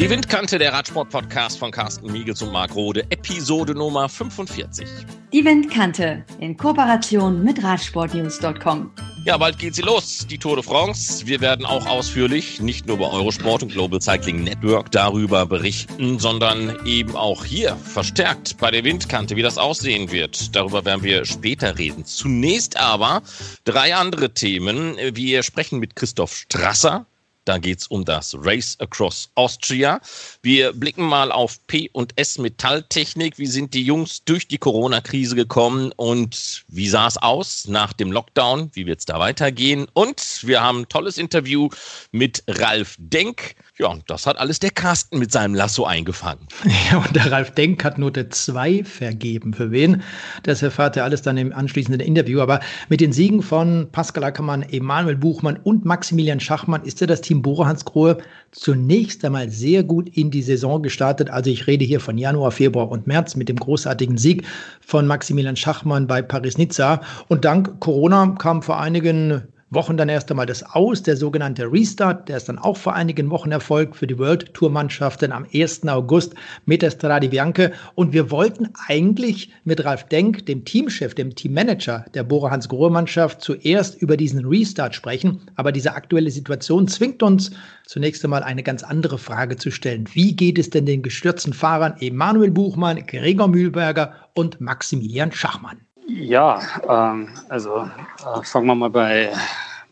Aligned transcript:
Die 0.00 0.08
Windkante, 0.08 0.56
der 0.56 0.72
Radsport-Podcast 0.72 1.58
von 1.58 1.70
Carsten 1.70 2.10
Miegels 2.10 2.40
und 2.40 2.52
Marc 2.52 2.74
Rode, 2.74 3.02
Episode 3.10 3.74
Nummer 3.74 4.08
45. 4.08 4.88
Die 5.30 5.44
Windkante 5.44 6.24
in 6.38 6.56
Kooperation 6.56 7.44
mit 7.44 7.62
Radsportnews.com. 7.62 8.92
Ja, 9.26 9.36
bald 9.36 9.58
geht 9.58 9.74
sie 9.74 9.82
los, 9.82 10.26
die 10.26 10.38
Tour 10.38 10.56
de 10.56 10.64
France. 10.64 11.26
Wir 11.26 11.42
werden 11.42 11.66
auch 11.66 11.84
ausführlich, 11.84 12.62
nicht 12.62 12.86
nur 12.86 12.96
bei 12.96 13.10
Eurosport 13.10 13.62
und 13.62 13.72
Global 13.72 14.00
Cycling 14.00 14.42
Network 14.42 14.90
darüber 14.90 15.44
berichten, 15.44 16.18
sondern 16.18 16.78
eben 16.86 17.14
auch 17.14 17.44
hier 17.44 17.76
verstärkt 17.76 18.56
bei 18.56 18.70
der 18.70 18.84
Windkante, 18.84 19.36
wie 19.36 19.42
das 19.42 19.58
aussehen 19.58 20.10
wird. 20.10 20.56
Darüber 20.56 20.82
werden 20.86 21.02
wir 21.02 21.26
später 21.26 21.76
reden. 21.76 22.06
Zunächst 22.06 22.78
aber 22.78 23.20
drei 23.64 23.94
andere 23.94 24.32
Themen. 24.32 24.96
Wir 25.12 25.42
sprechen 25.42 25.78
mit 25.78 25.94
Christoph 25.94 26.34
Strasser, 26.34 27.04
da 27.50 27.58
geht 27.58 27.80
es 27.80 27.88
um 27.88 28.04
das 28.04 28.36
Race 28.38 28.76
Across 28.78 29.28
Austria. 29.34 30.00
Wir 30.40 30.72
blicken 30.72 31.02
mal 31.02 31.32
auf 31.32 31.58
P&S 31.66 32.38
Metalltechnik. 32.38 33.40
Wie 33.40 33.46
sind 33.46 33.74
die 33.74 33.82
Jungs 33.82 34.22
durch 34.24 34.46
die 34.46 34.56
Corona-Krise 34.56 35.34
gekommen 35.34 35.90
und 35.96 36.62
wie 36.68 36.88
sah 36.88 37.08
es 37.08 37.16
aus 37.16 37.66
nach 37.66 37.92
dem 37.92 38.12
Lockdown? 38.12 38.70
Wie 38.74 38.86
wird 38.86 39.00
es 39.00 39.06
da 39.06 39.18
weitergehen? 39.18 39.88
Und 39.94 40.42
wir 40.46 40.62
haben 40.62 40.82
ein 40.82 40.88
tolles 40.88 41.18
Interview 41.18 41.68
mit 42.12 42.44
Ralf 42.46 42.94
Denk. 43.00 43.56
Ja, 43.80 43.96
das 44.08 44.26
hat 44.26 44.38
alles 44.38 44.58
der 44.58 44.72
Carsten 44.72 45.18
mit 45.18 45.32
seinem 45.32 45.54
Lasso 45.54 45.86
eingefangen. 45.86 46.46
Ja, 46.90 46.98
und 46.98 47.16
der 47.16 47.32
Ralf 47.32 47.52
Denk 47.52 47.82
hat 47.82 47.96
Note 47.96 48.28
2 48.28 48.84
vergeben. 48.84 49.54
Für 49.54 49.70
wen? 49.70 50.02
Das 50.42 50.60
erfahrt 50.60 50.96
ihr 50.96 51.04
alles 51.04 51.22
dann 51.22 51.38
im 51.38 51.50
anschließenden 51.50 52.02
Interview. 52.02 52.42
Aber 52.42 52.60
mit 52.90 53.00
den 53.00 53.14
Siegen 53.14 53.40
von 53.40 53.88
Pascal 53.90 54.24
Ackermann, 54.24 54.62
Emanuel 54.64 55.16
Buchmann 55.16 55.56
und 55.56 55.86
Maximilian 55.86 56.40
Schachmann 56.40 56.84
ist 56.84 57.00
ja 57.00 57.06
das 57.06 57.22
Team 57.22 57.40
Bora 57.40 57.68
Hans 57.68 57.86
Grohe 57.86 58.18
zunächst 58.50 59.24
einmal 59.24 59.48
sehr 59.48 59.82
gut 59.82 60.10
in 60.10 60.30
die 60.30 60.42
Saison 60.42 60.82
gestartet. 60.82 61.30
Also 61.30 61.48
ich 61.48 61.66
rede 61.66 61.86
hier 61.86 62.00
von 62.00 62.18
Januar, 62.18 62.50
Februar 62.50 62.90
und 62.90 63.06
März 63.06 63.34
mit 63.34 63.48
dem 63.48 63.56
großartigen 63.56 64.18
Sieg 64.18 64.46
von 64.82 65.06
Maximilian 65.06 65.56
Schachmann 65.56 66.06
bei 66.06 66.20
Paris-Nizza. 66.20 67.00
Und 67.28 67.46
dank 67.46 67.80
Corona 67.80 68.36
kam 68.38 68.60
vor 68.60 68.78
einigen 68.78 69.42
Wochen 69.72 69.96
dann 69.96 70.08
erst 70.08 70.28
einmal 70.32 70.46
das 70.46 70.64
Aus, 70.64 71.04
der 71.04 71.16
sogenannte 71.16 71.70
Restart, 71.70 72.28
der 72.28 72.38
ist 72.38 72.48
dann 72.48 72.58
auch 72.58 72.76
vor 72.76 72.94
einigen 72.94 73.30
Wochen 73.30 73.52
erfolgt 73.52 73.94
für 73.94 74.08
die 74.08 74.18
World 74.18 74.52
Tour 74.52 74.68
Mannschaften 74.68 75.30
am 75.30 75.46
1. 75.54 75.86
August 75.86 76.34
mit 76.66 76.82
der 76.82 76.90
Stradi 76.90 77.28
Bianche. 77.28 77.70
Und 77.94 78.12
wir 78.12 78.32
wollten 78.32 78.70
eigentlich 78.88 79.52
mit 79.62 79.84
Ralf 79.84 80.08
Denk, 80.08 80.44
dem 80.46 80.64
Teamchef, 80.64 81.14
dem 81.14 81.36
Teammanager 81.36 82.04
der 82.14 82.24
Bora 82.24 82.50
Hans 82.50 82.68
Grohe 82.68 82.90
Mannschaft, 82.90 83.42
zuerst 83.42 84.02
über 84.02 84.16
diesen 84.16 84.44
Restart 84.44 84.96
sprechen. 84.96 85.42
Aber 85.54 85.70
diese 85.70 85.94
aktuelle 85.94 86.32
Situation 86.32 86.88
zwingt 86.88 87.22
uns 87.22 87.52
zunächst 87.86 88.24
einmal 88.24 88.42
eine 88.42 88.64
ganz 88.64 88.82
andere 88.82 89.18
Frage 89.18 89.56
zu 89.56 89.70
stellen. 89.70 90.08
Wie 90.12 90.34
geht 90.34 90.58
es 90.58 90.70
denn 90.70 90.84
den 90.84 91.02
gestürzten 91.02 91.52
Fahrern 91.52 91.94
Emanuel 92.00 92.50
Buchmann, 92.50 93.06
Gregor 93.06 93.46
Mühlberger 93.46 94.14
und 94.34 94.60
Maximilian 94.60 95.30
Schachmann? 95.30 95.78
Ja, 96.12 96.60
ähm, 96.88 97.28
also 97.48 97.88
äh, 98.18 98.42
fangen 98.42 98.66
wir 98.66 98.74
mal 98.74 98.90
bei, 98.90 99.32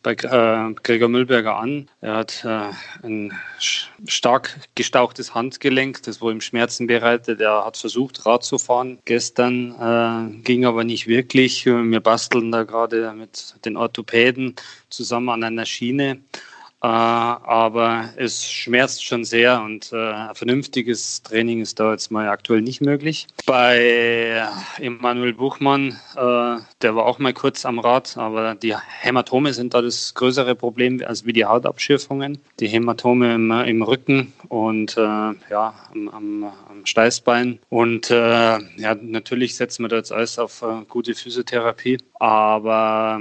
bei 0.02 0.12
äh, 0.14 0.74
Gregor 0.82 1.08
Müllberger 1.08 1.56
an. 1.56 1.88
Er 2.00 2.16
hat 2.16 2.44
äh, 2.44 2.72
ein 3.06 3.32
stark 3.60 4.58
gestauchtes 4.74 5.36
Handgelenk, 5.36 6.02
das 6.02 6.20
wohl 6.20 6.32
ihm 6.32 6.40
Schmerzen 6.40 6.88
bereitet. 6.88 7.40
Er 7.40 7.64
hat 7.64 7.76
versucht, 7.76 8.26
Rad 8.26 8.42
zu 8.42 8.58
fahren. 8.58 8.98
Gestern 9.04 9.76
äh, 9.80 10.42
ging 10.42 10.64
aber 10.64 10.82
nicht 10.82 11.06
wirklich. 11.06 11.64
Wir 11.64 12.00
basteln 12.00 12.50
da 12.50 12.64
gerade 12.64 13.12
mit 13.12 13.54
den 13.64 13.76
Orthopäden 13.76 14.56
zusammen 14.90 15.28
an 15.28 15.44
einer 15.44 15.66
Schiene. 15.66 16.18
Äh, 16.80 16.86
aber 16.86 18.10
es 18.16 18.48
schmerzt 18.48 19.04
schon 19.04 19.24
sehr 19.24 19.60
und 19.62 19.92
äh, 19.92 19.96
ein 19.96 20.34
vernünftiges 20.34 21.22
Training 21.24 21.60
ist 21.60 21.80
da 21.80 21.90
jetzt 21.90 22.12
mal 22.12 22.28
aktuell 22.28 22.62
nicht 22.62 22.80
möglich. 22.80 23.26
Bei 23.46 24.46
Emanuel 24.78 25.32
Buchmann, 25.32 25.98
äh, 26.14 26.56
der 26.82 26.94
war 26.94 27.06
auch 27.06 27.18
mal 27.18 27.32
kurz 27.32 27.66
am 27.66 27.80
Rad, 27.80 28.16
aber 28.16 28.54
die 28.54 28.76
Hämatome 28.76 29.52
sind 29.54 29.74
da 29.74 29.82
das 29.82 30.14
größere 30.14 30.54
Problem 30.54 31.02
als 31.04 31.26
wie 31.26 31.32
die 31.32 31.44
Hautabschürfungen. 31.44 32.38
Die 32.60 32.68
Hämatome 32.68 33.34
im, 33.34 33.50
im 33.50 33.82
Rücken 33.82 34.32
und 34.48 34.96
ja, 34.96 35.74
am, 35.92 36.08
am, 36.08 36.52
Steißbein. 36.84 37.58
Und 37.68 38.08
ja, 38.08 38.58
natürlich 39.00 39.56
setzen 39.56 39.84
wir 39.84 39.88
da 39.88 39.96
jetzt 39.96 40.12
alles 40.12 40.38
auf 40.38 40.64
gute 40.88 41.14
Physiotherapie, 41.14 41.98
aber 42.18 43.20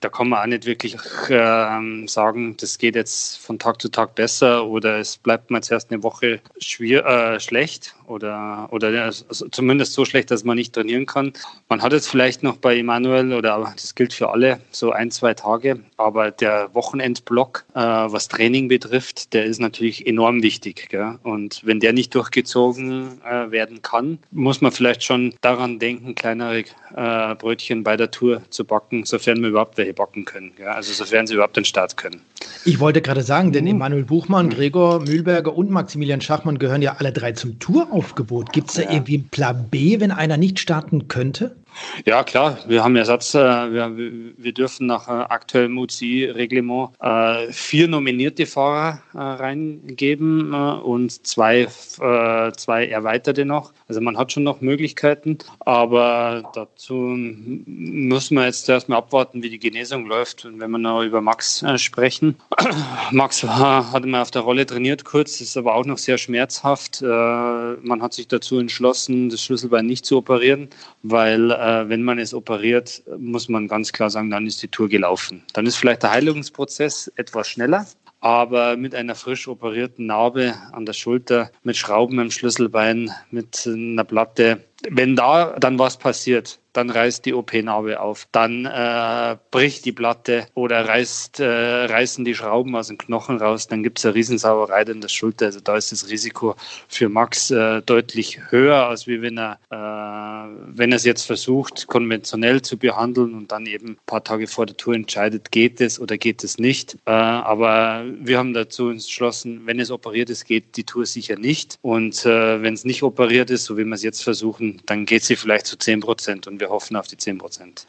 da 0.00 0.08
kann 0.08 0.28
man 0.28 0.40
auch 0.40 0.46
nicht 0.46 0.66
wirklich 0.66 0.96
ähm, 1.28 2.06
sagen, 2.06 2.56
das 2.56 2.78
geht 2.78 2.94
jetzt 2.94 3.38
von 3.38 3.58
Tag 3.58 3.82
zu 3.82 3.88
Tag 3.88 4.14
besser 4.14 4.66
oder 4.66 4.98
es 4.98 5.16
bleibt 5.16 5.50
mal 5.50 5.62
zuerst 5.62 5.90
eine 5.90 6.02
Woche 6.02 6.40
äh, 6.80 7.40
schlecht 7.40 7.95
oder, 8.06 8.68
oder 8.70 9.10
zumindest 9.10 9.92
so 9.92 10.04
schlecht, 10.04 10.30
dass 10.30 10.44
man 10.44 10.56
nicht 10.56 10.74
trainieren 10.74 11.06
kann. 11.06 11.32
Man 11.68 11.82
hat 11.82 11.92
jetzt 11.92 12.08
vielleicht 12.08 12.42
noch 12.42 12.56
bei 12.56 12.78
Emanuel 12.78 13.32
oder 13.32 13.72
das 13.74 13.94
gilt 13.94 14.12
für 14.12 14.30
alle 14.30 14.60
so 14.70 14.92
ein, 14.92 15.10
zwei 15.10 15.34
Tage, 15.34 15.80
aber 15.96 16.30
der 16.30 16.70
Wochenendblock, 16.74 17.64
äh, 17.74 17.80
was 17.80 18.28
Training 18.28 18.68
betrifft, 18.68 19.32
der 19.32 19.44
ist 19.44 19.60
natürlich 19.60 20.06
enorm 20.06 20.42
wichtig. 20.42 20.88
Gell? 20.88 21.18
Und 21.22 21.60
wenn 21.64 21.80
der 21.80 21.92
nicht 21.92 22.14
durchgezogen 22.14 23.20
äh, 23.24 23.50
werden 23.50 23.82
kann, 23.82 24.18
muss 24.30 24.60
man 24.60 24.72
vielleicht 24.72 25.04
schon 25.04 25.34
daran 25.40 25.78
denken, 25.78 26.14
kleinere 26.14 26.64
äh, 26.94 27.34
Brötchen 27.34 27.82
bei 27.82 27.96
der 27.96 28.10
Tour 28.10 28.42
zu 28.50 28.64
backen, 28.64 29.04
sofern 29.04 29.40
wir 29.42 29.50
überhaupt 29.50 29.76
welche 29.78 29.94
backen 29.94 30.24
können. 30.24 30.52
Gell? 30.56 30.68
Also 30.68 30.92
sofern 30.92 31.26
sie 31.26 31.34
überhaupt 31.34 31.56
den 31.56 31.64
Start 31.64 31.96
können. 31.96 32.20
Ich 32.64 32.80
wollte 32.80 33.00
gerade 33.00 33.22
sagen, 33.22 33.52
denn 33.52 33.66
Emanuel 33.66 34.04
Buchmann, 34.04 34.50
Gregor 34.50 35.00
Mühlberger 35.00 35.56
und 35.56 35.70
Maximilian 35.70 36.20
Schachmann 36.20 36.58
gehören 36.58 36.82
ja 36.82 36.96
alle 36.98 37.12
drei 37.12 37.32
zum 37.32 37.58
Touraufgebot. 37.96 38.52
Gibt 38.52 38.68
es 38.68 38.76
da 38.76 38.82
ja. 38.82 38.92
irgendwie 38.92 39.14
einen 39.14 39.28
Plan 39.28 39.68
B, 39.70 40.00
wenn 40.00 40.10
einer 40.10 40.36
nicht 40.36 40.60
starten 40.60 41.08
könnte? 41.08 41.56
Ja, 42.04 42.24
klar, 42.24 42.58
wir 42.66 42.82
haben 42.82 42.96
Ersatz. 42.96 43.34
Äh, 43.34 43.38
wir, 43.38 43.92
wir 44.36 44.52
dürfen 44.52 44.86
nach 44.86 45.08
äh, 45.08 45.10
aktuellem 45.10 45.78
UCI-Reglement 45.78 46.90
äh, 47.00 47.52
vier 47.52 47.88
nominierte 47.88 48.46
Fahrer 48.46 49.02
reingeben 49.14 50.52
und 50.52 51.26
zwei, 51.26 51.66
zwei 51.66 52.86
erweiterte 52.86 53.44
noch. 53.44 53.72
Also 53.88 54.00
man 54.00 54.18
hat 54.18 54.32
schon 54.32 54.42
noch 54.42 54.60
Möglichkeiten, 54.60 55.38
aber 55.60 56.50
dazu 56.54 56.94
müssen 56.94 58.36
wir 58.36 58.44
jetzt 58.44 58.68
erstmal 58.68 58.98
abwarten, 58.98 59.42
wie 59.42 59.50
die 59.50 59.58
Genesung 59.58 60.06
läuft. 60.06 60.44
Und 60.44 60.60
wenn 60.60 60.70
wir 60.70 60.78
noch 60.78 61.02
über 61.02 61.20
Max 61.20 61.64
sprechen. 61.76 62.36
Max 63.10 63.42
hat 63.42 64.04
mal 64.04 64.22
auf 64.22 64.30
der 64.30 64.42
Rolle 64.42 64.66
trainiert 64.66 65.04
kurz, 65.04 65.40
ist 65.40 65.56
aber 65.56 65.74
auch 65.74 65.84
noch 65.84 65.98
sehr 65.98 66.18
schmerzhaft. 66.18 67.02
Man 67.02 68.02
hat 68.02 68.12
sich 68.12 68.28
dazu 68.28 68.58
entschlossen, 68.58 69.30
das 69.30 69.42
Schlüsselbein 69.42 69.86
nicht 69.86 70.04
zu 70.04 70.18
operieren, 70.18 70.68
weil 71.02 71.50
äh, 71.50 71.65
wenn 71.66 72.02
man 72.02 72.18
es 72.18 72.34
operiert, 72.34 73.02
muss 73.18 73.48
man 73.48 73.68
ganz 73.68 73.92
klar 73.92 74.10
sagen, 74.10 74.30
dann 74.30 74.46
ist 74.46 74.62
die 74.62 74.68
Tour 74.68 74.88
gelaufen. 74.88 75.42
Dann 75.52 75.66
ist 75.66 75.76
vielleicht 75.76 76.02
der 76.02 76.12
Heilungsprozess 76.12 77.12
etwas 77.16 77.48
schneller, 77.48 77.86
aber 78.20 78.76
mit 78.76 78.94
einer 78.94 79.14
frisch 79.14 79.48
operierten 79.48 80.06
Narbe 80.06 80.54
an 80.72 80.86
der 80.86 80.92
Schulter, 80.92 81.50
mit 81.62 81.76
Schrauben 81.76 82.18
im 82.18 82.30
Schlüsselbein, 82.30 83.10
mit 83.30 83.66
einer 83.66 84.04
Platte, 84.04 84.64
wenn 84.88 85.16
da 85.16 85.56
dann 85.58 85.78
was 85.78 85.96
passiert, 85.96 86.58
dann 86.76 86.90
reißt 86.90 87.24
die 87.24 87.34
OP-Narbe 87.34 88.00
auf, 88.00 88.28
dann 88.32 88.66
äh, 88.66 89.36
bricht 89.50 89.84
die 89.84 89.92
Platte 89.92 90.46
oder 90.54 90.86
reißt, 90.86 91.40
äh, 91.40 91.84
reißen 91.86 92.24
die 92.24 92.34
Schrauben 92.34 92.74
aus 92.76 92.88
dem 92.88 92.98
Knochen 92.98 93.38
raus, 93.38 93.66
dann 93.68 93.82
gibt 93.82 93.98
es 93.98 94.04
eine 94.04 94.14
Riesensauerei 94.14 94.82
in 94.82 95.00
der 95.00 95.08
Schulter. 95.08 95.46
Also 95.46 95.60
da 95.60 95.76
ist 95.76 95.92
das 95.92 96.08
Risiko 96.08 96.54
für 96.88 97.08
Max 97.08 97.50
äh, 97.50 97.82
deutlich 97.82 98.38
höher, 98.50 98.86
als 98.86 99.06
wie 99.06 99.22
wenn 99.22 99.38
er, 99.38 99.58
äh, 99.70 100.54
wenn 100.66 100.92
es 100.92 101.04
jetzt 101.04 101.24
versucht, 101.24 101.86
konventionell 101.86 102.62
zu 102.62 102.76
behandeln 102.76 103.34
und 103.34 103.52
dann 103.52 103.66
eben 103.66 103.90
ein 103.90 103.98
paar 104.06 104.22
Tage 104.22 104.46
vor 104.46 104.66
der 104.66 104.76
Tour 104.76 104.94
entscheidet, 104.94 105.50
geht 105.50 105.80
es 105.80 105.98
oder 106.00 106.18
geht 106.18 106.44
es 106.44 106.58
nicht. 106.58 106.96
Äh, 107.06 107.10
aber 107.10 108.04
wir 108.20 108.38
haben 108.38 108.52
dazu 108.52 108.90
entschlossen, 108.90 109.62
wenn 109.64 109.80
es 109.80 109.90
operiert 109.90 110.30
ist, 110.30 110.44
geht 110.44 110.76
die 110.76 110.84
Tour 110.84 111.06
sicher 111.06 111.38
nicht. 111.38 111.78
Und 111.82 112.24
äh, 112.26 112.62
wenn 112.62 112.74
es 112.74 112.84
nicht 112.84 113.02
operiert 113.02 113.50
ist, 113.50 113.64
so 113.64 113.76
wie 113.76 113.84
wir 113.84 113.94
es 113.94 114.02
jetzt 114.02 114.22
versuchen, 114.22 114.82
dann 114.86 115.06
geht 115.06 115.24
sie 115.24 115.36
vielleicht 115.36 115.66
zu 115.66 115.76
10 115.76 116.00
Prozent. 116.00 116.46
Und 116.46 116.60
wir 116.60 116.65
wir 116.66 116.70
hoffen 116.70 116.96
auf 116.96 117.06
die 117.06 117.16
10 117.16 117.38
Prozent. 117.38 117.86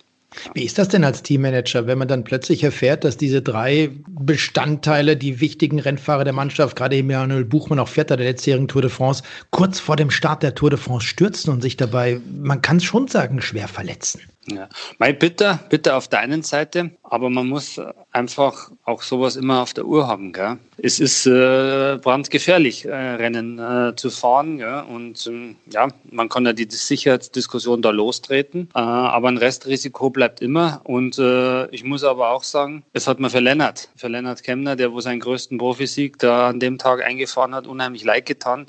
Wie 0.53 0.65
ist 0.65 0.77
das 0.77 0.89
denn 0.89 1.03
als 1.05 1.23
Teammanager, 1.23 1.87
wenn 1.87 1.97
man 1.97 2.09
dann 2.09 2.25
plötzlich 2.25 2.63
erfährt, 2.63 3.05
dass 3.05 3.17
diese 3.17 3.41
drei 3.41 3.89
Bestandteile, 4.07 5.15
die 5.15 5.39
wichtigen 5.39 5.79
Rennfahrer 5.79 6.25
der 6.25 6.33
Mannschaft, 6.33 6.75
gerade 6.75 6.97
Emanuel 6.97 7.45
Buchmann, 7.45 7.79
auch 7.79 7.87
Vierter 7.87 8.17
der 8.17 8.27
letztjährigen 8.27 8.67
Tour 8.67 8.81
de 8.81 8.91
France, 8.91 9.23
kurz 9.51 9.79
vor 9.79 9.95
dem 9.95 10.11
Start 10.11 10.43
der 10.43 10.53
Tour 10.53 10.69
de 10.69 10.77
France 10.77 11.07
stürzen 11.07 11.51
und 11.51 11.61
sich 11.61 11.77
dabei, 11.77 12.19
man 12.29 12.61
kann 12.61 12.77
es 12.77 12.83
schon 12.83 13.07
sagen, 13.07 13.41
schwer 13.41 13.69
verletzen? 13.69 14.21
Ja. 14.47 14.67
Mein 14.99 15.17
Bitte, 15.17 15.59
bitte 15.69 15.95
auf 15.95 16.07
der 16.09 16.19
einen 16.19 16.43
Seite, 16.43 16.91
aber 17.03 17.29
man 17.29 17.47
muss 17.47 17.81
einfach 18.11 18.69
auch 18.83 19.01
sowas 19.01 19.37
immer 19.37 19.61
auf 19.61 19.73
der 19.73 19.85
Uhr 19.85 20.07
haben. 20.07 20.33
Gell? 20.33 20.57
Es 20.79 20.99
ist 20.99 21.25
äh, 21.25 21.97
brandgefährlich, 21.99 22.85
äh, 22.85 22.93
Rennen 22.93 23.57
äh, 23.57 23.95
zu 23.95 24.11
fahren. 24.11 24.59
Gell? 24.59 24.83
Und 24.87 25.25
ähm, 25.25 25.55
ja, 25.71 25.87
man 26.11 26.29
kann 26.29 26.45
ja 26.45 26.53
die 26.53 26.67
Sicherheitsdiskussion 26.69 27.81
da 27.81 27.89
lostreten, 27.89 28.69
äh, 28.75 28.79
aber 28.79 29.27
ein 29.29 29.37
Restrisiko 29.37 30.11
bleibt 30.11 30.39
immer. 30.39 30.81
Und 30.83 31.17
äh, 31.17 31.67
ich 31.69 31.83
muss 31.83 32.03
aber 32.03 32.29
auch 32.29 32.43
sagen, 32.43 32.83
es 32.93 33.07
hat 33.07 33.19
mir 33.19 33.31
für 33.31 33.39
Lennart, 33.39 33.89
für 33.95 34.07
Lennart 34.07 34.43
Kemner, 34.43 34.75
der 34.75 34.93
wo 34.93 35.01
seinen 35.01 35.19
größten 35.19 35.57
Profisieg 35.57 36.19
da 36.19 36.49
an 36.49 36.59
dem 36.59 36.77
Tag 36.77 37.03
eingefahren 37.03 37.55
hat, 37.55 37.65
unheimlich 37.67 38.03
leid 38.03 38.25
getan 38.25 38.67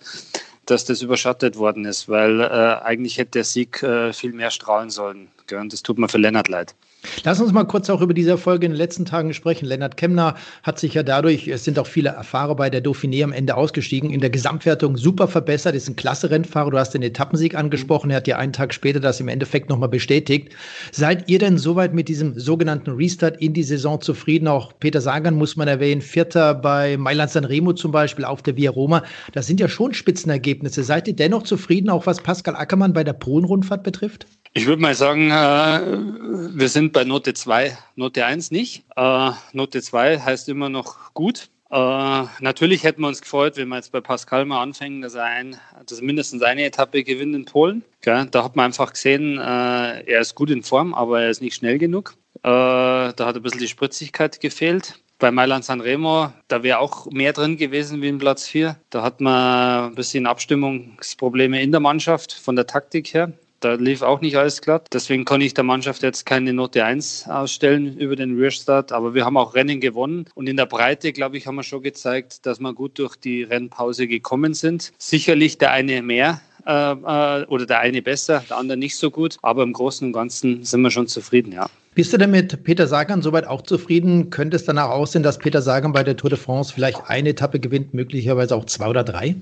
dass 0.66 0.84
das 0.84 1.00
überschattet 1.00 1.56
worden 1.56 1.86
ist, 1.86 2.10
weil 2.10 2.42
äh, 2.42 2.84
eigentlich 2.84 3.16
hätte 3.16 3.30
der 3.30 3.44
Sieg 3.44 3.78
viel 3.78 4.32
mehr 4.34 4.50
strahlen 4.50 4.90
sollen. 4.90 5.28
Gell? 5.46 5.60
Und 5.60 5.72
das 5.72 5.82
tut 5.82 5.96
mir 5.96 6.10
für 6.10 6.18
Lennart 6.18 6.48
leid. 6.48 6.74
Lass 7.22 7.40
uns 7.40 7.52
mal 7.52 7.64
kurz 7.64 7.88
auch 7.90 8.00
über 8.00 8.12
diese 8.12 8.30
Erfolge 8.30 8.66
in 8.66 8.72
den 8.72 8.78
letzten 8.78 9.04
Tagen 9.04 9.32
sprechen. 9.32 9.66
Lennart 9.66 9.96
Kemner 9.96 10.34
hat 10.64 10.80
sich 10.80 10.94
ja 10.94 11.04
dadurch, 11.04 11.46
es 11.46 11.62
sind 11.62 11.78
auch 11.78 11.86
viele 11.86 12.10
Erfahrer 12.10 12.56
bei 12.56 12.70
der 12.70 12.82
Dauphiné 12.82 13.22
am 13.22 13.32
Ende 13.32 13.56
ausgestiegen, 13.56 14.10
in 14.10 14.20
der 14.20 14.30
Gesamtwertung 14.30 14.96
super 14.96 15.28
verbessert, 15.28 15.76
ist 15.76 15.88
ein 15.88 15.94
klasse 15.94 16.30
Rennfahrer. 16.30 16.70
Du 16.72 16.78
hast 16.78 16.94
den 16.94 17.02
Etappensieg 17.02 17.54
angesprochen, 17.54 18.10
er 18.10 18.16
hat 18.16 18.26
ja 18.26 18.36
einen 18.36 18.52
Tag 18.52 18.74
später 18.74 18.98
das 18.98 19.20
im 19.20 19.28
Endeffekt 19.28 19.68
nochmal 19.68 19.88
bestätigt. 19.88 20.52
Seid 20.90 21.30
ihr 21.30 21.38
denn 21.38 21.56
soweit 21.56 21.94
mit 21.94 22.08
diesem 22.08 22.38
sogenannten 22.38 22.90
Restart 22.90 23.40
in 23.40 23.52
die 23.52 23.62
Saison 23.62 24.00
zufrieden? 24.00 24.48
Auch 24.48 24.72
Peter 24.80 25.00
Sagan 25.00 25.36
muss 25.36 25.54
man 25.54 25.68
erwähnen, 25.68 26.02
Vierter 26.02 26.54
bei 26.54 26.96
Mailand 26.96 27.30
Sanremo 27.30 27.74
zum 27.74 27.92
Beispiel 27.92 28.24
auf 28.24 28.42
der 28.42 28.56
Via 28.56 28.72
Roma. 28.72 29.04
Das 29.32 29.46
sind 29.46 29.60
ja 29.60 29.68
schon 29.68 29.94
Spitzenergebnisse. 29.94 30.82
Seid 30.82 31.06
ihr 31.06 31.14
dennoch 31.14 31.44
zufrieden, 31.44 31.90
auch 31.90 32.06
was 32.06 32.20
Pascal 32.20 32.56
Ackermann 32.56 32.92
bei 32.92 33.04
der 33.04 33.12
Polen-Rundfahrt 33.12 33.84
betrifft? 33.84 34.26
Ich 34.58 34.66
würde 34.66 34.82
mal 34.82 34.96
sagen, 34.96 35.30
äh, 35.30 36.58
wir 36.58 36.68
sind 36.68 36.92
bei 36.92 37.04
Note 37.04 37.32
2, 37.32 37.78
Note 37.94 38.26
1 38.26 38.50
nicht. 38.50 38.82
Äh, 38.96 39.30
Note 39.52 39.80
2 39.80 40.18
heißt 40.18 40.48
immer 40.48 40.68
noch 40.68 41.14
gut. 41.14 41.48
Äh, 41.70 42.24
natürlich 42.40 42.82
hätten 42.82 43.02
wir 43.02 43.06
uns 43.06 43.20
gefreut, 43.20 43.56
wenn 43.56 43.68
wir 43.68 43.76
jetzt 43.76 43.92
bei 43.92 44.00
Pascal 44.00 44.46
mal 44.46 44.60
anfangen, 44.60 45.00
dass 45.00 45.14
er, 45.14 45.26
ein, 45.26 45.60
dass 45.86 46.00
er 46.00 46.04
mindestens 46.04 46.42
eine 46.42 46.64
Etappe 46.64 47.04
gewinnt 47.04 47.36
in 47.36 47.44
Polen. 47.44 47.84
Gell? 48.00 48.26
Da 48.32 48.42
hat 48.42 48.56
man 48.56 48.64
einfach 48.64 48.94
gesehen, 48.94 49.38
äh, 49.38 50.00
er 50.02 50.20
ist 50.20 50.34
gut 50.34 50.50
in 50.50 50.64
Form, 50.64 50.92
aber 50.92 51.22
er 51.22 51.30
ist 51.30 51.40
nicht 51.40 51.54
schnell 51.54 51.78
genug. 51.78 52.16
Äh, 52.38 52.48
da 52.48 53.14
hat 53.16 53.36
ein 53.36 53.42
bisschen 53.42 53.60
die 53.60 53.68
Spritzigkeit 53.68 54.40
gefehlt. 54.40 54.98
Bei 55.20 55.30
Mailand 55.30 55.66
Sanremo, 55.66 56.32
da 56.48 56.64
wäre 56.64 56.80
auch 56.80 57.06
mehr 57.12 57.32
drin 57.32 57.58
gewesen 57.58 58.02
wie 58.02 58.08
in 58.08 58.18
Platz 58.18 58.48
4. 58.48 58.74
Da 58.90 59.04
hat 59.04 59.20
man 59.20 59.90
ein 59.90 59.94
bisschen 59.94 60.26
Abstimmungsprobleme 60.26 61.62
in 61.62 61.70
der 61.70 61.80
Mannschaft 61.80 62.32
von 62.32 62.56
der 62.56 62.66
Taktik 62.66 63.14
her. 63.14 63.32
Da 63.60 63.74
lief 63.74 64.02
auch 64.02 64.20
nicht 64.20 64.36
alles 64.36 64.60
glatt. 64.60 64.86
Deswegen 64.92 65.24
kann 65.24 65.40
ich 65.40 65.52
der 65.52 65.64
Mannschaft 65.64 66.02
jetzt 66.02 66.24
keine 66.26 66.52
Note 66.52 66.84
1 66.84 67.28
ausstellen 67.28 67.98
über 67.98 68.14
den 68.14 68.38
Restart. 68.38 68.92
Aber 68.92 69.14
wir 69.14 69.24
haben 69.24 69.36
auch 69.36 69.54
Rennen 69.54 69.80
gewonnen. 69.80 70.26
Und 70.34 70.48
in 70.48 70.56
der 70.56 70.66
Breite, 70.66 71.12
glaube 71.12 71.36
ich, 71.36 71.46
haben 71.46 71.56
wir 71.56 71.64
schon 71.64 71.82
gezeigt, 71.82 72.46
dass 72.46 72.60
wir 72.60 72.72
gut 72.72 72.98
durch 72.98 73.16
die 73.16 73.42
Rennpause 73.42 74.06
gekommen 74.06 74.54
sind. 74.54 74.92
Sicherlich 74.98 75.58
der 75.58 75.72
eine 75.72 76.02
mehr, 76.02 76.40
äh, 76.66 76.92
äh 76.92 77.46
oder 77.46 77.66
der 77.66 77.80
eine 77.80 78.00
besser, 78.00 78.44
der 78.48 78.58
andere 78.58 78.78
nicht 78.78 78.96
so 78.96 79.10
gut. 79.10 79.38
Aber 79.42 79.64
im 79.64 79.72
Großen 79.72 80.06
und 80.06 80.12
Ganzen 80.12 80.64
sind 80.64 80.80
wir 80.82 80.92
schon 80.92 81.08
zufrieden, 81.08 81.52
ja. 81.52 81.66
Bist 81.94 82.12
du 82.12 82.16
denn 82.16 82.30
mit 82.30 82.62
Peter 82.62 82.86
Sagan 82.86 83.22
soweit 83.22 83.46
auch 83.46 83.62
zufrieden? 83.62 84.30
Könnte 84.30 84.56
es 84.56 84.64
danach 84.64 84.90
aussehen, 84.90 85.22
dass 85.22 85.38
Peter 85.38 85.62
Sagan 85.62 85.92
bei 85.92 86.04
der 86.04 86.16
Tour 86.16 86.30
de 86.30 86.38
France 86.38 86.72
vielleicht 86.72 87.00
eine 87.08 87.30
Etappe 87.30 87.58
gewinnt, 87.58 87.92
möglicherweise 87.92 88.54
auch 88.54 88.66
zwei 88.66 88.88
oder 88.88 89.02
drei? 89.02 89.34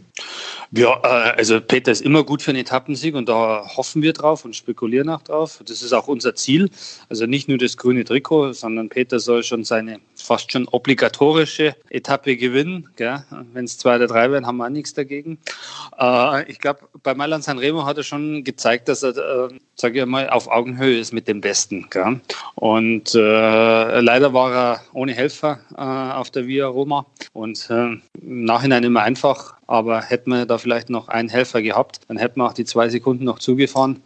Ja, 0.73 1.01
äh, 1.03 1.37
also 1.37 1.61
Peter 1.61 1.93
ist 1.93 2.03
immer 2.03 2.25
gut 2.25 2.43
für 2.43 2.51
einen 2.51 2.61
Etappensieg 2.61 3.15
und 3.15 3.29
da 3.29 3.65
hoffen 3.77 4.03
wir 4.03 4.13
drauf 4.13 4.45
und 4.45 4.57
spekulieren 4.57 5.09
auch 5.11 5.23
drauf. 5.23 5.61
Das 5.67 5.83
ist 5.83 5.93
auch 5.93 6.09
unser 6.09 6.35
Ziel. 6.35 6.71
Also 7.09 7.27
nicht 7.27 7.49
nur 7.49 7.59
das 7.59 7.77
grüne 7.77 8.05
Trikot, 8.05 8.53
sondern 8.53 8.89
Peter 8.89 9.21
soll 9.21 9.43
schon 9.43 9.65
seine 9.65 10.01
fast 10.15 10.51
schon 10.51 10.67
obligatorische 10.69 11.77
Etappe 11.91 12.37
gewinnen. 12.37 12.89
Wenn 13.53 13.65
es 13.65 13.79
zwei 13.79 13.97
oder 13.97 14.07
drei 14.07 14.31
werden, 14.31 14.47
haben 14.47 14.57
wir 14.57 14.67
auch 14.67 14.71
nichts 14.71 14.95
dagegen. 14.95 15.39
Äh, 15.99 16.51
ich 16.51 16.59
glaube, 16.59 16.81
bei 17.03 17.15
Mailand 17.15 17.45
Sanremo 17.45 17.85
hat 17.85 17.99
er 17.99 18.03
schon 18.03 18.43
gezeigt, 18.43 18.89
dass 18.89 19.03
er, 19.03 19.17
äh, 19.17 19.49
sage 19.77 20.01
ich 20.01 20.07
mal, 20.07 20.29
auf 20.31 20.49
Augenhöhe 20.49 20.99
ist 20.99 21.13
mit 21.13 21.29
dem 21.29 21.41
Besten. 21.41 21.87
Und 22.55 23.15
äh, 23.15 24.01
leider 24.01 24.33
war 24.33 24.55
er 24.55 24.81
ohne 24.93 25.13
Helfer 25.13 25.59
äh, 25.77 25.81
auf 25.81 26.31
der 26.31 26.47
Via 26.47 26.67
Roma 26.67 27.07
und 27.33 27.69
äh, 27.71 27.97
im 28.21 28.45
Nachhinein 28.45 28.85
immer 28.85 29.03
einfach 29.03 29.57
aber 29.67 30.03
hätten 30.03 30.31
wir 30.31 30.47
da 30.47 30.59
vielleicht 30.59 30.91
noch 30.91 31.09
einen 31.09 31.29
Helfer 31.29 31.63
gehabt, 31.63 32.01
dann 32.09 32.17
hätten 32.17 32.41
wir 32.41 32.47
auch 32.47 32.55
die 32.55 32.65
zwei 32.65 32.89
Sekunden 32.89 33.25
noch 33.25 33.39
zugefahren. 33.39 34.03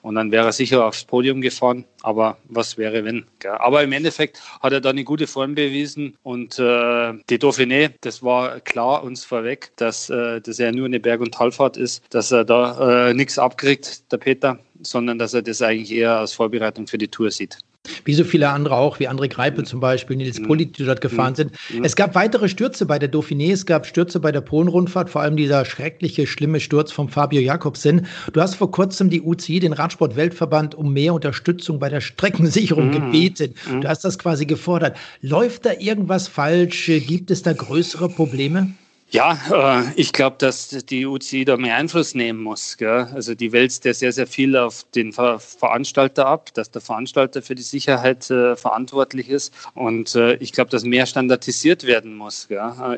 Und 0.00 0.16
dann 0.16 0.32
wäre 0.32 0.46
er 0.46 0.52
sicher 0.52 0.84
aufs 0.84 1.04
Podium 1.04 1.40
gefahren. 1.40 1.84
Aber 2.02 2.36
was 2.48 2.76
wäre, 2.76 3.04
wenn? 3.04 3.24
Gell? 3.38 3.52
Aber 3.52 3.84
im 3.84 3.92
Endeffekt 3.92 4.40
hat 4.60 4.72
er 4.72 4.80
da 4.80 4.90
eine 4.90 5.04
gute 5.04 5.28
Form 5.28 5.54
bewiesen. 5.54 6.16
Und 6.24 6.58
äh, 6.58 7.12
die 7.30 7.38
Dauphiné, 7.38 7.92
das 8.00 8.20
war 8.20 8.58
klar 8.58 9.04
uns 9.04 9.24
vorweg, 9.24 9.70
dass 9.76 10.10
äh, 10.10 10.40
das 10.40 10.58
ja 10.58 10.72
nur 10.72 10.86
eine 10.86 10.98
Berg- 10.98 11.20
und 11.20 11.34
Talfahrt 11.34 11.76
ist, 11.76 12.02
dass 12.10 12.32
er 12.32 12.44
da 12.44 13.10
äh, 13.10 13.14
nichts 13.14 13.38
abkriegt, 13.38 14.10
der 14.10 14.16
Peter, 14.16 14.58
sondern 14.80 15.20
dass 15.20 15.34
er 15.34 15.42
das 15.42 15.62
eigentlich 15.62 15.92
eher 15.92 16.18
als 16.18 16.32
Vorbereitung 16.32 16.88
für 16.88 16.98
die 16.98 17.06
Tour 17.06 17.30
sieht. 17.30 17.58
Wie 18.04 18.14
so 18.14 18.22
viele 18.22 18.48
andere 18.48 18.76
auch, 18.76 19.00
wie 19.00 19.08
André 19.08 19.28
Greipel 19.28 19.64
zum 19.64 19.80
Beispiel, 19.80 20.16
Nils 20.16 20.38
mhm. 20.38 20.46
Pollitt, 20.46 20.78
die 20.78 20.84
dort 20.84 21.00
gefahren 21.00 21.32
mhm. 21.32 21.36
sind. 21.36 21.52
Mhm. 21.70 21.84
Es 21.84 21.96
gab 21.96 22.14
weitere 22.14 22.48
Stürze 22.48 22.86
bei 22.86 22.98
der 22.98 23.10
Dauphiné, 23.10 23.52
es 23.52 23.66
gab 23.66 23.86
Stürze 23.86 24.20
bei 24.20 24.30
der 24.30 24.40
Polen-Rundfahrt, 24.40 25.10
vor 25.10 25.22
allem 25.22 25.36
dieser 25.36 25.64
schreckliche, 25.64 26.26
schlimme 26.28 26.60
Sturz 26.60 26.92
von 26.92 27.08
Fabio 27.08 27.40
Jakobsen. 27.40 28.06
Du 28.32 28.40
hast 28.40 28.54
vor 28.54 28.70
kurzem 28.70 29.10
die 29.10 29.20
UCI, 29.20 29.58
den 29.58 29.72
Radsport-Weltverband, 29.72 30.76
um 30.76 30.92
mehr 30.92 31.12
Unterstützung 31.12 31.80
bei 31.80 31.88
der 31.88 32.00
Streckensicherung 32.00 32.88
mhm. 32.88 32.92
gebeten. 32.92 33.54
Du 33.80 33.88
hast 33.88 34.04
das 34.04 34.18
quasi 34.18 34.46
gefordert. 34.46 34.96
Läuft 35.20 35.66
da 35.66 35.72
irgendwas 35.78 36.28
falsch? 36.28 36.86
Gibt 36.86 37.30
es 37.30 37.42
da 37.42 37.52
größere 37.52 38.08
Probleme? 38.08 38.72
Ja, 39.12 39.38
äh, 39.52 39.92
ich 39.96 40.14
glaube, 40.14 40.36
dass 40.38 40.70
die 40.70 41.04
UCI 41.04 41.44
da 41.44 41.58
mehr 41.58 41.76
Einfluss 41.76 42.14
nehmen 42.14 42.42
muss. 42.42 42.78
Also 42.80 43.34
die 43.34 43.52
wälzt 43.52 43.84
ja 43.84 43.92
sehr, 43.92 44.10
sehr 44.10 44.26
viel 44.26 44.56
auf 44.56 44.86
den 44.94 45.12
Ver 45.12 45.38
Veranstalter 45.38 46.26
ab, 46.26 46.54
dass 46.54 46.70
der 46.70 46.80
Veranstalter 46.80 47.42
für 47.42 47.54
die 47.54 47.62
Sicherheit 47.62 48.30
äh, 48.30 48.56
verantwortlich 48.56 49.28
ist. 49.28 49.52
Und 49.74 50.14
äh, 50.14 50.36
ich 50.36 50.52
glaube, 50.52 50.70
dass 50.70 50.84
mehr 50.84 51.04
standardisiert 51.04 51.86
werden 51.86 52.16
muss. 52.16 52.48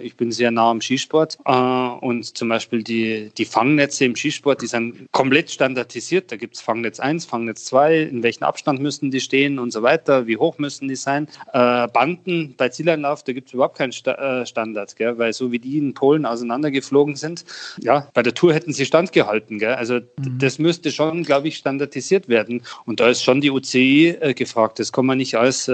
Ich 0.03 0.17
bin 0.17 0.31
sehr 0.31 0.53
nah 0.53 0.71
am 0.71 0.81
Skisport 0.81 1.39
und 1.45 2.37
zum 2.37 2.49
Beispiel 2.49 2.85
die, 2.85 3.33
die 3.37 3.45
Fangnetze 3.45 4.05
im 4.05 4.15
Skisport, 4.15 4.63
die 4.63 4.67
sind 4.69 5.11
komplett 5.11 5.51
standardisiert. 5.51 6.31
Da 6.31 6.37
gibt 6.37 6.55
es 6.55 6.61
Fangnetz 6.61 7.01
1, 7.01 7.25
Fangnetz 7.25 7.65
2, 7.65 8.03
in 8.03 8.23
welchem 8.23 8.45
Abstand 8.45 8.81
müssen 8.81 9.11
die 9.11 9.21
stehen 9.21 9.59
und 9.59 9.73
so 9.73 9.83
weiter, 9.83 10.27
wie 10.27 10.37
hoch 10.37 10.59
müssen 10.59 10.89
die 10.89 10.97
sein. 10.97 11.29
Banden 11.53 12.55
bei 12.57 12.69
Zieleinlauf, 12.69 13.25
da 13.25 13.33
gibt 13.33 13.49
es 13.49 13.55
überhaupt 13.55 13.79
keinen 13.79 13.93
Sta 13.93 14.47
Standard, 14.47 14.95
weil 14.99 15.33
so 15.33 15.51
wie 15.51 15.59
die 15.59 15.79
in 15.79 15.95
Polen 16.05 16.27
auseinandergeflogen 16.27 17.17
sind. 17.17 17.47
Ja, 17.81 18.09
bei 18.13 18.23
der 18.23 18.35
Tour 18.35 18.53
hätten 18.53 18.75
sie 18.75 18.85
standgehalten. 18.85 19.59
Gell? 19.59 19.73
Also 19.73 19.95
mhm. 19.95 20.39
das 20.39 20.59
müsste 20.59 20.93
schon, 20.93 21.23
glaube 21.23 21.49
ich, 21.49 21.57
standardisiert 21.57 22.29
werden. 22.29 22.61
Und 22.85 23.01
da 23.01 23.09
ist 23.09 23.23
schon 23.23 23.41
die 23.41 23.51
UCI 23.51 24.19
äh, 24.21 24.35
gefragt. 24.35 24.79
Das 24.79 24.93
kann 24.93 25.07
man 25.07 25.17
nicht 25.17 25.35
als 25.37 25.67
äh, 25.67 25.73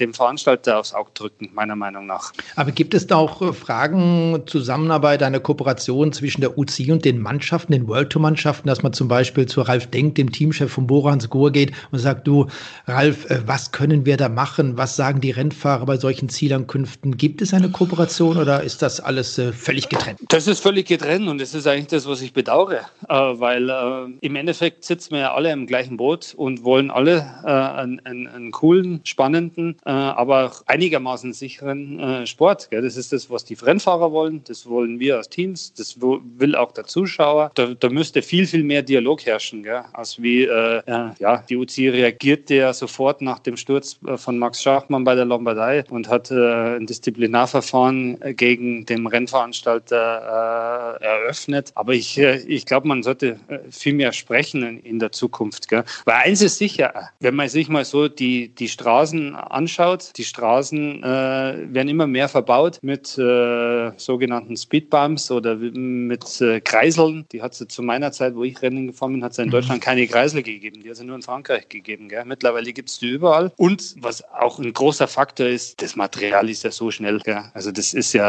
dem 0.00 0.12
Veranstalter 0.12 0.80
aufs 0.80 0.92
Auge 0.92 1.10
drücken, 1.14 1.50
meiner 1.54 1.76
Meinung 1.76 2.06
nach. 2.06 2.32
Aber 2.56 2.72
gibt 2.72 2.94
es 2.94 3.06
da 3.06 3.14
auch 3.14 3.40
äh, 3.40 3.52
Fragen, 3.52 4.42
Zusammenarbeit, 4.46 5.22
eine 5.22 5.38
Kooperation 5.38 6.12
zwischen 6.12 6.40
der 6.40 6.58
UCI 6.58 6.90
und 6.90 7.04
den 7.04 7.20
Mannschaften, 7.20 7.70
den 7.70 7.86
World 7.86 8.10
Tour 8.10 8.22
Mannschaften, 8.22 8.66
dass 8.66 8.82
man 8.82 8.92
zum 8.92 9.06
Beispiel 9.06 9.46
zu 9.46 9.60
Ralf 9.60 9.86
Denk, 9.86 10.16
dem 10.16 10.32
Teamchef 10.32 10.72
von 10.72 10.88
Bora 10.88 11.12
Hans 11.12 11.30
Gohr 11.30 11.52
geht 11.52 11.70
und 11.92 12.00
sagt, 12.00 12.26
du, 12.26 12.48
Ralf, 12.88 13.30
äh, 13.30 13.40
was 13.46 13.70
können 13.70 14.04
wir 14.04 14.16
da 14.16 14.28
machen? 14.28 14.76
Was 14.76 14.96
sagen 14.96 15.20
die 15.20 15.30
Rennfahrer 15.30 15.86
bei 15.86 15.96
solchen 15.96 16.28
Zielankünften? 16.28 17.16
Gibt 17.16 17.40
es 17.40 17.54
eine 17.54 17.70
Kooperation 17.70 18.36
oder 18.36 18.64
ist 18.64 18.82
das 18.82 18.98
alles 18.98 19.27
äh, 19.36 19.52
völlig 19.52 19.88
getrennt? 19.88 20.20
Das 20.28 20.46
ist 20.46 20.60
völlig 20.60 20.86
getrennt 20.86 21.28
und 21.28 21.40
das 21.40 21.54
ist 21.54 21.66
eigentlich 21.66 21.88
das, 21.88 22.06
was 22.08 22.22
ich 22.22 22.32
bedauere, 22.32 22.86
äh, 23.08 23.14
weil 23.14 23.68
äh, 23.68 24.06
im 24.20 24.36
Endeffekt 24.36 24.84
sitzen 24.84 25.12
wir 25.12 25.18
ja 25.18 25.34
alle 25.34 25.52
im 25.52 25.66
gleichen 25.66 25.96
Boot 25.96 26.34
und 26.36 26.64
wollen 26.64 26.90
alle 26.90 27.16
äh, 27.44 27.48
einen, 27.50 28.00
einen, 28.06 28.26
einen, 28.28 28.50
coolen, 28.52 29.00
spannenden, 29.04 29.76
äh, 29.84 29.90
aber 29.90 30.52
einigermaßen 30.66 31.32
sicheren 31.32 31.98
äh, 31.98 32.26
Sport. 32.26 32.70
Gell? 32.70 32.82
Das 32.82 32.96
ist 32.96 33.12
das, 33.12 33.28
was 33.28 33.44
die 33.44 33.54
Rennfahrer 33.54 34.12
wollen, 34.12 34.42
das 34.44 34.66
wollen 34.66 35.00
wir 35.00 35.16
als 35.16 35.28
Teams, 35.28 35.74
das 35.74 36.00
will 36.00 36.54
auch 36.54 36.72
der 36.72 36.84
Zuschauer. 36.84 37.50
Da, 37.54 37.74
da 37.74 37.88
müsste 37.88 38.22
viel, 38.22 38.46
viel 38.46 38.62
mehr 38.62 38.82
Dialog 38.82 39.26
herrschen, 39.26 39.62
gell? 39.62 39.82
als 39.92 40.22
wie 40.22 40.44
ja, 40.48 41.44
die 41.48 41.56
UCI 41.56 41.88
reagierte 41.88 42.54
ja 42.54 42.72
sofort 42.72 43.20
nach 43.20 43.40
dem 43.40 43.56
Sturz 43.56 43.98
von 44.16 44.38
Max 44.38 44.62
Schachmann 44.62 45.04
bei 45.04 45.14
der 45.14 45.24
Lombardei 45.24 45.84
und 45.90 46.08
hat 46.08 46.30
ein 46.30 46.86
Disziplinarverfahren 46.86 48.18
gegen 48.36 48.86
den 48.86 49.02
Rennveranstalter 49.08 50.98
äh, 51.00 51.04
eröffnet. 51.04 51.72
Aber 51.74 51.94
ich, 51.94 52.18
äh, 52.18 52.36
ich 52.36 52.66
glaube, 52.66 52.88
man 52.88 53.02
sollte 53.02 53.38
äh, 53.48 53.58
viel 53.70 53.94
mehr 53.94 54.12
sprechen 54.12 54.62
in, 54.62 54.80
in 54.80 54.98
der 54.98 55.12
Zukunft. 55.12 55.68
Gell? 55.68 55.84
Weil 56.04 56.14
eins 56.24 56.42
ist 56.42 56.58
sicher, 56.58 57.10
wenn 57.20 57.34
man 57.34 57.48
sich 57.48 57.68
mal 57.68 57.84
so 57.84 58.08
die, 58.08 58.48
die 58.54 58.68
Straßen 58.68 59.34
anschaut, 59.34 60.12
die 60.16 60.24
Straßen 60.24 61.02
äh, 61.02 61.06
werden 61.06 61.88
immer 61.88 62.06
mehr 62.06 62.28
verbaut 62.28 62.78
mit 62.82 63.16
äh, 63.18 63.92
sogenannten 63.96 64.56
Speedbumps 64.56 65.30
oder 65.30 65.56
mit 65.56 66.40
äh, 66.40 66.60
Kreiseln. 66.60 67.26
Die 67.32 67.42
hat 67.42 67.52
es 67.52 67.68
zu 67.68 67.82
meiner 67.82 68.12
Zeit, 68.12 68.34
wo 68.34 68.44
ich 68.44 68.60
Rennen 68.62 68.88
gefahren 68.88 69.12
bin, 69.12 69.24
hat 69.24 69.32
es 69.32 69.38
in 69.38 69.46
mhm. 69.46 69.52
Deutschland 69.52 69.82
keine 69.82 70.06
Kreisel 70.06 70.42
gegeben. 70.42 70.82
Die 70.82 70.88
hat 70.88 70.96
es 70.96 71.02
nur 71.02 71.16
in 71.16 71.22
Frankreich 71.22 71.68
gegeben. 71.68 72.08
Gell? 72.08 72.24
Mittlerweile 72.24 72.72
gibt 72.72 72.90
es 72.90 72.98
die 72.98 73.08
überall. 73.08 73.52
Und 73.56 73.96
was 74.00 74.24
auch 74.32 74.58
ein 74.58 74.72
großer 74.72 75.08
Faktor 75.08 75.46
ist, 75.46 75.80
das 75.82 75.96
Material 75.96 76.48
ist 76.48 76.64
ja 76.64 76.70
so 76.70 76.90
schnell. 76.90 77.18
Gell? 77.20 77.44
Also 77.54 77.70
das 77.70 77.94
ist 77.94 78.12
ja 78.12 78.26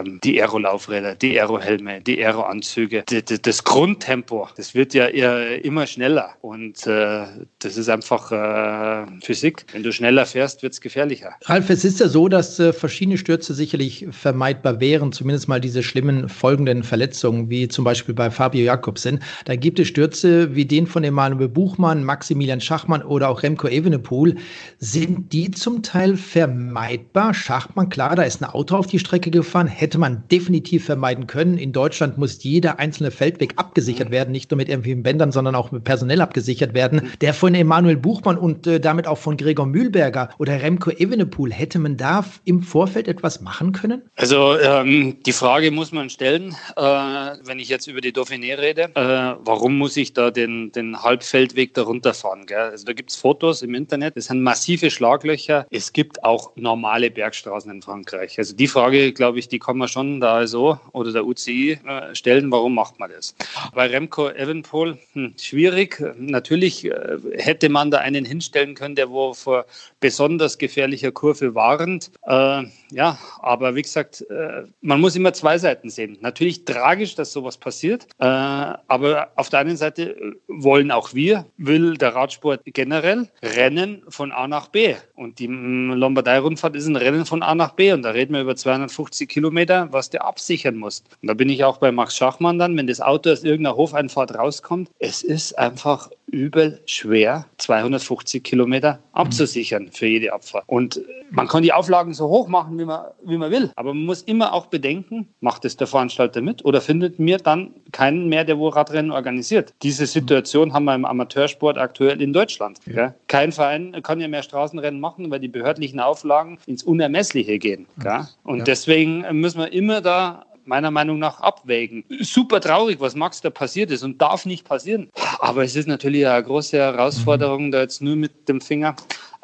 äh, 0.00 0.18
die 0.22 0.40
Aero-Laufräder, 0.40 1.14
die 1.14 1.40
Aero-Helme, 1.40 2.00
die 2.00 2.24
Aero-Anzüge, 2.24 3.04
das 3.42 3.64
Grundtempo, 3.64 4.48
das 4.56 4.74
wird 4.74 4.94
ja 4.94 5.06
immer 5.06 5.86
schneller. 5.86 6.34
Und 6.40 6.86
äh, 6.86 7.26
das 7.58 7.76
ist 7.76 7.88
einfach 7.88 8.32
äh, 8.32 9.06
Physik. 9.22 9.64
Wenn 9.72 9.82
du 9.82 9.92
schneller 9.92 10.26
fährst, 10.26 10.62
wird 10.62 10.72
es 10.72 10.80
gefährlicher. 10.80 11.34
Ralf, 11.44 11.70
es 11.70 11.84
ist 11.84 12.00
ja 12.00 12.08
so, 12.08 12.28
dass 12.28 12.58
äh, 12.58 12.72
verschiedene 12.72 13.18
Stürze 13.18 13.54
sicherlich 13.54 14.06
vermeidbar 14.10 14.80
wären, 14.80 15.12
zumindest 15.12 15.48
mal 15.48 15.60
diese 15.60 15.82
schlimmen 15.82 16.28
folgenden 16.28 16.82
Verletzungen, 16.82 17.50
wie 17.50 17.68
zum 17.68 17.84
Beispiel 17.84 18.14
bei 18.14 18.30
Fabio 18.30 18.62
Jakobsen. 18.64 19.22
Da 19.44 19.56
gibt 19.56 19.78
es 19.78 19.88
Stürze 19.88 20.54
wie 20.54 20.64
den 20.64 20.86
von 20.86 21.04
Emanuel 21.04 21.48
Buchmann, 21.48 22.04
Maximilian 22.04 22.60
Schachmann 22.60 23.02
oder 23.02 23.28
auch 23.28 23.42
Remco 23.42 23.68
Evenepoel. 23.68 24.36
Sind 24.78 25.32
die 25.32 25.50
zum 25.50 25.82
Teil 25.82 26.16
vermeidbar? 26.16 27.34
Schachmann, 27.34 27.88
klar, 27.88 28.16
da 28.16 28.22
ist 28.22 28.42
ein 28.42 28.48
Auto 28.48 28.76
auf 28.76 28.86
die 28.86 28.98
Strecke 28.98 29.30
gefahren, 29.30 29.66
hätte 29.82 29.98
man 29.98 30.24
definitiv 30.30 30.86
vermeiden 30.86 31.26
können. 31.26 31.58
In 31.58 31.72
Deutschland 31.72 32.16
muss 32.16 32.42
jeder 32.42 32.78
einzelne 32.78 33.10
Feldweg 33.10 33.54
abgesichert 33.56 34.08
mhm. 34.08 34.12
werden, 34.12 34.32
nicht 34.32 34.50
nur 34.50 34.56
mit 34.56 34.68
irgendwelchen 34.68 35.02
Bändern, 35.02 35.32
sondern 35.32 35.54
auch 35.54 35.72
mit 35.72 35.84
personell 35.84 36.20
abgesichert 36.20 36.72
werden. 36.72 37.12
Der 37.20 37.34
von 37.34 37.54
Emanuel 37.54 37.96
Buchmann 37.96 38.38
und 38.38 38.66
äh, 38.66 38.80
damit 38.80 39.06
auch 39.06 39.18
von 39.18 39.36
Gregor 39.36 39.66
Mühlberger 39.66 40.30
oder 40.38 40.62
Remco 40.62 40.90
Evenepoel, 40.90 41.52
hätte 41.52 41.78
man 41.78 41.96
da 41.96 42.24
im 42.44 42.62
Vorfeld 42.62 43.08
etwas 43.08 43.40
machen 43.40 43.72
können? 43.72 44.02
Also 44.16 44.56
ähm, 44.58 45.16
die 45.26 45.32
Frage 45.32 45.70
muss 45.72 45.90
man 45.92 46.08
stellen, 46.08 46.54
äh, 46.76 46.82
wenn 46.82 47.58
ich 47.58 47.68
jetzt 47.68 47.88
über 47.88 48.00
die 48.00 48.12
Dauphiné 48.12 48.58
rede, 48.58 48.82
äh, 48.94 49.36
warum 49.44 49.76
muss 49.76 49.96
ich 49.96 50.12
da 50.12 50.30
den, 50.30 50.70
den 50.70 51.02
Halbfeldweg 51.02 51.74
darunter 51.74 52.14
fahren? 52.14 52.46
Gell? 52.46 52.58
Also 52.58 52.84
da 52.84 52.92
gibt 52.92 53.10
es 53.10 53.16
Fotos 53.16 53.62
im 53.62 53.74
Internet, 53.74 54.16
das 54.16 54.26
sind 54.26 54.42
massive 54.42 54.90
Schlaglöcher. 54.90 55.66
Es 55.70 55.92
gibt 55.92 56.22
auch 56.22 56.52
normale 56.54 57.10
Bergstraßen 57.10 57.70
in 57.70 57.82
Frankreich. 57.82 58.38
Also 58.38 58.54
die 58.54 58.68
Frage, 58.68 59.12
glaube 59.12 59.40
ich, 59.40 59.48
die 59.48 59.58
kann 59.58 59.71
man 59.78 59.88
schon 59.88 60.20
da 60.20 60.46
so 60.46 60.78
oder 60.92 61.12
der 61.12 61.26
UCI 61.26 61.78
äh, 61.86 62.14
stellen, 62.14 62.50
warum 62.50 62.74
macht 62.74 62.98
man 62.98 63.10
das? 63.10 63.34
Bei 63.74 63.86
Remco 63.86 64.28
Evenpol, 64.28 64.98
hm, 65.12 65.34
schwierig. 65.38 66.02
Natürlich 66.18 66.84
äh, 66.84 67.18
hätte 67.34 67.68
man 67.68 67.90
da 67.90 67.98
einen 67.98 68.24
hinstellen 68.24 68.74
können, 68.74 68.94
der 68.94 69.10
wo 69.10 69.34
vor 69.34 69.66
besonders 70.00 70.58
gefährlicher 70.58 71.12
Kurve 71.12 71.54
warnt. 71.54 72.10
Äh, 72.22 72.64
ja, 72.92 73.18
aber 73.40 73.74
wie 73.74 73.82
gesagt, 73.82 74.24
äh, 74.30 74.64
man 74.80 75.00
muss 75.00 75.16
immer 75.16 75.32
zwei 75.32 75.58
Seiten 75.58 75.88
sehen. 75.90 76.18
Natürlich 76.20 76.64
tragisch, 76.64 77.14
dass 77.14 77.32
sowas 77.32 77.56
passiert, 77.56 78.06
äh, 78.18 78.24
aber 78.24 79.30
auf 79.36 79.48
der 79.48 79.60
einen 79.60 79.76
Seite 79.76 80.16
wollen 80.46 80.90
auch 80.90 81.14
wir, 81.14 81.46
will 81.56 81.96
der 81.96 82.14
Radsport 82.14 82.60
generell 82.66 83.28
Rennen 83.42 84.02
von 84.08 84.30
A 84.32 84.46
nach 84.46 84.68
B. 84.68 84.94
Und 85.14 85.38
die 85.38 85.46
Lombardei-Rundfahrt 85.46 86.76
ist 86.76 86.86
ein 86.86 86.96
Rennen 86.96 87.24
von 87.24 87.42
A 87.42 87.54
nach 87.54 87.72
B 87.72 87.92
und 87.92 88.02
da 88.02 88.10
reden 88.10 88.34
wir 88.34 88.42
über 88.42 88.56
250 88.56 89.28
Kilometer, 89.28 89.88
was 89.90 90.10
du 90.10 90.20
absichern 90.20 90.76
musst. 90.76 91.06
Und 91.22 91.28
da 91.28 91.34
bin 91.34 91.48
ich 91.48 91.64
auch 91.64 91.78
bei 91.78 91.92
Max 91.92 92.16
Schachmann 92.16 92.58
dann, 92.58 92.76
wenn 92.76 92.86
das 92.86 93.00
Auto 93.00 93.30
aus 93.30 93.44
irgendeiner 93.44 93.76
Hofeinfahrt 93.76 94.34
rauskommt. 94.36 94.90
Es 94.98 95.22
ist 95.22 95.58
einfach 95.58 96.10
übel 96.26 96.80
schwer, 96.86 97.46
250 97.58 98.42
Kilometer 98.42 98.98
abzusichern 99.12 99.88
für 99.92 100.06
jede 100.06 100.32
Abfahrt. 100.32 100.64
Und 100.66 101.00
man 101.30 101.46
kann 101.46 101.62
die 101.62 101.72
Auflagen 101.72 102.14
so 102.14 102.28
hoch 102.28 102.48
machen, 102.48 102.78
wie 102.82 102.86
man, 102.86 103.04
wie 103.24 103.36
man 103.36 103.50
will. 103.50 103.70
Aber 103.76 103.94
man 103.94 104.04
muss 104.04 104.22
immer 104.22 104.52
auch 104.52 104.66
bedenken, 104.66 105.28
macht 105.40 105.64
es 105.64 105.76
der 105.76 105.86
Veranstalter 105.86 106.40
mit 106.40 106.64
oder 106.64 106.80
findet 106.80 107.18
mir 107.18 107.38
dann 107.38 107.70
keinen 107.92 108.28
mehr, 108.28 108.44
der 108.44 108.58
wo 108.58 108.68
Radrennen 108.68 109.10
organisiert. 109.10 109.72
Diese 109.82 110.06
Situation 110.06 110.72
haben 110.72 110.84
wir 110.84 110.94
im 110.94 111.04
Amateursport 111.04 111.78
aktuell 111.78 112.20
in 112.20 112.32
Deutschland. 112.32 112.78
Ja. 112.86 113.14
Kein 113.28 113.52
Verein 113.52 113.96
kann 114.02 114.20
ja 114.20 114.28
mehr 114.28 114.42
Straßenrennen 114.42 115.00
machen, 115.00 115.30
weil 115.30 115.40
die 115.40 115.48
behördlichen 115.48 116.00
Auflagen 116.00 116.58
ins 116.66 116.82
Unermessliche 116.82 117.58
gehen. 117.58 117.86
Ja. 118.04 118.28
Und 118.42 118.58
ja. 118.58 118.64
deswegen 118.64 119.24
müssen 119.40 119.60
wir 119.60 119.72
immer 119.72 120.00
da 120.00 120.44
meiner 120.64 120.90
Meinung 120.90 121.18
nach 121.18 121.40
abwägen. 121.40 122.04
Super 122.20 122.60
traurig, 122.60 123.00
was 123.00 123.14
Max 123.14 123.40
da 123.40 123.50
passiert 123.50 123.90
ist 123.90 124.02
und 124.02 124.22
darf 124.22 124.46
nicht 124.46 124.66
passieren. 124.66 125.10
Aber 125.40 125.64
es 125.64 125.74
ist 125.74 125.88
natürlich 125.88 126.26
eine 126.26 126.42
große 126.42 126.76
Herausforderung, 126.76 127.72
da 127.72 127.80
jetzt 127.80 128.00
nur 128.00 128.16
mit 128.16 128.48
dem 128.48 128.60
Finger 128.60 128.94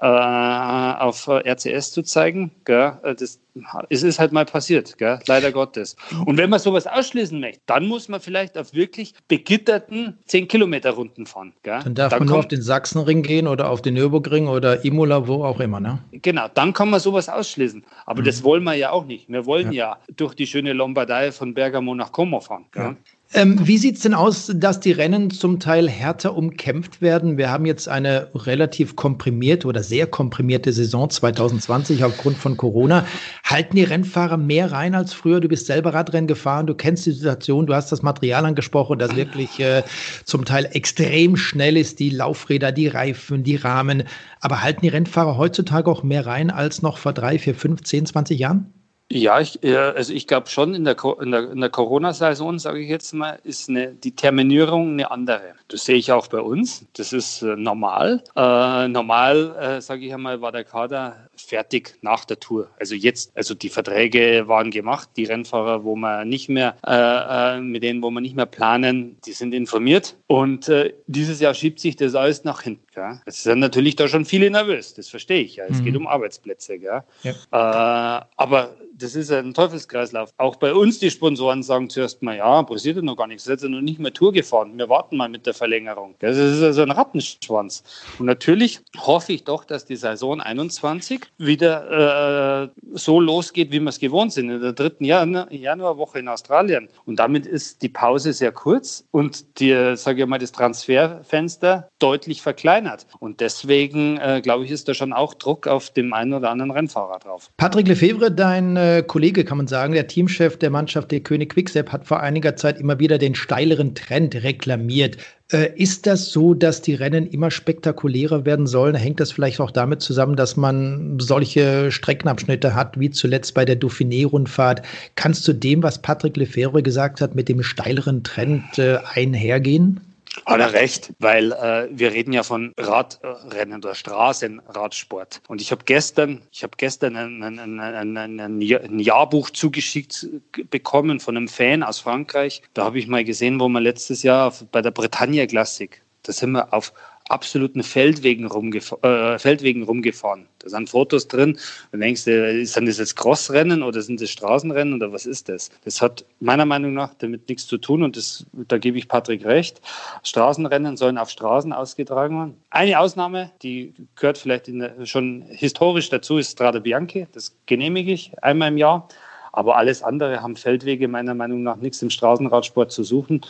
äh, 0.00 0.07
auf 0.07 1.28
RCS 1.28 1.93
zu 1.93 2.02
zeigen. 2.02 2.52
Gell? 2.64 2.93
Das, 3.02 3.40
es 3.88 4.02
ist 4.02 4.19
halt 4.21 4.33
mal 4.33 4.45
passiert, 4.45 4.97
gell? 4.99 5.19
leider 5.26 5.50
Gottes. 5.50 5.97
Und 6.25 6.37
wenn 6.37 6.50
man 6.50 6.61
sowas 6.61 6.87
ausschließen 6.87 7.38
möchte, 7.40 7.61
dann 7.67 7.87
muss 7.87 8.09
man 8.09 8.21
vielleicht 8.21 8.57
auf 8.57 8.73
wirklich 8.75 9.14
begitterten 9.26 10.17
10-Kilometer-Runden 10.28 11.26
fahren. 11.26 11.52
Gell? 11.64 11.81
Dann 11.83 11.95
darf 11.95 12.11
dann 12.11 12.21
man 12.21 12.28
nur 12.28 12.38
auf 12.38 12.49
den 12.49 12.62
Sachsenring 12.62 13.23
gehen 13.23 13.49
oder 13.49 13.69
auf 13.71 13.83
den 13.83 13.95
Nürburgring 13.95 14.47
oder 14.47 14.85
Imola, 14.85 15.26
wo 15.26 15.45
auch 15.45 15.59
immer. 15.59 15.81
Ne? 15.81 15.99
Genau, 16.12 16.47
dann 16.55 16.73
kann 16.73 16.90
man 16.90 17.00
sowas 17.00 17.28
ausschließen. 17.28 17.85
Aber 18.07 18.21
mhm. 18.21 18.26
das 18.26 18.45
wollen 18.45 18.62
wir 18.62 18.75
ja 18.75 18.90
auch 18.90 19.05
nicht. 19.05 19.28
Wir 19.28 19.47
wollen 19.47 19.73
ja, 19.73 19.97
ja 19.97 19.99
durch 20.17 20.35
die 20.35 20.47
schöne 20.47 20.73
Lombardei 20.73 21.33
von 21.33 21.55
Bergamo 21.55 21.95
nach 21.95 22.12
Como 22.12 22.40
fahren. 22.40 22.67
Ja. 22.76 22.95
Ähm, 23.35 23.66
wie 23.66 23.76
sieht 23.76 23.97
es 23.97 24.02
denn 24.02 24.14
aus, 24.14 24.50
dass 24.54 24.80
die 24.80 24.92
Rennen 24.92 25.30
zum 25.30 25.61
Teil 25.61 25.87
härter 25.87 26.35
umkämpft 26.35 27.02
werden? 27.02 27.37
Wir 27.37 27.50
haben 27.50 27.66
jetzt 27.66 27.87
eine 27.87 28.30
relativ 28.35 28.97
komprimierte 28.97 29.68
oder 29.68 29.82
sehr 29.82 30.06
komprimierte 30.06 30.73
Saison 30.73 31.11
2020 31.11 32.04
aufgrund 32.04 32.38
von 32.38 32.56
Corona. 32.56 33.06
Halten 33.44 33.76
die 33.76 33.85
Rennfahrer 33.85 34.38
mehr 34.38 34.73
rein 34.73 34.94
als 34.94 35.12
früher? 35.12 35.40
Du 35.40 35.49
bist 35.49 35.66
selber 35.66 35.92
Radrennen 35.92 36.26
gefahren, 36.26 36.66
du 36.66 36.75
kennst 36.75 37.04
die 37.04 37.12
Situation, 37.12 37.66
du 37.66 37.75
hast 37.75 37.92
das 37.92 38.00
Material 38.00 38.47
angesprochen, 38.47 38.99
das 38.99 39.14
wirklich 39.14 39.61
äh, 39.61 39.82
zum 40.25 40.47
Teil 40.47 40.66
extrem 40.73 41.37
schnell 41.37 41.76
ist, 41.76 41.99
die 41.99 42.08
Laufräder, 42.08 42.73
die 42.73 42.88
Reifen, 42.88 43.44
die 43.44 43.56
Rahmen. 43.56 44.04
Aber 44.40 44.62
halten 44.62 44.80
die 44.80 44.88
Rennfahrer 44.88 45.37
heutzutage 45.37 45.90
auch 45.90 46.02
mehr 46.02 46.25
rein 46.25 46.50
als 46.50 46.80
noch 46.80 46.97
vor 46.97 47.12
drei, 47.12 47.38
vier, 47.38 47.54
fünf, 47.54 47.82
zehn, 47.82 48.06
zwanzig 48.06 48.38
Jahren? 48.38 48.73
Ja, 49.11 49.41
ich, 49.41 49.59
also 49.65 50.12
ich 50.12 50.27
glaube 50.27 50.49
schon, 50.49 50.75
in 50.75 50.85
der, 50.85 50.97
in 51.21 51.31
der, 51.31 51.50
in 51.50 51.61
der 51.61 51.71
Corona-Saison, 51.71 52.59
sage 52.59 52.81
ich 52.81 52.91
jetzt 52.91 53.15
mal, 53.15 53.38
ist 53.43 53.69
eine, 53.71 53.95
die 53.95 54.15
Terminierung 54.15 54.93
eine 54.93 55.11
andere. 55.11 55.55
Das 55.68 55.84
sehe 55.84 55.96
ich 55.96 56.10
auch 56.12 56.26
bei 56.28 56.40
uns. 56.40 56.87
Das 56.94 57.12
ist 57.12 57.42
äh, 57.42 57.54
normal. 57.54 58.25
Äh, 58.34 58.88
normal, 58.88 59.54
äh, 59.60 59.80
sage 59.82 60.06
ich 60.06 60.14
einmal, 60.14 60.40
war 60.40 60.50
der 60.50 60.64
Kader 60.64 61.28
fertig 61.37 61.96
nach 62.00 62.25
der 62.25 62.40
Tour. 62.40 62.68
Also 62.80 62.94
jetzt, 62.94 63.37
also 63.37 63.54
die 63.54 63.68
Verträge 63.68 64.48
waren 64.48 64.70
gemacht. 64.70 65.10
Die 65.16 65.25
Rennfahrer, 65.25 65.84
wo 65.84 65.94
man 65.94 66.28
nicht 66.28 66.48
mehr, 66.48 66.76
äh, 66.87 67.58
äh 67.58 67.60
mit 67.60 67.82
denen, 67.82 68.02
wo 68.02 68.10
man 68.10 68.22
nicht 68.22 68.34
mehr 68.34 68.46
planen, 68.46 69.18
die 69.26 69.32
sind 69.32 69.52
informiert. 69.52 70.16
Und 70.26 70.68
äh, 70.68 70.94
dieses 71.06 71.38
Jahr 71.40 71.52
schiebt 71.52 71.80
sich 71.80 71.96
das 71.96 72.14
alles 72.14 72.44
nach 72.44 72.62
hinten. 72.62 72.87
Gell? 72.94 73.20
Es 73.26 73.42
sind 73.42 73.60
natürlich 73.60 73.94
da 73.94 74.08
schon 74.08 74.25
viele 74.25 74.50
nervös. 74.50 74.94
Das 74.94 75.08
verstehe 75.08 75.42
ich. 75.42 75.56
Ja. 75.56 75.64
Es 75.66 75.80
mhm. 75.80 75.84
geht 75.84 75.96
um 75.96 76.06
Arbeitsplätze. 76.06 76.78
Gell? 76.78 77.02
Ja. 77.22 78.26
aber 78.37 78.75
das 78.98 79.14
ist 79.14 79.30
ein 79.30 79.54
Teufelskreislauf. 79.54 80.30
Auch 80.38 80.56
bei 80.56 80.75
uns, 80.75 80.98
die 80.98 81.10
Sponsoren 81.10 81.62
sagen 81.62 81.88
zuerst 81.88 82.22
mal, 82.22 82.37
ja, 82.37 82.62
passiert 82.64 82.96
ja 82.96 83.02
noch 83.02 83.16
gar 83.16 83.28
nichts. 83.28 83.44
Seid 83.44 83.62
ihr 83.62 83.68
noch 83.68 83.80
nicht 83.80 84.00
mehr 84.00 84.12
Tour 84.12 84.32
gefahren. 84.32 84.76
Wir 84.76 84.88
warten 84.88 85.16
mal 85.16 85.28
mit 85.28 85.46
der 85.46 85.54
Verlängerung. 85.59 86.15
Das 86.21 86.37
ist 86.37 86.62
also 86.62 86.83
ein 86.83 86.91
Rattenschwanz. 86.91 87.83
Und 88.19 88.27
natürlich 88.27 88.81
hoffe 88.97 89.33
ich 89.33 89.45
doch, 89.45 89.65
dass 89.65 89.85
die 89.85 89.97
Saison 89.97 90.41
21 90.41 91.27
wieder 91.38 92.65
äh, 92.65 92.69
so 92.95 93.21
losgeht, 93.21 93.71
wie 93.73 93.81
wir 93.81 93.88
es 93.88 93.99
gewohnt 93.99 94.33
sind, 94.33 94.50
in 94.50 94.61
der 94.61 94.73
dritten 94.73 95.05
Jan 95.05 95.47
Januarwoche 95.50 96.21
in 96.21 96.29
Australien. 96.29 96.88
Und 97.05 97.19
damit 97.19 97.47
ist 97.47 97.83
die 97.83 97.88
Pause 97.88 98.33
sehr 98.33 98.53
kurz 98.53 99.05
und 99.11 99.61
die, 99.61 99.95
sage 99.97 100.23
ich 100.23 100.29
mal, 100.29 100.38
das 100.38 100.53
Transferfenster 100.53 101.88
deutlich 101.99 102.41
verkleinert. 102.41 103.07
Und 103.19 103.41
deswegen, 103.41 104.19
äh, 104.19 104.41
glaube 104.43 104.65
ich, 104.65 104.71
ist 104.71 104.88
da 104.88 104.95
schon 104.95 105.12
auch 105.12 105.35
Druck 105.35 105.67
auf 105.67 105.91
dem 105.91 106.12
einen 106.12 106.33
oder 106.35 106.50
anderen 106.50 106.71
Rennfahrer 106.71 107.19
drauf. 107.19 107.50
Patrick 107.57 107.88
Lefebvre, 107.88 108.31
dein 108.31 108.77
äh 108.77 109.03
Kollege, 109.07 109.45
kann 109.45 109.59
man 109.59 109.67
sagen, 109.67 109.95
der 109.95 110.07
Teamchef 110.07 110.57
der 110.59 110.71
Mannschaft 110.71 111.11
der 111.11 111.21
König 111.21 111.50
Quickstep, 111.50 111.91
hat 111.91 112.07
vor 112.07 112.21
einiger 112.21 112.55
Zeit 112.55 112.79
immer 112.79 113.00
wieder 113.00 113.19
den 113.19 113.35
steileren 113.35 113.95
Trend 113.95 114.35
reklamiert. 114.37 115.17
Äh, 115.50 115.73
ist 115.76 116.07
das 116.07 116.31
so, 116.31 116.52
dass 116.52 116.83
die 116.83 116.95
Rennen 116.95 117.26
immer 117.26 117.50
spektakulärer 117.50 118.45
werden 118.45 118.67
sollen? 118.67 118.95
Hängt 118.95 119.19
das 119.19 119.33
vielleicht 119.33 119.61
auch 119.61 119.71
damit 119.71 120.02
zusammen, 120.02 120.37
dass 120.37 120.57
man 120.57 121.19
solche 121.21 121.90
Streckenabschnitte 121.90 122.75
hat, 122.75 123.00
wie 123.00 123.11
zuletzt 123.11 123.55
bei 123.55 123.64
der 123.64 123.76
Dauphiné-Rundfahrt? 123.76 124.83
Kannst 125.14 125.49
du 125.49 125.55
dem, 125.55 125.83
was 125.83 126.02
Patrick 126.02 126.37
Lefebvre 126.37 126.83
gesagt 126.83 127.23
hat, 127.23 127.35
mit 127.35 127.49
dem 127.49 127.62
steileren 127.62 128.25
Trend 128.25 128.78
äh, 128.78 128.99
einhergehen? 129.14 130.00
Hat 130.47 130.61
er 130.61 130.73
recht, 130.73 131.12
weil 131.18 131.52
äh, 131.52 131.88
wir 131.90 132.12
reden 132.12 132.33
ja 132.33 132.42
von 132.42 132.73
Radrennen 132.78 133.78
oder 133.78 133.95
Straßenradsport. 133.95 135.42
Und 135.49 135.61
ich 135.61 135.71
habe 135.71 135.85
gestern, 135.85 136.42
ich 136.52 136.62
habe 136.62 136.76
gestern 136.76 137.16
ein, 137.16 137.42
ein, 137.42 137.80
ein, 137.80 138.40
ein, 138.40 139.00
Jahrbuch 139.00 139.50
zugeschickt 139.50 140.26
bekommen 140.71 141.21
von 141.21 141.37
einem 141.37 141.49
Fan 141.49 141.83
aus 141.83 142.00
Frankreich. 142.00 142.62
Da 142.75 142.85
habe 142.85 142.99
ich 142.99 143.07
mal 143.07 143.25
gesehen, 143.25 143.61
wo 143.61 143.68
wir 143.68 143.80
letztes 143.80 144.23
Jahr 144.23 144.52
bei 144.73 144.83
der 144.83 144.90
Bretagne 144.90 145.47
Classic, 145.47 146.02
da 146.23 146.33
sind 146.33 146.52
wir 146.52 146.73
auf 146.73 146.92
absoluten 147.28 147.82
Feldwegen, 147.82 148.47
rumgef 148.47 148.94
äh, 149.02 149.38
Feldwegen 149.38 149.82
rumgefahren. 149.82 150.47
Da 150.61 150.70
sind 150.70 150.88
Fotos 150.88 151.28
drin. 151.28 151.58
Du 151.92 151.99
denkst, 151.99 152.26
äh, 152.26 152.64
sind 152.64 152.87
das 152.87 152.99
jetzt 152.99 153.16
Crossrennen 153.16 153.82
oder 153.82 154.02
sind 154.02 154.20
das 154.20 154.30
Straßenrennen 154.30 154.94
oder 154.94 155.12
was 155.12 155.26
ist 155.26 155.49
das? 155.49 155.70
Das 155.85 156.00
hat 156.00 156.25
meiner 156.40 156.64
Meinung 156.64 156.94
nach 156.94 157.14
damit 157.14 157.49
nichts 157.49 157.66
zu 157.66 157.78
tun 157.78 158.02
und 158.02 158.16
das, 158.16 158.47
da 158.52 158.78
gebe 158.78 158.99
ich 158.99 159.08
Patrick 159.08 159.44
recht. 159.44 159.80
Straßenrennen 160.23 160.97
sollen 160.97 161.18
auf 161.18 161.30
Straßen 161.30 161.73
ausgetragen 161.73 162.37
werden. 162.37 162.54
Eine 162.70 162.99
Ausnahme, 162.99 163.50
die 163.62 163.94
gehört 164.16 164.38
vielleicht 164.38 164.68
der, 164.68 165.06
schon 165.06 165.42
historisch 165.49 166.08
dazu, 166.08 166.38
ist 166.38 166.52
Strada 166.52 166.78
Bianchi. 166.78 167.26
Das 167.32 167.56
genehmige 167.66 168.12
ich 168.12 168.32
einmal 168.42 168.68
im 168.68 168.78
Jahr. 168.78 169.08
Aber 169.52 169.76
alles 169.76 170.02
andere 170.02 170.42
haben 170.42 170.56
Feldwege 170.56 171.08
meiner 171.08 171.35
Meinung 171.35 171.62
nach 171.62 171.76
nichts 171.76 172.02
im 172.02 172.11
Straßenradsport 172.11 172.92
zu 172.92 173.02
suchen. 173.02 173.40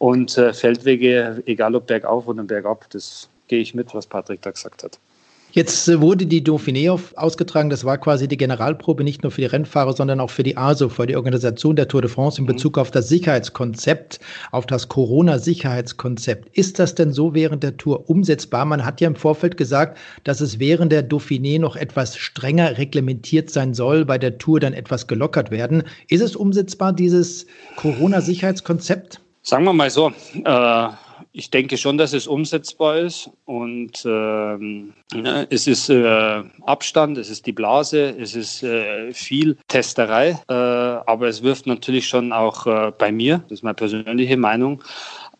Und 0.00 0.38
äh, 0.38 0.54
Feldwege, 0.54 1.42
egal 1.44 1.74
ob 1.74 1.86
bergauf 1.86 2.26
oder 2.26 2.42
bergab, 2.42 2.88
das 2.88 3.28
gehe 3.48 3.60
ich 3.60 3.74
mit, 3.74 3.92
was 3.92 4.06
Patrick 4.06 4.40
da 4.40 4.50
gesagt 4.50 4.82
hat. 4.82 4.98
Jetzt 5.52 5.88
äh, 5.88 6.00
wurde 6.00 6.24
die 6.24 6.42
Dauphiné 6.42 6.98
ausgetragen. 7.16 7.68
Das 7.68 7.84
war 7.84 7.98
quasi 7.98 8.26
die 8.26 8.38
Generalprobe 8.38 9.04
nicht 9.04 9.22
nur 9.22 9.30
für 9.30 9.42
die 9.42 9.48
Rennfahrer, 9.48 9.92
sondern 9.92 10.20
auch 10.20 10.30
für 10.30 10.42
die 10.42 10.56
ASO, 10.56 10.88
für 10.88 11.06
die 11.06 11.16
Organisation 11.16 11.76
der 11.76 11.86
Tour 11.86 12.00
de 12.00 12.10
France 12.10 12.38
in 12.38 12.44
mhm. 12.44 12.52
Bezug 12.54 12.78
auf 12.78 12.90
das 12.90 13.10
Sicherheitskonzept, 13.10 14.20
auf 14.52 14.64
das 14.64 14.88
Corona-Sicherheitskonzept. 14.88 16.56
Ist 16.56 16.78
das 16.78 16.94
denn 16.94 17.12
so 17.12 17.34
während 17.34 17.62
der 17.62 17.76
Tour 17.76 18.08
umsetzbar? 18.08 18.64
Man 18.64 18.86
hat 18.86 19.02
ja 19.02 19.06
im 19.06 19.16
Vorfeld 19.16 19.58
gesagt, 19.58 19.98
dass 20.24 20.40
es 20.40 20.58
während 20.58 20.92
der 20.92 21.06
Dauphiné 21.06 21.60
noch 21.60 21.76
etwas 21.76 22.16
strenger 22.16 22.78
reglementiert 22.78 23.50
sein 23.50 23.74
soll, 23.74 24.06
bei 24.06 24.16
der 24.16 24.38
Tour 24.38 24.60
dann 24.60 24.72
etwas 24.72 25.08
gelockert 25.08 25.50
werden. 25.50 25.82
Ist 26.08 26.22
es 26.22 26.36
umsetzbar, 26.36 26.94
dieses 26.94 27.44
Corona-Sicherheitskonzept? 27.76 29.20
Sagen 29.42 29.64
wir 29.64 29.72
mal 29.72 29.90
so, 29.90 30.12
äh, 30.44 30.88
ich 31.32 31.50
denke 31.50 31.76
schon, 31.76 31.96
dass 31.96 32.12
es 32.12 32.26
umsetzbar 32.26 32.98
ist 32.98 33.30
und 33.44 34.04
ne, 34.04 35.46
es 35.50 35.66
ist 35.66 35.88
äh, 35.88 36.42
Abstand, 36.62 37.18
es 37.18 37.30
ist 37.30 37.46
die 37.46 37.52
Blase, 37.52 38.16
es 38.18 38.34
ist 38.34 38.62
äh, 38.62 39.12
viel 39.12 39.56
Testerei, 39.68 40.38
äh, 40.48 40.52
aber 40.52 41.28
es 41.28 41.42
wirft 41.42 41.66
natürlich 41.66 42.08
schon 42.08 42.32
auch 42.32 42.66
äh, 42.66 42.92
bei 42.96 43.12
mir, 43.12 43.38
das 43.48 43.58
ist 43.58 43.62
meine 43.62 43.74
persönliche 43.74 44.36
Meinung, 44.36 44.82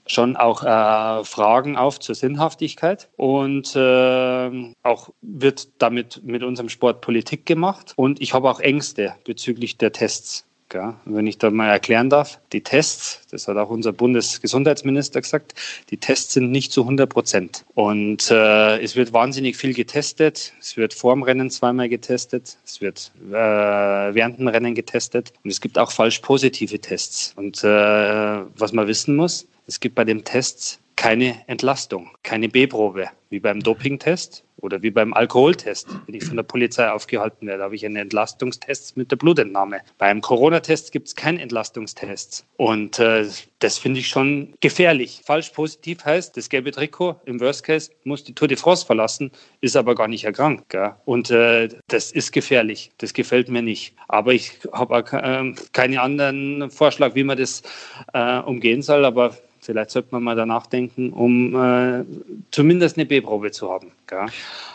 schon 0.06 0.36
auch 0.36 0.62
äh, 0.62 1.24
Fragen 1.24 1.76
auf 1.76 2.00
zur 2.00 2.14
Sinnhaftigkeit 2.14 3.08
und 3.16 3.74
äh, 3.76 4.72
auch 4.82 5.10
wird 5.22 5.68
damit 5.78 6.22
mit 6.24 6.42
unserem 6.42 6.68
Sport 6.68 7.00
Politik 7.00 7.46
gemacht 7.46 7.92
und 7.96 8.20
ich 8.20 8.34
habe 8.34 8.50
auch 8.50 8.60
Ängste 8.60 9.14
bezüglich 9.24 9.78
der 9.78 9.92
Tests. 9.92 10.46
Ja, 10.72 11.00
wenn 11.04 11.26
ich 11.26 11.38
da 11.38 11.50
mal 11.50 11.68
erklären 11.68 12.10
darf, 12.10 12.38
die 12.52 12.62
Tests, 12.62 13.26
das 13.30 13.48
hat 13.48 13.56
auch 13.56 13.70
unser 13.70 13.92
Bundesgesundheitsminister 13.92 15.20
gesagt, 15.20 15.54
die 15.90 15.96
Tests 15.96 16.34
sind 16.34 16.52
nicht 16.52 16.70
zu 16.72 16.82
100 16.82 17.10
Prozent. 17.10 17.64
Und 17.74 18.30
äh, 18.30 18.80
es 18.80 18.94
wird 18.94 19.12
wahnsinnig 19.12 19.56
viel 19.56 19.74
getestet. 19.74 20.52
Es 20.60 20.76
wird 20.76 20.94
vor 20.94 21.14
dem 21.14 21.24
Rennen 21.24 21.50
zweimal 21.50 21.88
getestet. 21.88 22.58
Es 22.64 22.80
wird 22.80 23.10
äh, 23.30 23.32
während 23.32 24.38
dem 24.38 24.48
Rennen 24.48 24.74
getestet. 24.74 25.32
Und 25.42 25.50
es 25.50 25.60
gibt 25.60 25.78
auch 25.78 25.90
falsch 25.90 26.20
positive 26.20 26.78
Tests. 26.78 27.32
Und 27.36 27.64
äh, 27.64 27.66
was 27.66 28.72
man 28.72 28.86
wissen 28.86 29.16
muss, 29.16 29.48
es 29.66 29.80
gibt 29.80 29.96
bei 29.96 30.04
den 30.04 30.24
Tests 30.24 30.78
keine 31.00 31.36
Entlastung, 31.46 32.10
keine 32.22 32.48
B-Probe, 32.48 33.08
wie 33.30 33.40
beim 33.40 33.60
Dopingtest 33.60 34.44
oder 34.60 34.82
wie 34.82 34.90
beim 34.90 35.12
Alkoholtest. 35.14 35.88
Wenn 36.06 36.14
ich 36.14 36.24
von 36.24 36.36
der 36.36 36.42
Polizei 36.42 36.90
aufgehalten 36.90 37.46
werde, 37.46 37.62
habe 37.62 37.74
ich 37.74 37.84
einen 37.84 37.96
Entlastungstest 37.96 38.96
mit 38.96 39.10
der 39.10 39.16
Blutentnahme. 39.16 39.80
Beim 39.98 40.20
Corona-Test 40.20 40.92
gibt 40.92 41.08
es 41.08 41.14
keinen 41.14 41.38
Entlastungstest. 41.38 42.44
Und 42.56 42.98
äh, 42.98 43.26
das 43.58 43.78
finde 43.78 44.00
ich 44.00 44.08
schon 44.08 44.54
gefährlich. 44.60 45.22
Falsch 45.24 45.50
positiv 45.50 46.04
heißt, 46.04 46.36
das 46.36 46.48
gelbe 46.48 46.70
Trikot 46.70 47.20
im 47.24 47.40
Worst 47.40 47.64
Case 47.64 47.90
muss 48.04 48.24
die 48.24 48.34
Tour 48.34 48.48
de 48.48 48.56
France 48.56 48.86
verlassen, 48.86 49.30
ist 49.60 49.76
aber 49.76 49.94
gar 49.94 50.08
nicht 50.08 50.24
erkrankt. 50.24 50.68
Gell? 50.70 50.94
Und 51.04 51.30
äh, 51.30 51.68
das 51.88 52.10
ist 52.10 52.32
gefährlich. 52.32 52.90
Das 52.98 53.12
gefällt 53.12 53.48
mir 53.48 53.62
nicht. 53.62 53.94
Aber 54.08 54.32
ich 54.32 54.58
habe 54.72 55.04
äh, 55.12 55.54
keinen 55.72 55.98
anderen 55.98 56.70
Vorschlag, 56.70 57.14
wie 57.14 57.24
man 57.24 57.38
das 57.38 57.62
äh, 58.12 58.38
umgehen 58.38 58.82
soll. 58.82 59.04
Aber 59.04 59.36
Vielleicht 59.60 59.90
sollte 59.90 60.08
man 60.12 60.22
mal 60.22 60.34
danach 60.34 60.66
denken, 60.66 61.12
um 61.12 61.54
äh, 61.54 62.04
zumindest 62.50 62.96
eine 62.96 63.06
B-Probe 63.06 63.50
zu 63.50 63.70
haben. 63.70 63.92
Gell? 64.06 64.26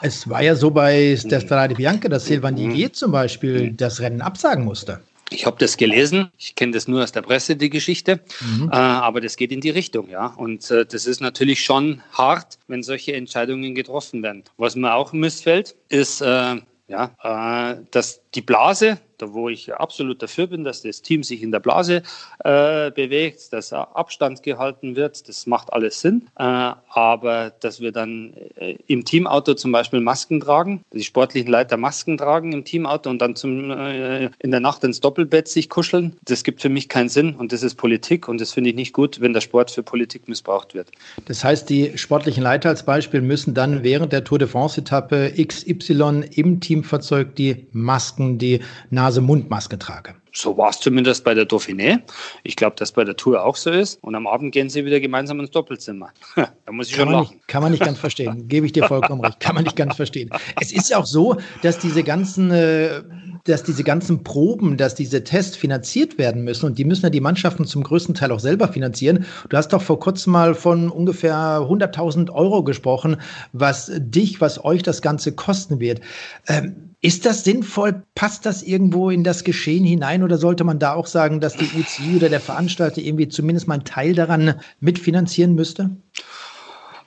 Es 0.01 0.29
war 0.29 0.43
ja 0.43 0.55
so 0.55 0.69
bei 0.69 1.17
der 1.23 1.39
Strade 1.39 1.75
Bianca, 1.75 2.07
dass 2.07 2.25
Silvan 2.25 2.53
mhm. 2.53 2.69
Didier 2.69 2.93
zum 2.93 3.11
Beispiel 3.11 3.71
mhm. 3.71 3.77
das 3.77 3.99
Rennen 3.99 4.21
absagen 4.21 4.63
musste. 4.63 5.01
Ich 5.31 5.45
habe 5.47 5.57
das 5.59 5.77
gelesen. 5.77 6.31
Ich 6.37 6.53
kenne 6.53 6.73
das 6.73 6.87
nur 6.87 7.03
aus 7.03 7.11
der 7.11 7.23
Presse, 7.23 7.55
die 7.55 7.71
Geschichte. 7.71 8.19
Mhm. 8.41 8.69
Äh, 8.71 8.75
aber 8.75 9.21
das 9.21 9.37
geht 9.37 9.51
in 9.51 9.59
die 9.59 9.71
Richtung, 9.71 10.07
ja. 10.09 10.27
Und 10.27 10.69
äh, 10.69 10.85
das 10.85 11.07
ist 11.07 11.19
natürlich 11.19 11.63
schon 11.63 12.01
hart, 12.11 12.59
wenn 12.67 12.83
solche 12.83 13.13
Entscheidungen 13.13 13.73
getroffen 13.73 14.21
werden. 14.21 14.43
Was 14.57 14.75
mir 14.75 14.93
auch 14.93 15.13
missfällt, 15.13 15.75
ist, 15.89 16.21
äh, 16.21 16.55
ja, 16.87 17.11
äh, 17.23 17.77
dass 17.89 18.21
die 18.35 18.41
Blase, 18.41 18.99
wo 19.19 19.49
ich 19.49 19.73
absolut 19.73 20.21
dafür 20.21 20.47
bin, 20.47 20.63
dass 20.63 20.81
das 20.81 21.01
Team 21.01 21.23
sich 21.23 21.41
in 21.41 21.51
der 21.51 21.59
Blase 21.59 22.03
äh, 22.43 22.91
bewegt, 22.91 23.53
dass 23.53 23.73
Abstand 23.73 24.43
gehalten 24.43 24.95
wird, 24.95 25.27
das 25.27 25.47
macht 25.47 25.73
alles 25.73 26.01
Sinn. 26.01 26.27
Äh, 26.37 26.43
aber 26.89 27.51
dass 27.59 27.79
wir 27.79 27.91
dann 27.91 28.33
äh, 28.55 28.77
im 28.87 29.05
Teamauto 29.05 29.53
zum 29.53 29.71
Beispiel 29.71 29.99
Masken 29.99 30.39
tragen, 30.39 30.83
die 30.93 31.03
sportlichen 31.03 31.51
Leiter 31.51 31.77
Masken 31.77 32.17
tragen 32.17 32.53
im 32.53 32.65
Teamauto 32.65 33.09
und 33.09 33.19
dann 33.19 33.35
zum, 33.35 33.71
äh, 33.71 34.29
in 34.39 34.51
der 34.51 34.59
Nacht 34.59 34.83
ins 34.83 35.01
Doppelbett 35.01 35.47
sich 35.47 35.69
kuscheln, 35.69 36.17
das 36.25 36.43
gibt 36.43 36.61
für 36.61 36.69
mich 36.69 36.89
keinen 36.89 37.09
Sinn 37.09 37.35
und 37.35 37.51
das 37.51 37.63
ist 37.63 37.75
Politik 37.75 38.27
und 38.27 38.39
das 38.39 38.53
finde 38.53 38.69
ich 38.69 38.75
nicht 38.75 38.93
gut, 38.93 39.21
wenn 39.21 39.33
der 39.33 39.41
Sport 39.41 39.71
für 39.71 39.83
Politik 39.83 40.27
missbraucht 40.27 40.73
wird. 40.73 40.89
Das 41.25 41.43
heißt, 41.43 41.69
die 41.69 41.97
sportlichen 41.97 42.43
Leiter 42.43 42.69
als 42.69 42.83
Beispiel 42.83 43.21
müssen 43.21 43.53
dann 43.53 43.83
während 43.83 44.13
der 44.13 44.23
Tour 44.23 44.39
de 44.39 44.47
France-Etappe 44.47 45.33
XY 45.37 46.23
im 46.31 46.59
Teamfahrzeug 46.59 47.35
die 47.35 47.67
Masken 47.71 48.37
die 48.37 48.61
Nase-Mund-Maske 49.05 49.77
trage. 49.77 50.15
So 50.33 50.57
war 50.57 50.69
es 50.69 50.79
zumindest 50.79 51.23
bei 51.23 51.33
der 51.33 51.47
Dauphiné. 51.47 51.99
Ich 52.43 52.55
glaube, 52.55 52.75
dass 52.75 52.91
bei 52.91 53.03
der 53.03 53.15
Tour 53.15 53.43
auch 53.43 53.55
so 53.55 53.69
ist. 53.69 53.99
Und 54.01 54.15
am 54.15 54.25
Abend 54.27 54.51
gehen 54.51 54.69
sie 54.69 54.83
wieder 54.83 54.99
gemeinsam 54.99 55.39
ins 55.39 55.51
Doppelzimmer. 55.51 56.09
da 56.35 56.71
muss 56.71 56.89
ich 56.89 56.95
kann 56.95 57.05
schon 57.05 57.13
lachen. 57.13 57.35
Nicht, 57.35 57.47
kann 57.47 57.61
man 57.61 57.71
nicht 57.71 57.83
ganz 57.83 57.99
verstehen. 57.99 58.47
Gebe 58.47 58.65
ich 58.65 58.73
dir 58.73 58.85
vollkommen 58.85 59.23
recht. 59.23 59.39
Kann 59.39 59.55
man 59.55 59.63
nicht 59.63 59.75
ganz 59.75 59.95
verstehen. 59.95 60.29
Es 60.59 60.73
ist 60.73 60.89
ja 60.89 60.97
auch 60.97 61.05
so, 61.05 61.37
dass 61.61 61.77
diese 61.77 62.03
ganzen, 62.03 62.51
äh, 62.51 63.03
dass 63.45 63.63
diese 63.63 63.83
ganzen 63.83 64.23
Proben, 64.23 64.75
dass 64.75 64.95
diese 64.95 65.23
Tests 65.23 65.55
finanziert 65.55 66.17
werden 66.17 66.43
müssen. 66.43 66.65
Und 66.65 66.79
die 66.79 66.85
müssen 66.85 67.05
ja 67.05 67.11
die 67.11 67.21
Mannschaften 67.21 67.65
zum 67.65 67.83
größten 67.83 68.15
Teil 68.15 68.31
auch 68.31 68.39
selber 68.39 68.67
finanzieren. 68.67 69.25
Du 69.49 69.55
hast 69.55 69.71
doch 69.71 69.81
vor 69.83 69.99
kurzem 69.99 70.33
mal 70.33 70.55
von 70.55 70.89
ungefähr 70.89 71.59
100.000 71.61 72.31
Euro 72.31 72.63
gesprochen, 72.63 73.17
was 73.53 73.91
dich, 73.95 74.41
was 74.41 74.65
euch 74.65 74.83
das 74.83 75.01
Ganze 75.01 75.31
kosten 75.33 75.79
wird. 75.79 76.01
Ähm, 76.47 76.84
ist 77.05 77.25
das 77.25 77.43
sinnvoll? 77.43 78.03
Passt 78.15 78.47
das 78.47 78.63
irgendwo 78.63 79.11
in 79.11 79.23
das 79.23 79.43
Geschehen 79.43 79.85
hinein 79.85 80.23
oder 80.23 80.39
sollte 80.39 80.63
man 80.63 80.79
da 80.79 80.95
auch 80.95 81.05
sagen, 81.05 81.39
dass 81.39 81.55
die 81.55 81.69
UCI 81.77 82.15
oder 82.15 82.29
der 82.29 82.39
Veranstalter 82.39 82.99
irgendwie 82.99 83.27
zumindest 83.27 83.67
mal 83.67 83.75
einen 83.75 83.83
Teil 83.83 84.15
daran 84.15 84.59
mitfinanzieren 84.79 85.53
müsste? 85.53 85.91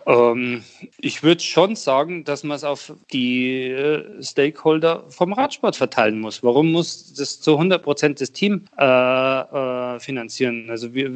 Ähm, 0.06 0.62
ich 1.00 1.24
würde 1.24 1.42
schon 1.42 1.74
sagen, 1.74 2.22
dass 2.22 2.44
man 2.44 2.56
es 2.56 2.62
auf 2.62 2.94
die 3.12 3.70
äh, 3.70 4.22
Stakeholder 4.22 5.04
vom 5.08 5.32
Radsport 5.32 5.74
verteilen 5.74 6.20
muss. 6.20 6.44
Warum 6.44 6.70
muss 6.70 7.12
das 7.14 7.40
zu 7.40 7.54
100 7.54 7.82
Prozent 7.82 8.20
das 8.20 8.30
Team 8.30 8.66
äh, 8.78 8.84
äh, 8.84 9.98
finanzieren? 9.98 10.70
Also, 10.70 10.94
wir, 10.94 11.10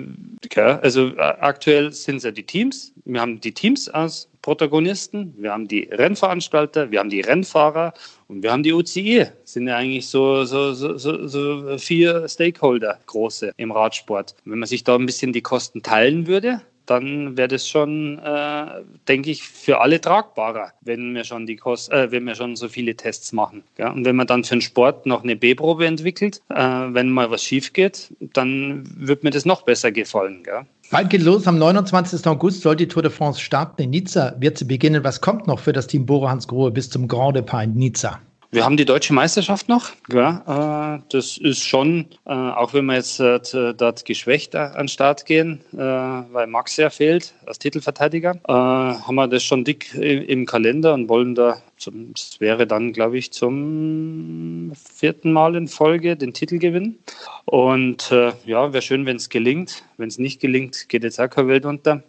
ja, 0.53 0.81
also 0.81 1.07
äh, 1.09 1.21
aktuell 1.21 1.93
sind 1.93 2.17
es 2.17 2.25
ja 2.25 2.33
die 2.33 2.43
Teams. 2.43 2.93
Wir 3.05 3.21
haben 3.21 3.41
die 3.41 3.53
Teams 3.53 3.89
als 3.89 4.29
Protagonisten, 4.43 5.35
wir 5.39 5.53
haben 5.53 5.69
die 5.69 5.89
Rennveranstalter, 5.91 6.91
wir 6.91 6.99
haben 6.99 7.11
die 7.11 7.21
Rennfahrer 7.21 7.95
und 8.29 8.43
wir 8.43 8.51
haben 8.53 8.65
die 8.65 8.73
UCI. 8.73 9.27
Das 9.41 9.53
sind 9.53 9.69
ja 9.69 9.77
eigentlich 9.77 10.09
so, 10.09 10.45
so, 10.45 10.75
so, 10.75 10.99
so 10.99 11.79
vier 11.79 12.29
Stakeholder 12.29 12.99
große 13.07 13.53
im 13.57 13.71
Radsport. 13.71 14.35
Wenn 14.45 14.59
man 14.59 14.69
sich 14.69 14.83
da 14.83 14.97
ein 14.97 15.07
bisschen 15.07 15.33
die 15.33 15.43
Kosten 15.43 15.83
teilen 15.83 16.27
würde, 16.27 16.61
dann 16.87 17.37
wäre 17.37 17.49
das 17.49 17.69
schon, 17.69 18.19
äh, 18.19 18.83
denke 19.09 19.31
ich, 19.31 19.45
für 19.45 19.81
alle 19.81 20.01
tragbarer, 20.01 20.73
wenn 20.81 21.15
wir 21.15 21.25
schon 21.25 21.47
die 21.47 21.57
Kost 21.57 21.93
äh, 21.93 22.11
wenn 22.11 22.25
wir 22.25 22.35
schon 22.35 22.57
so 22.57 22.69
viele 22.69 22.97
Tests 22.97 23.33
machen. 23.33 23.63
Ja? 23.79 23.93
Und 23.93 24.05
wenn 24.05 24.17
man 24.17 24.27
dann 24.27 24.45
für 24.45 24.57
den 24.57 24.61
Sport 24.61 25.07
noch 25.07 25.23
eine 25.23 25.37
B-Probe 25.37 25.87
entwickelt, 25.87 26.43
äh, 26.51 26.57
wenn 26.57 27.11
mal 27.11 27.31
was 27.31 27.45
schief 27.45 27.73
geht, 27.73 28.13
dann 28.21 28.85
wird 28.97 29.23
mir 29.23 29.31
das 29.31 29.45
noch 29.45 29.63
besser 29.63 29.93
gefallen. 29.93 30.43
Gell? 30.43 30.67
Bald 30.93 31.09
geht 31.09 31.23
los. 31.23 31.47
Am 31.47 31.57
29. 31.57 32.27
August 32.27 32.61
soll 32.61 32.77
die 32.77 32.87
Tour 32.87 33.03
de 33.03 33.11
France 33.11 33.41
starten. 33.41 33.81
In 33.81 33.89
Nizza 33.89 34.35
wird 34.41 34.59
sie 34.59 34.67
beginnen. 34.67 35.03
Was 35.03 35.23
kommt 35.23 35.47
noch 35.47 35.59
für 35.59 35.73
das 35.73 35.87
Team 35.87 36.05
Bora 36.05 36.29
Hans 36.29 36.47
Grohe 36.47 36.71
bis 36.71 36.91
zum 36.91 37.09
Grand 37.09 37.35
Depart 37.35 37.65
in 37.65 37.77
Nizza? 37.77 38.21
Wir 38.55 38.67
haben 38.67 38.77
die 38.77 38.85
deutsche 38.85 39.15
Meisterschaft 39.15 39.71
noch. 39.71 39.93
Ja, 40.13 40.97
äh, 40.97 41.03
das 41.09 41.39
ist 41.39 41.65
schon, 41.65 42.05
äh, 42.27 42.33
auch 42.33 42.75
wenn 42.75 42.85
wir 42.85 42.97
jetzt 42.97 43.19
äh, 43.19 43.41
dort 43.73 44.05
geschwächt 44.05 44.55
an 44.55 44.75
den 44.75 44.89
Start 44.89 45.25
gehen, 45.25 45.63
weil 45.73 46.47
Max 46.49 46.77
ja 46.77 46.91
fehlt 46.91 47.33
als 47.47 47.59
Titelverteidiger, 47.59 48.39
haben 48.47 49.15
wir 49.15 49.27
das 49.27 49.43
schon 49.43 49.65
dick 49.65 49.95
im 49.95 50.45
Kalender 50.45 50.93
und 50.93 51.09
wollen 51.09 51.35
da, 51.35 51.63
das 51.83 52.41
wäre 52.41 52.67
dann, 52.67 52.93
glaube 52.93 53.17
ich, 53.17 53.33
zum 53.33 54.73
vierten 54.75 55.33
Mal 55.33 55.57
in 55.57 55.67
Folge 55.67 56.17
den 56.17 56.35
Titel 56.35 56.59
gewinnen. 56.59 56.99
Und 57.47 58.11
ja, 58.45 58.73
wäre 58.73 58.83
schön, 58.83 59.07
wenn 59.07 59.17
es 59.17 59.31
gelingt. 59.31 59.83
Wenn 59.97 60.09
es 60.09 60.19
nicht 60.19 60.41
gelingt, 60.41 60.91
geht 60.91 61.05
jetzt 61.05 61.21
auch 61.21 61.31
keine 61.31 61.49
Welt 61.49 61.65
unter. 61.65 62.03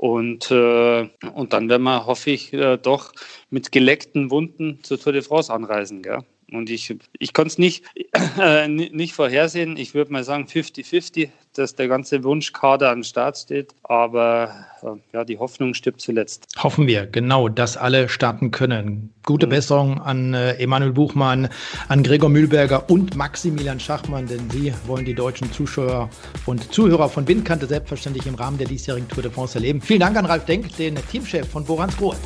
Und, 0.00 0.50
äh, 0.50 1.10
und 1.34 1.52
dann 1.52 1.68
werden 1.68 1.82
wir, 1.82 2.06
hoffe 2.06 2.30
ich, 2.30 2.54
äh, 2.54 2.78
doch 2.78 3.12
mit 3.50 3.70
geleckten 3.70 4.30
Wunden 4.30 4.82
zur 4.82 4.98
Tour 4.98 5.12
de 5.12 5.20
France 5.20 5.52
anreisen. 5.52 6.00
Gell? 6.00 6.20
Und 6.52 6.70
ich, 6.70 6.94
ich 7.18 7.32
konnte 7.32 7.48
es 7.48 7.58
nicht, 7.58 7.84
äh, 8.38 8.68
nicht 8.68 9.14
vorhersehen. 9.14 9.76
Ich 9.76 9.94
würde 9.94 10.12
mal 10.12 10.24
sagen 10.24 10.44
50-50, 10.44 11.28
dass 11.54 11.74
der 11.74 11.88
ganze 11.88 12.24
Wunschkader 12.24 12.90
am 12.90 13.02
Start 13.02 13.38
steht. 13.38 13.74
Aber 13.82 14.66
äh, 14.82 14.86
ja, 15.12 15.24
die 15.24 15.38
Hoffnung 15.38 15.74
stirbt 15.74 16.00
zuletzt. 16.00 16.46
Hoffen 16.58 16.86
wir, 16.86 17.06
genau, 17.06 17.48
dass 17.48 17.76
alle 17.76 18.08
starten 18.08 18.50
können. 18.50 19.12
Gute 19.24 19.46
mhm. 19.46 19.50
Besserung 19.50 20.00
an 20.00 20.34
äh, 20.34 20.54
Emanuel 20.54 20.92
Buchmann, 20.92 21.48
an 21.88 22.02
Gregor 22.02 22.30
Mühlberger 22.30 22.88
und 22.90 23.16
Maximilian 23.16 23.78
Schachmann, 23.80 24.26
denn 24.26 24.48
sie 24.50 24.72
wollen 24.86 25.04
die 25.04 25.14
deutschen 25.14 25.52
Zuschauer 25.52 26.10
und 26.46 26.72
Zuhörer 26.72 27.08
von 27.08 27.26
Windkante 27.28 27.66
selbstverständlich 27.66 28.26
im 28.26 28.34
Rahmen 28.34 28.58
der 28.58 28.66
diesjährigen 28.66 29.08
Tour 29.08 29.22
de 29.22 29.32
France 29.32 29.56
erleben. 29.56 29.80
Vielen 29.80 30.00
Dank 30.00 30.16
an 30.16 30.26
Ralf 30.26 30.44
Denk, 30.44 30.74
den 30.76 30.96
Teamchef 31.10 31.48
von 31.48 31.64
Borans 31.64 31.96
Grohe. 31.96 32.16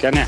Gerne. 0.00 0.26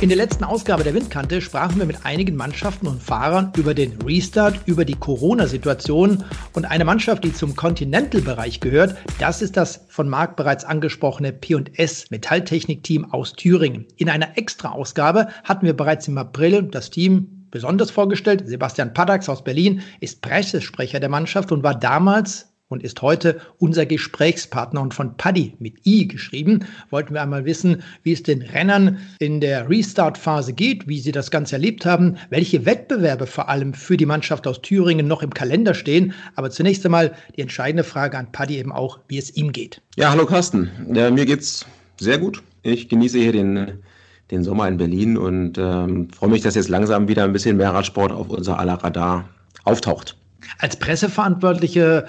In 0.00 0.10
der 0.10 0.16
letzten 0.16 0.44
Ausgabe 0.44 0.84
der 0.84 0.94
Windkante 0.94 1.40
sprachen 1.40 1.80
wir 1.80 1.84
mit 1.84 2.06
einigen 2.06 2.36
Mannschaften 2.36 2.86
und 2.86 3.02
Fahrern 3.02 3.52
über 3.56 3.74
den 3.74 4.00
Restart, 4.02 4.60
über 4.66 4.84
die 4.84 4.94
Corona-Situation 4.94 6.22
und 6.52 6.64
eine 6.66 6.84
Mannschaft, 6.84 7.24
die 7.24 7.32
zum 7.32 7.56
Continental-Bereich 7.56 8.60
gehört, 8.60 8.96
das 9.18 9.42
ist 9.42 9.56
das 9.56 9.86
von 9.88 10.08
Marc 10.08 10.36
bereits 10.36 10.64
angesprochene 10.64 11.32
P&S 11.32 12.12
Metalltechnik-Team 12.12 13.06
aus 13.12 13.32
Thüringen. 13.32 13.86
In 13.96 14.08
einer 14.08 14.38
Extra-Ausgabe 14.38 15.30
hatten 15.42 15.66
wir 15.66 15.76
bereits 15.76 16.06
im 16.06 16.16
April 16.16 16.62
das 16.62 16.90
Team 16.90 17.48
besonders 17.50 17.90
vorgestellt. 17.90 18.44
Sebastian 18.46 18.94
Padax 18.94 19.28
aus 19.28 19.42
Berlin 19.42 19.82
ist 19.98 20.22
Pressesprecher 20.22 21.00
der 21.00 21.08
Mannschaft 21.08 21.50
und 21.50 21.64
war 21.64 21.74
damals 21.74 22.52
und 22.68 22.82
ist 22.82 23.02
heute 23.02 23.40
unser 23.58 23.86
Gesprächspartner 23.86 24.80
und 24.80 24.94
von 24.94 25.16
Paddy 25.16 25.54
mit 25.58 25.86
I 25.86 26.06
geschrieben. 26.06 26.66
Wollten 26.90 27.14
wir 27.14 27.22
einmal 27.22 27.44
wissen, 27.44 27.82
wie 28.02 28.12
es 28.12 28.22
den 28.22 28.42
Rennern 28.42 28.98
in 29.18 29.40
der 29.40 29.68
Restart-Phase 29.68 30.52
geht, 30.52 30.86
wie 30.86 31.00
sie 31.00 31.12
das 31.12 31.30
Ganze 31.30 31.56
erlebt 31.56 31.86
haben, 31.86 32.16
welche 32.30 32.66
Wettbewerbe 32.66 33.26
vor 33.26 33.48
allem 33.48 33.74
für 33.74 33.96
die 33.96 34.06
Mannschaft 34.06 34.46
aus 34.46 34.60
Thüringen 34.60 35.08
noch 35.08 35.22
im 35.22 35.32
Kalender 35.32 35.74
stehen. 35.74 36.12
Aber 36.36 36.50
zunächst 36.50 36.84
einmal 36.84 37.14
die 37.36 37.42
entscheidende 37.42 37.84
Frage 37.84 38.18
an 38.18 38.30
Paddy 38.32 38.58
eben 38.58 38.72
auch, 38.72 39.00
wie 39.08 39.18
es 39.18 39.34
ihm 39.34 39.52
geht. 39.52 39.80
Ja, 39.96 40.10
hallo 40.10 40.26
Carsten. 40.26 40.70
Ja, 40.92 41.10
mir 41.10 41.26
geht's 41.26 41.66
sehr 41.98 42.18
gut. 42.18 42.42
Ich 42.62 42.88
genieße 42.88 43.18
hier 43.18 43.32
den, 43.32 43.78
den 44.30 44.44
Sommer 44.44 44.68
in 44.68 44.76
Berlin 44.76 45.16
und 45.16 45.56
ähm, 45.58 46.08
freue 46.10 46.30
mich, 46.30 46.42
dass 46.42 46.54
jetzt 46.54 46.68
langsam 46.68 47.08
wieder 47.08 47.24
ein 47.24 47.32
bisschen 47.32 47.56
mehr 47.56 47.72
Radsport 47.72 48.12
auf 48.12 48.28
unser 48.28 48.58
aller 48.58 48.74
Radar 48.74 49.28
auftaucht. 49.64 50.16
Als 50.58 50.76
Presseverantwortliche 50.76 52.06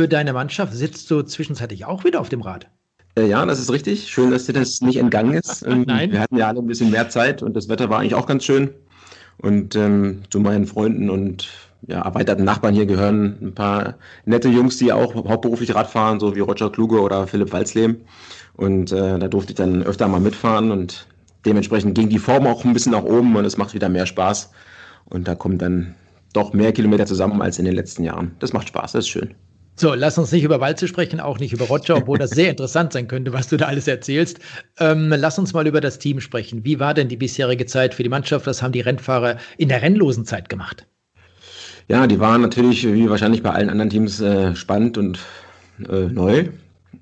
für 0.00 0.08
deine 0.08 0.32
Mannschaft 0.32 0.72
sitzt 0.72 1.10
du 1.10 1.20
zwischenzeitlich 1.20 1.84
auch 1.84 2.04
wieder 2.04 2.22
auf 2.22 2.30
dem 2.30 2.40
Rad. 2.40 2.68
Äh, 3.16 3.26
ja, 3.26 3.44
das 3.44 3.60
ist 3.60 3.70
richtig. 3.70 4.08
Schön, 4.08 4.30
dass 4.30 4.46
dir 4.46 4.54
das 4.54 4.80
nicht 4.80 4.96
entgangen 4.96 5.34
ist. 5.34 5.62
Ähm, 5.66 5.84
Nein. 5.86 6.10
Wir 6.10 6.20
hatten 6.20 6.38
ja 6.38 6.48
alle 6.48 6.60
ein 6.60 6.66
bisschen 6.66 6.90
mehr 6.90 7.10
Zeit 7.10 7.42
und 7.42 7.54
das 7.54 7.68
Wetter 7.68 7.90
war 7.90 7.98
eigentlich 7.98 8.14
auch 8.14 8.24
ganz 8.24 8.46
schön. 8.46 8.70
Und 9.36 9.76
ähm, 9.76 10.22
zu 10.30 10.40
meinen 10.40 10.66
Freunden 10.66 11.10
und 11.10 11.48
ja, 11.86 12.00
erweiterten 12.00 12.44
Nachbarn 12.44 12.72
hier 12.72 12.86
gehören 12.86 13.36
ein 13.42 13.54
paar 13.54 13.96
nette 14.24 14.48
Jungs, 14.48 14.78
die 14.78 14.90
auch 14.90 15.14
hauptberuflich 15.14 15.74
Rad 15.74 15.90
fahren, 15.90 16.18
so 16.18 16.34
wie 16.34 16.40
Roger 16.40 16.70
Kluge 16.72 17.02
oder 17.02 17.26
Philipp 17.26 17.52
Walzlehm. 17.52 18.00
Und 18.56 18.92
äh, 18.92 19.18
da 19.18 19.28
durfte 19.28 19.52
ich 19.52 19.56
dann 19.56 19.82
öfter 19.82 20.08
mal 20.08 20.20
mitfahren 20.20 20.70
und 20.70 21.08
dementsprechend 21.44 21.94
ging 21.94 22.08
die 22.08 22.18
Form 22.18 22.46
auch 22.46 22.64
ein 22.64 22.72
bisschen 22.72 22.92
nach 22.92 23.04
oben 23.04 23.36
und 23.36 23.44
es 23.44 23.58
macht 23.58 23.74
wieder 23.74 23.90
mehr 23.90 24.06
Spaß. 24.06 24.50
Und 25.10 25.28
da 25.28 25.34
kommt 25.34 25.60
dann 25.60 25.94
doch 26.32 26.54
mehr 26.54 26.72
Kilometer 26.72 27.04
zusammen 27.04 27.42
als 27.42 27.58
in 27.58 27.66
den 27.66 27.74
letzten 27.74 28.02
Jahren. 28.02 28.34
Das 28.38 28.54
macht 28.54 28.68
Spaß, 28.68 28.92
das 28.92 29.04
ist 29.04 29.10
schön. 29.10 29.34
So, 29.80 29.94
lass 29.94 30.18
uns 30.18 30.30
nicht 30.30 30.44
über 30.44 30.60
Walze 30.60 30.86
sprechen, 30.86 31.20
auch 31.20 31.38
nicht 31.38 31.54
über 31.54 31.64
Roger, 31.64 31.96
obwohl 31.96 32.18
das 32.18 32.32
sehr 32.32 32.50
interessant 32.50 32.92
sein 32.92 33.08
könnte, 33.08 33.32
was 33.32 33.48
du 33.48 33.56
da 33.56 33.64
alles 33.64 33.88
erzählst. 33.88 34.38
Ähm, 34.78 35.08
lass 35.08 35.38
uns 35.38 35.54
mal 35.54 35.66
über 35.66 35.80
das 35.80 35.98
Team 35.98 36.20
sprechen. 36.20 36.66
Wie 36.66 36.78
war 36.78 36.92
denn 36.92 37.08
die 37.08 37.16
bisherige 37.16 37.64
Zeit 37.64 37.94
für 37.94 38.02
die 38.02 38.10
Mannschaft? 38.10 38.46
Was 38.46 38.62
haben 38.62 38.72
die 38.72 38.82
Rennfahrer 38.82 39.38
in 39.56 39.70
der 39.70 39.80
rennlosen 39.80 40.26
Zeit 40.26 40.50
gemacht? 40.50 40.86
Ja, 41.88 42.06
die 42.06 42.20
waren 42.20 42.42
natürlich, 42.42 42.86
wie 42.92 43.08
wahrscheinlich 43.08 43.42
bei 43.42 43.52
allen 43.52 43.70
anderen 43.70 43.88
Teams, 43.88 44.20
äh, 44.20 44.54
spannend 44.54 44.98
und 44.98 45.18
äh, 45.88 46.08
neu. 46.08 46.50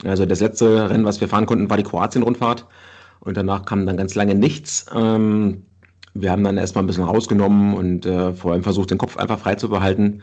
Also 0.05 0.25
das 0.25 0.39
letzte 0.39 0.89
Rennen, 0.89 1.05
was 1.05 1.21
wir 1.21 1.27
fahren 1.27 1.47
konnten, 1.47 1.69
war 1.69 1.79
die 1.79 1.83
Kroatien-Rundfahrt. 1.83 2.65
Und 3.19 3.37
danach 3.37 3.65
kam 3.65 3.87
dann 3.87 3.97
ganz 3.97 4.15
lange 4.15 4.37
nichts. 4.37 4.87
Ähm, 4.95 5.65
wir 6.15 6.31
haben 6.31 6.45
dann 6.45 6.57
erstmal 6.57 6.85
ein 6.85 6.87
bisschen 6.87 7.03
rausgenommen 7.03 7.75
und 7.75 8.07
äh, 8.07 8.33
vor 8.35 8.53
allem 8.53 8.63
versucht, 8.63 8.93
den 8.93 8.99
Kopf 8.99 9.17
einfach 9.17 9.41
frei 9.41 9.57
zu 9.57 9.69
behalten. 9.69 10.23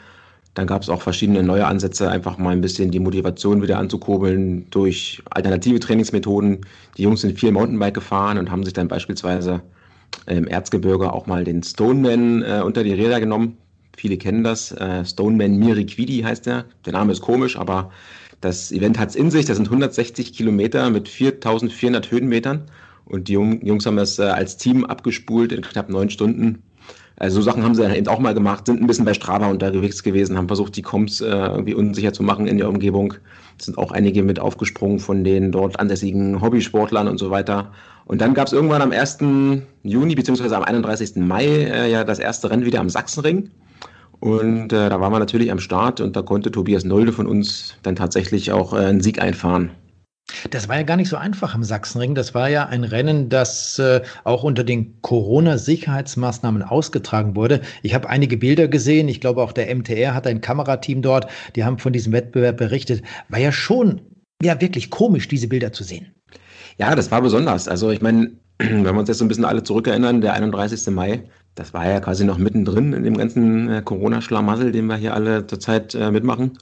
Dann 0.56 0.68
gab 0.68 0.82
es 0.82 0.89
auch 0.89 1.02
verschiedene 1.02 1.44
neue 1.44 1.68
Ansätze, 1.68 2.10
einfach 2.10 2.38
mal 2.38 2.52
ein 2.52 2.62
bisschen 2.62 2.89
die 2.89 3.00
Motivation 3.00 3.62
wieder 3.62 3.78
anzukurbeln 3.78 4.68
durch 4.72 5.22
alternative 5.30 5.80
Trainingsmethoden. 5.80 6.62
Die 6.98 7.04
Jungs 7.04 7.22
sind 7.22 7.38
viel 7.38 7.52
Mountainbike 7.52 7.94
gefahren 7.94 8.38
und 8.38 8.50
haben 8.50 8.63
sich 8.63 8.74
dann 8.74 8.88
beispielsweise 8.88 9.62
im 10.28 10.48
Erzgebirge 10.48 11.12
auch 11.12 11.28
mal 11.28 11.44
den 11.44 11.62
Stoneman 11.62 12.41
äh, 12.41 12.62
unter 12.63 12.84
die 12.84 12.94
Räder 12.94 13.20
genommen. 13.20 13.58
Viele 13.98 14.18
kennen 14.18 14.44
das. 14.44 14.72
Äh, 14.72 15.06
Stoneman 15.06 15.58
Miriquidi 15.58 16.22
heißt 16.22 16.46
der. 16.46 16.65
Der 16.86 16.94
Name 16.94 17.12
ist 17.12 17.22
komisch, 17.22 17.58
aber 17.58 17.91
das 18.41 18.72
Event 18.72 18.98
hat 18.98 19.10
es 19.10 19.15
in 19.15 19.32
sich. 19.32 19.46
Das 19.46 19.58
sind 19.58 19.68
160 19.68 20.34
Kilometer 20.34 20.89
mit 20.89 21.10
4400 21.10 22.12
Höhenmetern. 22.12 22.63
Und 23.06 23.28
die 23.28 23.34
Jungs 23.34 23.86
haben 23.86 23.98
das 23.98 24.20
äh, 24.20 24.24
als 24.24 24.58
Team 24.58 24.86
abgespult 24.86 25.52
in 25.52 25.62
knapp 25.62 25.89
neun 25.89 26.10
Stunden. 26.10 26.63
Also 27.17 27.38
so 27.38 27.43
Sachen 27.43 27.63
haben 27.63 27.75
sie 27.75 27.82
dann 27.82 27.95
eben 27.95 28.08
auch 28.08 28.19
mal 28.19 28.34
gemacht, 28.34 28.65
sind 28.65 28.82
ein 28.82 28.88
bisschen 28.88 29.06
bei 29.06 29.13
Strava 29.13 29.47
unterwegs 29.47 30.04
gewesen, 30.04 30.38
haben 30.38 30.47
versucht, 30.47 30.75
die 30.75 30.82
Comps 30.82 31.21
äh, 31.21 31.28
irgendwie 31.28 31.73
unsicher 31.73 32.12
zu 32.12 32.23
machen 32.23 32.45
in 32.45 32.58
der 32.58 32.67
Umgebung. 32.67 33.13
Es 33.58 33.65
sind 33.65 33.78
auch 33.78 33.91
einige 33.91 34.21
mit 34.21 34.39
aufgesprungen 34.39 34.99
von 34.99 35.23
den 35.23 35.51
dort 35.51 35.80
ansässigen 35.80 36.41
Hobbysportlern 36.41 37.08
und 37.08 37.17
so 37.17 37.30
weiter. 37.30 37.71
Und 38.06 38.19
dann 38.19 38.34
gab 38.34 38.47
es 38.47 38.54
irgendwann 38.54 38.82
am 38.82 38.91
1. 38.91 39.19
Juni 39.84 40.15
beziehungsweise 40.15 40.58
am 40.58 40.63
31. 40.63 41.15
Mai 41.15 41.45
äh, 41.45 41.89
ja 41.89 42.04
das 42.04 42.19
erste 42.19 42.49
Rennen 42.51 42.65
wieder 42.65 42.82
am 42.82 42.89
Sachsenring. 42.89 43.49
Und 44.19 44.73
äh, 44.73 44.89
da 44.89 44.99
waren 44.99 45.13
wir 45.13 45.19
natürlich 45.19 45.51
am 45.51 45.60
Start 45.60 46.01
und 46.01 46.15
da 46.15 46.21
konnte 46.21 46.51
Tobias 46.51 46.84
Nolde 46.84 47.13
von 47.13 47.28
uns 47.28 47.75
dann 47.84 47.95
tatsächlich 47.95 48.51
auch 48.51 48.73
äh, 48.73 48.78
einen 48.78 49.01
Sieg 49.01 49.21
einfahren. 49.21 49.71
Das 50.50 50.67
war 50.67 50.78
ja 50.78 50.84
gar 50.84 50.98
nicht 50.98 51.10
so 51.10 51.17
einfach 51.17 51.56
im 51.56 51.63
Sachsenring. 51.63 52.15
Das 52.15 52.34
war 52.34 52.50
ja 52.50 52.65
ein 52.65 52.84
Rennen, 52.84 53.30
das 53.30 53.80
äh, 53.80 54.02
auch 54.24 54.43
unter 54.43 54.63
den 54.63 55.02
Corona-Sicherheitsmaßnahmen 55.02 56.63
ausgetragen 56.63 57.36
wurde. 57.36 57.62
Ich 57.84 57.93
habe 57.93 58.10
einige 58.10 58.38
Bilder 58.38 58.67
gesehen. 58.67 59.08
Ich 59.08 59.21
glaube, 59.21 59.41
auch 59.41 59.52
der 59.52 59.74
MTR 59.74 60.13
hat 60.13 60.28
ein 60.28 60.41
Kamerateam 60.41 61.02
dort. 61.02 61.28
Die 61.56 61.63
haben 61.63 61.78
von 61.78 61.93
diesem 61.93 62.13
Wettbewerb 62.13 62.58
berichtet. 62.58 63.04
War 63.30 63.39
ja 63.39 63.52
schon 63.52 64.02
ja 64.41 64.60
wirklich 64.62 64.89
komisch, 64.89 65.28
diese 65.28 65.48
Bilder 65.48 65.71
zu 65.71 65.84
sehen. 65.84 66.13
Ja, 66.78 66.95
das 66.95 67.12
war 67.12 67.21
besonders. 67.21 67.67
Also 67.67 67.91
ich 67.91 68.02
meine, 68.02 68.32
wenn 68.58 68.84
wir 68.84 68.93
uns 68.93 69.10
jetzt 69.10 69.19
so 69.19 69.26
ein 69.26 69.30
bisschen 69.30 69.45
alle 69.45 69.63
zurückerinnern, 69.63 70.21
der 70.21 70.34
31. 70.34 70.88
Mai, 70.93 71.24
das 71.56 71.74
war 71.74 71.88
ja 71.88 72.00
quasi 72.00 72.26
noch 72.26 72.38
mittendrin 72.38 72.93
in 72.93 73.04
dem 73.04 73.17
ganzen 73.17 73.69
äh, 73.69 73.82
Corona-Schlamassel, 73.82 74.71
den 74.71 74.88
wir 74.88 74.98
hier 74.98 75.13
alle 75.13 75.48
zurzeit 75.48 75.95
äh, 75.95 76.12
mitmachen. 76.12 76.58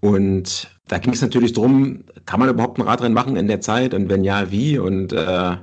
Und 0.00 0.68
da 0.88 0.98
ging 0.98 1.12
es 1.12 1.22
natürlich 1.22 1.52
darum, 1.52 2.04
kann 2.26 2.40
man 2.40 2.48
überhaupt 2.48 2.78
ein 2.78 2.82
Radrennen 2.82 3.14
machen 3.14 3.36
in 3.36 3.48
der 3.48 3.60
Zeit? 3.60 3.94
Und 3.94 4.08
wenn 4.08 4.24
ja, 4.24 4.50
wie? 4.50 4.78
Und 4.78 5.12
äh, 5.12 5.56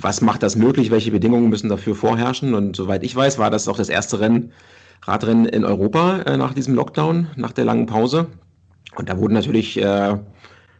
was 0.00 0.20
macht 0.20 0.42
das 0.42 0.56
möglich, 0.56 0.90
welche 0.90 1.10
Bedingungen 1.10 1.48
müssen 1.48 1.68
dafür 1.68 1.94
vorherrschen? 1.94 2.54
Und 2.54 2.76
soweit 2.76 3.02
ich 3.02 3.14
weiß, 3.14 3.38
war 3.38 3.50
das 3.50 3.68
auch 3.68 3.76
das 3.76 3.88
erste 3.88 4.20
Rennen, 4.20 4.52
Radrennen 5.02 5.46
in 5.46 5.64
Europa 5.64 6.20
äh, 6.22 6.36
nach 6.36 6.54
diesem 6.54 6.74
Lockdown, 6.74 7.28
nach 7.36 7.52
der 7.52 7.64
langen 7.64 7.86
Pause. 7.86 8.26
Und 8.96 9.08
da 9.08 9.18
wurden 9.18 9.34
natürlich 9.34 9.80
äh, 9.80 10.18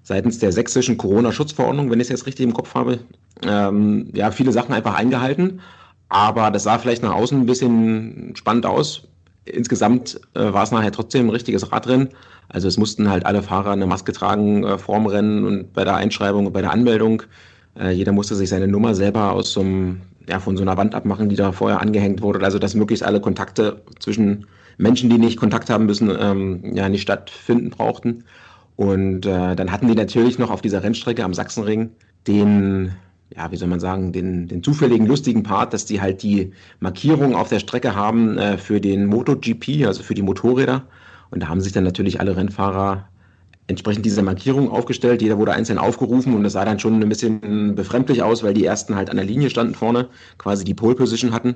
seitens 0.03 0.39
der 0.39 0.53
sächsischen 0.53 0.97
Corona-Schutzverordnung, 0.97 1.91
wenn 1.91 2.01
ich 2.01 2.07
es 2.07 2.11
jetzt 2.11 2.27
richtig 2.27 2.45
im 2.45 2.53
Kopf 2.53 2.75
habe, 2.75 2.99
ähm, 3.43 4.09
ja, 4.13 4.31
viele 4.31 4.53
Sachen 4.53 4.75
einfach 4.75 4.95
eingehalten, 4.95 5.61
aber 6.09 6.51
das 6.51 6.65
sah 6.65 6.79
vielleicht 6.79 7.03
nach 7.03 7.15
außen 7.15 7.41
ein 7.41 7.47
bisschen 7.47 8.35
spannend 8.35 8.67
aus. 8.67 9.09
Insgesamt 9.51 10.21
äh, 10.35 10.53
war 10.53 10.63
es 10.63 10.71
nachher 10.71 10.93
trotzdem 10.93 11.27
ein 11.27 11.31
richtiges 11.31 11.71
Radrennen 11.73 12.11
also 12.53 12.67
es 12.67 12.77
mussten 12.77 13.09
halt 13.09 13.27
alle 13.27 13.43
Fahrer 13.43 13.71
eine 13.71 13.87
Maske 13.87 14.13
tragen 14.13 14.65
äh, 14.65 14.77
vorm 14.77 15.07
Rennen 15.07 15.45
und 15.45 15.73
bei 15.73 15.85
der 15.85 15.95
Einschreibung 15.95 16.47
und 16.47 16.53
bei 16.53 16.61
der 16.61 16.73
Anmeldung. 16.73 17.23
Äh, 17.79 17.93
jeder 17.93 18.13
musste 18.13 18.35
sich 18.35 18.49
seine 18.49 18.67
Nummer 18.67 18.95
selber 18.95 19.33
aus 19.33 19.53
so 19.53 19.61
einem, 19.61 20.01
ja, 20.29 20.41
von 20.41 20.57
so 20.57 20.63
einer 20.63 20.77
Wand 20.77 20.97
abmachen, 20.97 21.29
die 21.29 21.37
da 21.37 21.53
vorher 21.53 21.81
angehängt 21.81 22.23
wurde. 22.23 22.45
Also 22.45 22.59
dass 22.59 22.75
möglichst 22.75 23.05
alle 23.05 23.21
Kontakte 23.21 23.83
zwischen 24.01 24.47
Menschen, 24.79 25.09
die 25.11 25.19
nicht 25.19 25.39
Kontakt 25.39 25.71
haben 25.71 25.87
müssen, 25.87 26.11
ähm, 26.19 26.75
ja 26.75 26.89
nicht 26.89 27.03
stattfinden 27.03 27.71
brauchten. 27.71 28.25
Und 28.75 29.27
äh, 29.27 29.55
dann 29.55 29.71
hatten 29.71 29.87
die 29.87 29.95
natürlich 29.95 30.39
noch 30.39 30.51
auf 30.51 30.61
dieser 30.61 30.83
Rennstrecke 30.83 31.23
am 31.23 31.35
Sachsenring 31.35 31.91
den, 32.27 32.93
ja, 33.37 33.51
wie 33.53 33.57
soll 33.57 33.69
man 33.69 33.81
sagen, 33.81 34.12
den, 34.12 34.49
den 34.49 34.62
zufälligen, 34.62 35.07
lustigen 35.07 35.43
Part, 35.43 35.73
dass 35.73 35.85
die 35.85 36.01
halt 36.01 36.23
die 36.23 36.53
Markierung 36.81 37.35
auf 37.35 37.49
der 37.49 37.61
Strecke 37.61 37.95
haben 37.95 38.38
äh, 38.38 38.59
für 38.59 38.81
den 38.81 39.07
MotoGP, 39.07 39.87
also 39.87 40.03
für 40.03 40.14
die 40.14 40.23
Motorräder. 40.23 40.83
Und 41.31 41.43
da 41.43 41.49
haben 41.49 41.61
sich 41.61 41.73
dann 41.73 41.85
natürlich 41.85 42.19
alle 42.19 42.37
Rennfahrer 42.37 43.09
entsprechend 43.69 44.05
dieser 44.05 44.23
Markierung 44.23 44.69
aufgestellt. 44.69 45.23
Jeder 45.23 45.38
wurde 45.38 45.53
einzeln 45.53 45.79
aufgerufen 45.79 46.35
und 46.35 46.43
das 46.43 46.55
sah 46.55 46.64
dann 46.64 46.81
schon 46.81 47.01
ein 47.01 47.09
bisschen 47.09 47.77
befremdlich 47.77 48.23
aus, 48.23 48.43
weil 48.43 48.53
die 48.53 48.64
ersten 48.64 48.97
halt 48.97 49.11
an 49.11 49.16
der 49.16 49.25
Linie 49.25 49.49
standen 49.49 49.75
vorne, 49.75 50.09
quasi 50.38 50.64
die 50.64 50.75
Pole 50.75 50.97
Position 50.97 51.33
hatten. 51.33 51.55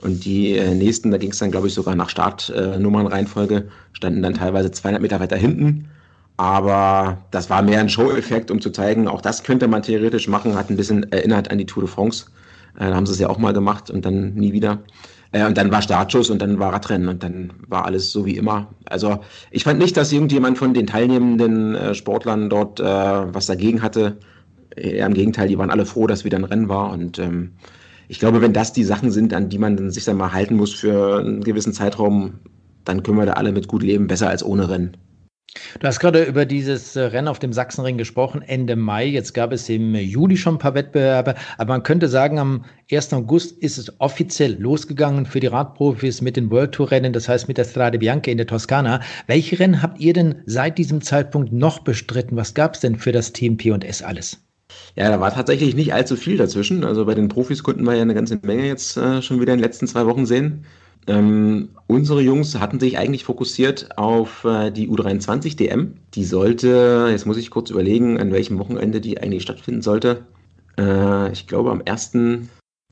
Und 0.00 0.24
die 0.24 0.56
äh, 0.56 0.74
nächsten, 0.74 1.10
da 1.10 1.18
ging 1.18 1.30
es 1.30 1.38
dann, 1.38 1.52
glaube 1.52 1.68
ich, 1.68 1.74
sogar 1.74 1.94
nach 1.94 2.08
Startnummernreihenfolge, 2.08 3.56
äh, 3.56 3.62
standen 3.92 4.22
dann 4.22 4.34
teilweise 4.34 4.70
200 4.72 5.00
Meter 5.00 5.20
weiter 5.20 5.36
hinten. 5.36 5.88
Aber 6.36 7.18
das 7.30 7.50
war 7.50 7.62
mehr 7.62 7.80
ein 7.80 7.88
Show-Effekt, 7.88 8.50
um 8.50 8.60
zu 8.60 8.70
zeigen, 8.70 9.06
auch 9.06 9.20
das 9.20 9.42
könnte 9.42 9.68
man 9.68 9.82
theoretisch 9.82 10.28
machen, 10.28 10.56
hat 10.56 10.70
ein 10.70 10.76
bisschen 10.76 11.10
erinnert 11.12 11.50
an 11.50 11.58
die 11.58 11.66
Tour 11.66 11.84
de 11.84 11.92
France. 11.92 12.26
Äh, 12.78 12.88
da 12.88 12.94
haben 12.94 13.06
sie 13.06 13.12
es 13.12 13.18
ja 13.18 13.28
auch 13.28 13.38
mal 13.38 13.52
gemacht 13.52 13.90
und 13.90 14.04
dann 14.04 14.34
nie 14.34 14.52
wieder. 14.52 14.78
Äh, 15.32 15.46
und 15.46 15.56
dann 15.56 15.70
war 15.70 15.82
Startschuss 15.82 16.30
und 16.30 16.40
dann 16.40 16.58
war 16.58 16.72
Radrennen 16.72 17.08
und 17.08 17.22
dann 17.22 17.52
war 17.68 17.84
alles 17.84 18.12
so 18.12 18.24
wie 18.24 18.36
immer. 18.36 18.68
Also 18.86 19.20
ich 19.50 19.64
fand 19.64 19.78
nicht, 19.78 19.96
dass 19.96 20.12
irgendjemand 20.12 20.58
von 20.58 20.74
den 20.74 20.86
teilnehmenden 20.86 21.74
äh, 21.74 21.94
Sportlern 21.94 22.50
dort 22.50 22.80
was 22.80 23.46
dagegen 23.46 23.82
hatte. 23.82 24.16
Eher 24.74 25.06
im 25.06 25.14
Gegenteil, 25.14 25.48
die 25.48 25.58
waren 25.58 25.70
alle 25.70 25.84
froh, 25.84 26.06
dass 26.06 26.24
wieder 26.24 26.38
ein 26.38 26.44
Rennen 26.44 26.68
war. 26.68 26.90
Und 26.90 27.18
ähm, 27.18 27.52
ich 28.08 28.18
glaube, 28.18 28.40
wenn 28.40 28.54
das 28.54 28.72
die 28.72 28.84
Sachen 28.84 29.10
sind, 29.10 29.34
an 29.34 29.50
die 29.50 29.58
man 29.58 29.90
sich 29.90 30.04
dann 30.04 30.16
mal 30.16 30.32
halten 30.32 30.56
muss 30.56 30.72
für 30.72 31.20
einen 31.20 31.44
gewissen 31.44 31.74
Zeitraum, 31.74 32.34
dann 32.84 33.02
können 33.02 33.18
wir 33.18 33.26
da 33.26 33.34
alle 33.34 33.52
mit 33.52 33.68
gut 33.68 33.82
leben, 33.82 34.06
besser 34.06 34.28
als 34.28 34.42
ohne 34.42 34.68
Rennen. 34.68 34.96
Du 35.80 35.86
hast 35.86 36.00
gerade 36.00 36.24
über 36.24 36.46
dieses 36.46 36.96
äh, 36.96 37.02
Rennen 37.02 37.28
auf 37.28 37.38
dem 37.38 37.52
Sachsenring 37.52 37.98
gesprochen, 37.98 38.40
Ende 38.40 38.74
Mai. 38.74 39.06
Jetzt 39.06 39.34
gab 39.34 39.52
es 39.52 39.68
im 39.68 39.94
Juli 39.94 40.38
schon 40.38 40.54
ein 40.54 40.58
paar 40.58 40.74
Wettbewerbe, 40.74 41.34
aber 41.58 41.74
man 41.74 41.82
könnte 41.82 42.08
sagen, 42.08 42.38
am 42.38 42.64
1. 42.90 43.12
August 43.12 43.58
ist 43.58 43.76
es 43.76 44.00
offiziell 44.00 44.58
losgegangen 44.58 45.26
für 45.26 45.40
die 45.40 45.48
Radprofis 45.48 46.22
mit 46.22 46.36
den 46.36 46.50
World 46.50 46.72
Tour 46.72 46.90
Rennen, 46.90 47.12
das 47.12 47.28
heißt 47.28 47.48
mit 47.48 47.58
der 47.58 47.64
Strade 47.64 47.98
Bianca 47.98 48.30
in 48.30 48.38
der 48.38 48.46
Toskana. 48.46 49.00
Welche 49.26 49.58
Rennen 49.58 49.82
habt 49.82 50.00
ihr 50.00 50.14
denn 50.14 50.36
seit 50.46 50.78
diesem 50.78 51.02
Zeitpunkt 51.02 51.52
noch 51.52 51.80
bestritten? 51.80 52.36
Was 52.36 52.54
gab 52.54 52.74
es 52.74 52.80
denn 52.80 52.96
für 52.96 53.12
das 53.12 53.32
Team 53.32 53.58
P&S 53.58 54.02
alles? 54.02 54.38
Ja, 54.96 55.10
da 55.10 55.20
war 55.20 55.34
tatsächlich 55.34 55.74
nicht 55.74 55.92
allzu 55.92 56.16
viel 56.16 56.38
dazwischen. 56.38 56.82
Also 56.82 57.04
bei 57.04 57.14
den 57.14 57.28
Profis 57.28 57.62
konnten 57.62 57.84
wir 57.84 57.94
ja 57.94 58.02
eine 58.02 58.14
ganze 58.14 58.38
Menge 58.42 58.66
jetzt 58.66 58.96
äh, 58.96 59.20
schon 59.20 59.38
wieder 59.40 59.52
in 59.52 59.58
den 59.58 59.64
letzten 59.64 59.86
zwei 59.86 60.06
Wochen 60.06 60.24
sehen. 60.24 60.64
Ähm, 61.06 61.70
unsere 61.86 62.20
Jungs 62.20 62.58
hatten 62.58 62.78
sich 62.78 62.98
eigentlich 62.98 63.24
fokussiert 63.24 63.98
auf 63.98 64.44
äh, 64.44 64.70
die 64.70 64.88
U23 64.88 65.56
DM. 65.56 65.94
Die 66.14 66.24
sollte, 66.24 67.08
jetzt 67.10 67.26
muss 67.26 67.36
ich 67.36 67.50
kurz 67.50 67.70
überlegen, 67.70 68.20
an 68.20 68.32
welchem 68.32 68.58
Wochenende 68.58 69.00
die 69.00 69.20
eigentlich 69.20 69.42
stattfinden 69.42 69.82
sollte. 69.82 70.26
Äh, 70.78 71.32
ich 71.32 71.46
glaube 71.46 71.70
am 71.70 71.82
1. 71.84 72.14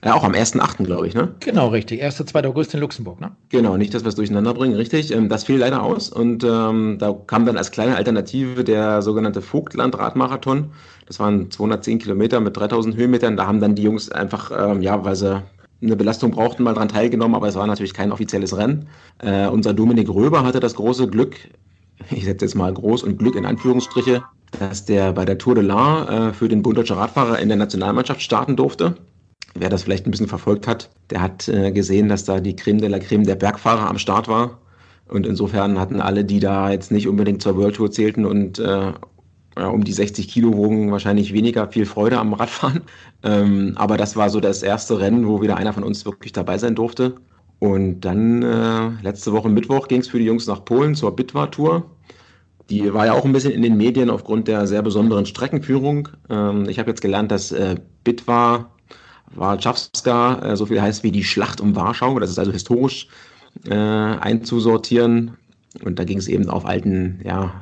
Äh, 0.03 0.11
auch 0.11 0.25
am 0.25 0.33
1.8., 0.33 0.85
glaube 0.85 1.07
ich, 1.07 1.15
ne? 1.15 1.35
Genau, 1.41 1.69
richtig. 1.69 2.03
1. 2.03 2.17
2. 2.17 2.45
August 2.47 2.75
in 2.75 2.81
Luxemburg, 2.81 3.21
ne? 3.21 3.33
Genau, 3.51 3.77
nicht, 3.77 3.93
dass 3.95 4.03
wir 4.03 4.09
es 4.09 4.15
durcheinander 4.15 4.55
bringen, 4.55 4.75
richtig. 4.75 5.13
Ähm, 5.13 5.29
das 5.29 5.45
fiel 5.45 5.59
leider 5.59 5.83
aus 5.83 6.09
und 6.09 6.43
ähm, 6.43 6.97
da 6.99 7.13
kam 7.13 7.47
dann 7.47 7.59
als 7.59 7.71
kleine 7.71 7.97
Alternative 7.97 8.65
der 8.65 9.03
sogenannte 9.03 9.43
Vogtland-Radmarathon. 9.43 10.73
Das 11.07 11.21
waren 11.21 11.51
210 11.51 11.99
Kilometer 11.99 12.41
mit 12.41 12.57
3000 12.57 12.97
Höhenmetern. 12.97 13.37
Da 13.37 13.47
haben 13.47 13.61
dann 13.61 13.75
die 13.75 13.83
Jungs 13.83 14.11
einfach, 14.11 14.51
ähm, 14.57 14.81
ja, 14.81 15.05
weil 15.05 15.17
sie 15.17 15.43
eine 15.83 15.97
Belastung 15.97 16.31
brauchten, 16.31 16.63
mal 16.63 16.75
daran 16.75 16.89
teilgenommen, 16.89 17.35
aber 17.35 17.49
es 17.49 17.55
war 17.55 17.67
natürlich 17.67 17.95
kein 17.95 18.13
offizielles 18.13 18.57
Rennen. 18.57 18.87
Äh, 19.19 19.47
unser 19.47 19.73
Dominik 19.73 20.09
Röber 20.09 20.45
hatte 20.45 20.61
das 20.61 20.75
große 20.75 21.09
Glück, 21.09 21.37
ich 22.11 22.25
setze 22.25 22.45
jetzt 22.45 22.55
mal 22.55 22.73
groß 22.73 23.03
und 23.03 23.19
Glück 23.19 23.37
in 23.37 23.47
Anführungsstriche, 23.47 24.23
dass 24.59 24.85
der 24.85 25.13
bei 25.13 25.25
der 25.25 25.39
Tour 25.39 25.55
de 25.55 25.65
l'Ain 25.65 26.31
äh, 26.31 26.33
für 26.33 26.49
den 26.49 26.63
Bund 26.63 26.77
Deutscher 26.77 26.97
Radfahrer 26.97 27.39
in 27.39 27.49
der 27.49 27.57
Nationalmannschaft 27.57 28.21
starten 28.21 28.57
durfte. 28.57 28.97
Wer 29.55 29.69
das 29.69 29.83
vielleicht 29.83 30.07
ein 30.07 30.11
bisschen 30.11 30.29
verfolgt 30.29 30.67
hat, 30.67 30.91
der 31.11 31.21
hat 31.21 31.49
äh, 31.49 31.73
gesehen, 31.73 32.09
dass 32.09 32.25
da 32.25 32.41
die 32.41 32.55
Creme 32.55 32.81
de 32.81 32.89
la 32.89 32.99
Creme 32.99 33.25
der 33.25 33.35
Bergfahrer 33.35 33.89
am 33.89 33.99
Start 33.99 34.29
war. 34.29 34.59
Und 35.09 35.27
insofern 35.27 35.81
hatten 35.81 36.01
alle, 36.01 36.25
die 36.25 36.39
da 36.39 36.71
jetzt 36.71 36.93
nicht 36.93 37.09
unbedingt 37.09 37.43
zur 37.43 37.57
World 37.57 37.75
Tour 37.75 37.91
zählten 37.91 38.25
und 38.25 38.61
äh, 38.61 38.93
ja, 39.61 39.69
um 39.69 39.85
die 39.85 39.93
60 39.93 40.29
Kilo 40.29 40.57
wogen 40.57 40.91
wahrscheinlich 40.91 41.33
weniger 41.33 41.69
viel 41.69 41.87
Freude 41.87 42.19
am 42.19 42.35
Radfahren. 42.35 42.83
Ähm, 43.23 43.75
aber 43.77 43.99
das 43.99 44.17
war 44.17 44.31
so 44.31 44.41
das 44.41 44.63
erste 44.63 44.99
Rennen, 44.99 45.29
wo 45.29 45.43
wieder 45.43 45.59
einer 45.59 45.75
von 45.75 45.83
uns 45.83 46.07
wirklich 46.07 46.33
dabei 46.33 46.57
sein 46.57 46.75
durfte. 46.75 47.17
Und 47.59 48.01
dann 48.01 48.43
äh, 48.43 48.89
letzte 49.03 49.33
Woche 49.33 49.51
Mittwoch 49.51 49.89
ging 49.89 50.01
es 50.01 50.09
für 50.09 50.19
die 50.19 50.25
Jungs 50.25 50.47
nach 50.47 50.65
Polen 50.65 50.95
zur 50.95 51.15
Bitwa-Tour. 51.15 51.85
Die 52.71 52.95
war 52.95 53.05
ja 53.05 53.13
auch 53.13 53.27
ein 53.27 53.35
bisschen 53.35 53.53
in 53.53 53.61
den 53.61 53.77
Medien 53.77 54.09
aufgrund 54.09 54.49
der 54.49 54.67
sehr 54.67 54.81
besonderen 54.81 55.27
Streckenführung. 55.27 56.09
Ähm, 56.31 56.67
ich 56.67 56.79
habe 56.79 56.89
jetzt 56.89 57.03
gelernt, 57.03 57.31
dass 57.31 57.53
äh, 57.53 57.77
Bitwa 58.05 58.71
Warszawska 59.35 60.53
äh, 60.53 60.57
so 60.57 60.65
viel 60.65 60.81
heißt 60.81 61.03
wie 61.03 61.13
die 61.13 61.25
Schlacht 61.25 61.61
um 61.61 61.77
Warschau. 61.77 62.19
Das 62.19 62.31
ist 62.31 62.39
also 62.39 62.53
historisch 62.53 63.07
äh, 63.69 63.75
einzusortieren. 63.75 65.37
Und 65.85 65.99
da 65.99 66.05
ging 66.05 66.17
es 66.17 66.27
eben 66.27 66.49
auf 66.49 66.65
alten 66.65 67.21
ja, 67.23 67.61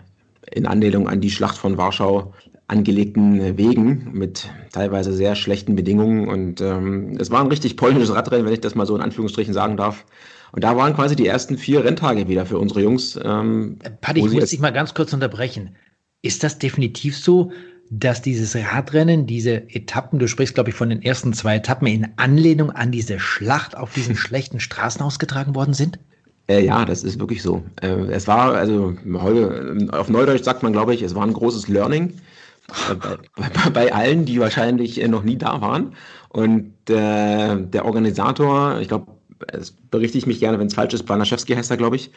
in 0.52 0.66
Anlehnung 0.66 1.08
an 1.08 1.20
die 1.20 1.30
Schlacht 1.30 1.58
von 1.58 1.76
Warschau 1.78 2.32
angelegten 2.68 3.56
Wegen 3.56 4.12
mit 4.12 4.50
teilweise 4.72 5.12
sehr 5.14 5.34
schlechten 5.34 5.74
Bedingungen. 5.74 6.28
Und 6.28 6.60
ähm, 6.60 7.16
es 7.18 7.30
war 7.30 7.40
ein 7.40 7.48
richtig 7.48 7.76
polnisches 7.76 8.14
Radrennen, 8.14 8.44
wenn 8.44 8.52
ich 8.52 8.60
das 8.60 8.74
mal 8.74 8.86
so 8.86 8.94
in 8.94 9.02
Anführungsstrichen 9.02 9.54
sagen 9.54 9.76
darf. 9.76 10.04
Und 10.52 10.64
da 10.64 10.76
waren 10.76 10.94
quasi 10.94 11.16
die 11.16 11.26
ersten 11.26 11.58
vier 11.58 11.84
Renntage 11.84 12.28
wieder 12.28 12.46
für 12.46 12.58
unsere 12.58 12.82
Jungs. 12.82 13.18
Ähm, 13.22 13.78
Paddy, 14.00 14.20
ich 14.20 14.32
muss 14.32 14.50
dich 14.50 14.60
mal 14.60 14.72
ganz 14.72 14.94
kurz 14.94 15.12
unterbrechen. 15.12 15.76
Ist 16.22 16.44
das 16.44 16.58
definitiv 16.58 17.16
so, 17.16 17.52
dass 17.90 18.20
dieses 18.20 18.54
Radrennen, 18.54 19.26
diese 19.26 19.70
Etappen, 19.70 20.18
du 20.18 20.28
sprichst, 20.28 20.54
glaube 20.54 20.70
ich, 20.70 20.76
von 20.76 20.90
den 20.90 21.02
ersten 21.02 21.32
zwei 21.32 21.56
Etappen, 21.56 21.86
in 21.86 22.08
Anlehnung 22.16 22.70
an 22.70 22.92
diese 22.92 23.18
Schlacht 23.18 23.76
auf 23.76 23.94
diesen 23.94 24.16
schlechten 24.16 24.60
Straßen 24.60 25.00
ausgetragen 25.00 25.54
worden 25.54 25.74
sind? 25.74 25.98
Äh, 26.48 26.64
ja, 26.64 26.84
das 26.84 27.04
ist 27.04 27.20
wirklich 27.20 27.42
so. 27.42 27.62
Äh, 27.80 28.10
es 28.10 28.26
war, 28.26 28.54
also 28.54 28.94
heute, 29.14 29.88
auf 29.92 30.08
Neudeutsch 30.08 30.44
sagt 30.44 30.62
man, 30.62 30.72
glaube 30.72 30.94
ich, 30.94 31.02
es 31.02 31.14
war 31.14 31.24
ein 31.24 31.32
großes 31.32 31.68
Learning 31.68 32.14
bei, 33.00 33.16
bei, 33.36 33.70
bei, 33.70 33.92
allen, 33.92 34.24
die 34.24 34.40
wahrscheinlich 34.40 35.00
äh, 35.00 35.08
noch 35.08 35.22
nie 35.22 35.36
da 35.36 35.60
waren. 35.60 35.94
Und 36.30 36.72
äh, 36.88 37.56
der 37.56 37.84
Organisator, 37.84 38.78
ich 38.80 38.88
glaube, 38.88 39.12
es 39.48 39.70
berichte 39.70 40.18
ich 40.18 40.26
mich 40.26 40.40
gerne, 40.40 40.58
wenn 40.58 40.66
es 40.66 40.74
falsch 40.74 40.94
ist, 40.94 41.04
Banaschewski 41.04 41.54
heißt 41.54 41.70
er, 41.70 41.76
glaube 41.76 41.96
ich, 41.96 42.10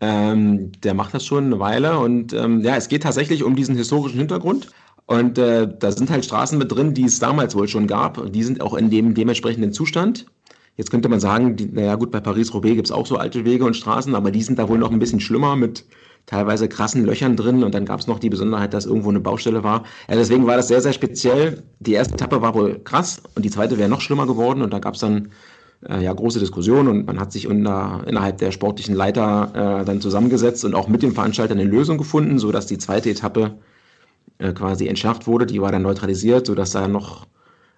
ähm, 0.00 0.72
der 0.82 0.94
macht 0.94 1.14
das 1.14 1.24
schon 1.24 1.46
eine 1.46 1.58
Weile. 1.58 1.98
Und 1.98 2.32
ähm, 2.32 2.62
ja, 2.62 2.76
es 2.76 2.88
geht 2.88 3.02
tatsächlich 3.04 3.44
um 3.44 3.56
diesen 3.56 3.76
historischen 3.76 4.18
Hintergrund. 4.18 4.68
Und 5.06 5.38
äh, 5.38 5.68
da 5.78 5.92
sind 5.92 6.10
halt 6.10 6.24
Straßen 6.24 6.58
mit 6.58 6.72
drin, 6.72 6.94
die 6.94 7.04
es 7.04 7.18
damals 7.18 7.54
wohl 7.54 7.68
schon 7.68 7.86
gab. 7.86 8.32
Die 8.32 8.42
sind 8.42 8.60
auch 8.60 8.74
in 8.74 8.90
dem 8.90 9.14
dementsprechenden 9.14 9.72
Zustand. 9.72 10.26
Jetzt 10.76 10.90
könnte 10.90 11.08
man 11.08 11.20
sagen, 11.20 11.56
die, 11.56 11.66
naja 11.66 11.96
gut, 11.96 12.10
bei 12.10 12.20
Paris-Roubaix 12.20 12.76
gibt 12.76 12.88
es 12.88 12.92
auch 12.92 13.06
so 13.06 13.16
alte 13.16 13.44
Wege 13.44 13.64
und 13.64 13.76
Straßen, 13.76 14.14
aber 14.14 14.30
die 14.30 14.42
sind 14.42 14.58
da 14.58 14.68
wohl 14.68 14.78
noch 14.78 14.90
ein 14.90 14.98
bisschen 14.98 15.20
schlimmer 15.20 15.54
mit 15.56 15.84
teilweise 16.26 16.68
krassen 16.68 17.04
Löchern 17.04 17.36
drin 17.36 17.64
und 17.64 17.74
dann 17.74 17.84
gab 17.84 18.00
es 18.00 18.06
noch 18.06 18.18
die 18.18 18.30
Besonderheit, 18.30 18.72
dass 18.72 18.86
irgendwo 18.86 19.10
eine 19.10 19.20
Baustelle 19.20 19.64
war. 19.64 19.84
Ja, 20.08 20.14
deswegen 20.16 20.46
war 20.46 20.56
das 20.56 20.68
sehr, 20.68 20.80
sehr 20.80 20.92
speziell. 20.92 21.62
Die 21.80 21.92
erste 21.92 22.14
Etappe 22.14 22.40
war 22.40 22.54
wohl 22.54 22.80
krass 22.84 23.22
und 23.34 23.44
die 23.44 23.50
zweite 23.50 23.78
wäre 23.78 23.88
noch 23.88 24.00
schlimmer 24.00 24.26
geworden 24.26 24.62
und 24.62 24.72
da 24.72 24.78
gab 24.78 24.94
es 24.94 25.00
dann 25.00 25.30
äh, 25.88 26.02
ja 26.02 26.12
große 26.12 26.38
Diskussionen 26.38 26.88
und 26.88 27.06
man 27.06 27.18
hat 27.18 27.32
sich 27.32 27.48
unter, 27.48 28.04
innerhalb 28.06 28.38
der 28.38 28.52
sportlichen 28.52 28.94
Leiter 28.94 29.80
äh, 29.82 29.84
dann 29.84 30.00
zusammengesetzt 30.00 30.64
und 30.64 30.74
auch 30.74 30.88
mit 30.88 31.02
dem 31.02 31.12
Veranstalter 31.12 31.54
eine 31.54 31.64
Lösung 31.64 31.98
gefunden, 31.98 32.38
sodass 32.38 32.66
die 32.66 32.78
zweite 32.78 33.10
Etappe 33.10 33.58
äh, 34.38 34.52
quasi 34.52 34.86
entschärft 34.86 35.26
wurde. 35.26 35.46
Die 35.46 35.60
war 35.60 35.72
dann 35.72 35.82
neutralisiert, 35.82 36.46
sodass 36.46 36.70
da 36.70 36.88
noch 36.88 37.26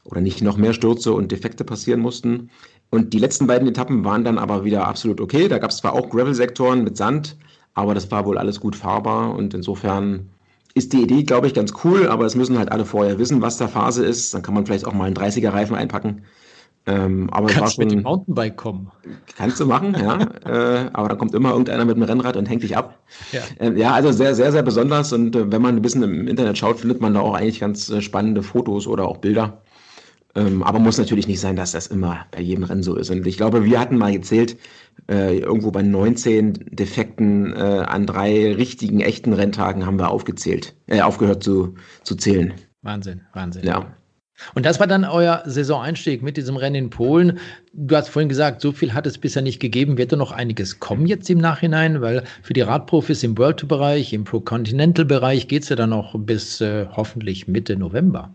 oder 0.05 0.21
nicht 0.21 0.43
noch 0.43 0.59
mehr 0.59 0.75
Stürze 0.75 1.13
und 1.13 1.33
Defekte 1.33 1.65
passieren 1.65 2.01
mussten. 2.01 2.51
Und 2.95 3.13
die 3.13 3.19
letzten 3.19 3.49
beiden 3.49 3.67
Etappen 3.67 4.05
waren 4.05 4.23
dann 4.23 4.39
aber 4.39 4.65
wieder 4.65 4.87
absolut 4.87 5.21
okay. 5.21 5.49
Da 5.49 5.59
gab 5.59 5.73
es 5.73 5.79
zwar 5.79 5.95
auch 5.95 6.11
Gravel-Sektoren 6.11 6.85
mit 6.85 6.97
Sand, 6.97 7.37
aber 7.75 7.93
das 7.93 8.09
war 8.13 8.25
wohl 8.25 8.39
alles 8.39 8.61
gut 8.61 8.77
fahrbar 8.77 9.35
und 9.35 9.53
insofern 9.53 10.31
ist 10.75 10.93
die 10.93 11.03
Idee, 11.03 11.25
glaube 11.25 11.49
ich, 11.49 11.55
ganz 11.55 11.73
cool, 11.83 12.07
aber 12.07 12.25
es 12.25 12.37
müssen 12.37 12.57
halt 12.57 12.71
alle 12.71 12.85
vorher 12.85 13.19
wissen, 13.19 13.43
was 13.43 13.57
da 13.57 13.67
Phase 13.67 14.05
ist. 14.05 14.33
Dann 14.33 14.43
kann 14.43 14.55
man 14.55 14.65
vielleicht 14.65 14.87
auch 14.87 14.93
mal 14.93 15.07
einen 15.07 15.17
30er-Reifen 15.17 15.75
einpacken. 15.75 16.23
Ähm, 16.87 17.31
aber 17.33 17.49
Kannst 17.49 17.75
schon, 17.75 17.85
mit 17.85 17.93
dem 17.93 18.03
Mountainbike 18.03 18.57
kommen. 18.57 18.93
Kannst 19.37 19.59
du 19.59 19.67
machen, 19.67 19.97
ja. 19.99 20.21
äh, 20.85 20.91
aber 20.93 21.09
da 21.09 21.15
kommt 21.17 21.35
immer 21.35 21.51
irgendeiner 21.51 21.85
mit 21.85 21.97
dem 21.97 22.03
Rennrad 22.05 22.37
und 22.37 22.49
hängt 22.49 22.63
dich 22.63 22.77
ab. 22.77 23.01
Ja, 23.33 23.41
äh, 23.59 23.73
ja 23.73 23.93
also 23.93 24.13
sehr, 24.13 24.37
sehr, 24.37 24.53
sehr 24.53 24.63
besonders. 24.63 25.13
Und 25.13 25.35
äh, 25.35 25.51
wenn 25.51 25.63
man 25.63 25.75
ein 25.75 25.83
bisschen 25.83 26.05
im 26.05 26.29
Internet 26.29 26.59
schaut, 26.59 26.79
findet 26.79 27.01
man 27.01 27.15
da 27.15 27.21
auch 27.21 27.35
eigentlich 27.35 27.59
ganz 27.59 27.89
äh, 27.89 28.01
spannende 28.01 28.45
Fotos 28.45 28.87
oder 28.87 29.09
auch 29.09 29.17
Bilder. 29.17 29.64
Ähm, 30.37 30.63
aber 30.63 30.79
muss 30.79 30.99
natürlich 30.99 31.29
nicht 31.29 31.41
sein, 31.41 31.57
dass 31.57 31.73
das 31.73 31.87
immer 31.87 32.27
bei 32.33 32.41
jedem 32.41 32.65
Rennen 32.65 32.83
so 32.83 32.97
ist. 32.97 33.11
Und 33.11 33.27
ich 33.27 33.37
glaube, 33.37 33.65
wir 33.65 33.79
hatten 33.79 33.97
mal 33.97 34.13
gezählt, 34.13 34.57
äh, 35.09 35.39
irgendwo 35.39 35.71
bei 35.71 35.83
19 35.83 36.55
Defekten 36.71 37.53
äh, 37.55 37.59
an 37.87 38.07
drei 38.07 38.53
richtigen, 38.55 39.01
echten 39.01 39.33
Renntagen 39.33 39.87
haben 39.87 39.99
wir 39.99 40.11
aufgezählt, 40.11 40.75
äh, 40.87 41.01
aufgehört 41.01 41.43
zu, 41.43 41.75
zu 42.03 42.17
zählen. 42.17 42.55
Wahnsinn, 42.83 43.21
Wahnsinn. 43.33 43.65
Ja. 43.65 43.95
Und 44.55 44.67
das 44.67 44.81
war 44.81 44.89
dann 44.89 45.05
euer 45.05 45.43
Saisoneinstieg 45.47 46.23
mit 46.23 46.37
diesem 46.37 46.57
Rennen 46.57 46.77
in 46.77 46.91
Polen. 46.91 47.39
Du 47.73 47.95
hast 47.95 48.09
vorhin 48.09 48.29
gesagt, 48.29 48.61
so 48.61 48.73
viel 48.73 48.93
hat 48.93 49.07
es 49.07 49.17
bisher 49.17 49.43
nicht 49.43 49.61
gegeben. 49.61 49.97
Wird 49.97 50.13
da 50.13 50.17
noch 50.17 50.33
einiges 50.33 50.81
kommen 50.81 51.07
jetzt 51.07 51.31
im 51.31 51.39
Nachhinein? 51.39 52.01
Weil 52.01 52.25
für 52.43 52.53
die 52.53 52.61
Radprofis 52.63 53.23
im 53.23 53.39
World 53.39 53.59
Tour-Bereich, 53.59 54.13
im 54.13 54.25
Pro-Continental-Bereich 54.25 55.47
geht 55.47 55.63
es 55.63 55.69
ja 55.69 55.77
dann 55.77 55.91
noch 55.91 56.19
bis 56.19 56.61
äh, 56.61 56.87
hoffentlich 56.91 57.47
Mitte 57.47 57.77
November. 57.77 58.35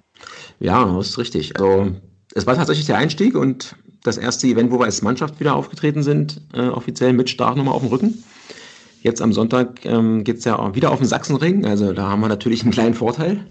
Ja, 0.59 0.85
das 0.85 1.09
ist 1.09 1.17
richtig. 1.17 1.59
Also 1.59 1.95
es 2.35 2.45
war 2.45 2.55
tatsächlich 2.55 2.85
der 2.85 2.97
Einstieg 2.97 3.35
und 3.35 3.75
das 4.03 4.17
erste 4.17 4.47
Event, 4.47 4.71
wo 4.71 4.79
wir 4.79 4.85
als 4.85 5.01
Mannschaft 5.01 5.39
wieder 5.39 5.55
aufgetreten 5.55 6.03
sind, 6.03 6.41
äh, 6.53 6.67
offiziell 6.67 7.13
mit 7.13 7.29
Startnummer 7.29 7.73
auf 7.73 7.81
dem 7.81 7.89
Rücken. 7.89 8.23
Jetzt 9.01 9.21
am 9.21 9.31
Sonntag 9.31 9.85
ähm, 9.85 10.23
geht 10.25 10.37
es 10.39 10.45
ja 10.45 10.75
wieder 10.75 10.91
auf 10.91 10.99
den 10.99 11.07
Sachsenring, 11.07 11.65
also 11.65 11.93
da 11.93 12.09
haben 12.09 12.19
wir 12.19 12.27
natürlich 12.27 12.63
einen 12.63 12.71
kleinen 12.71 12.93
Vorteil. 12.93 13.45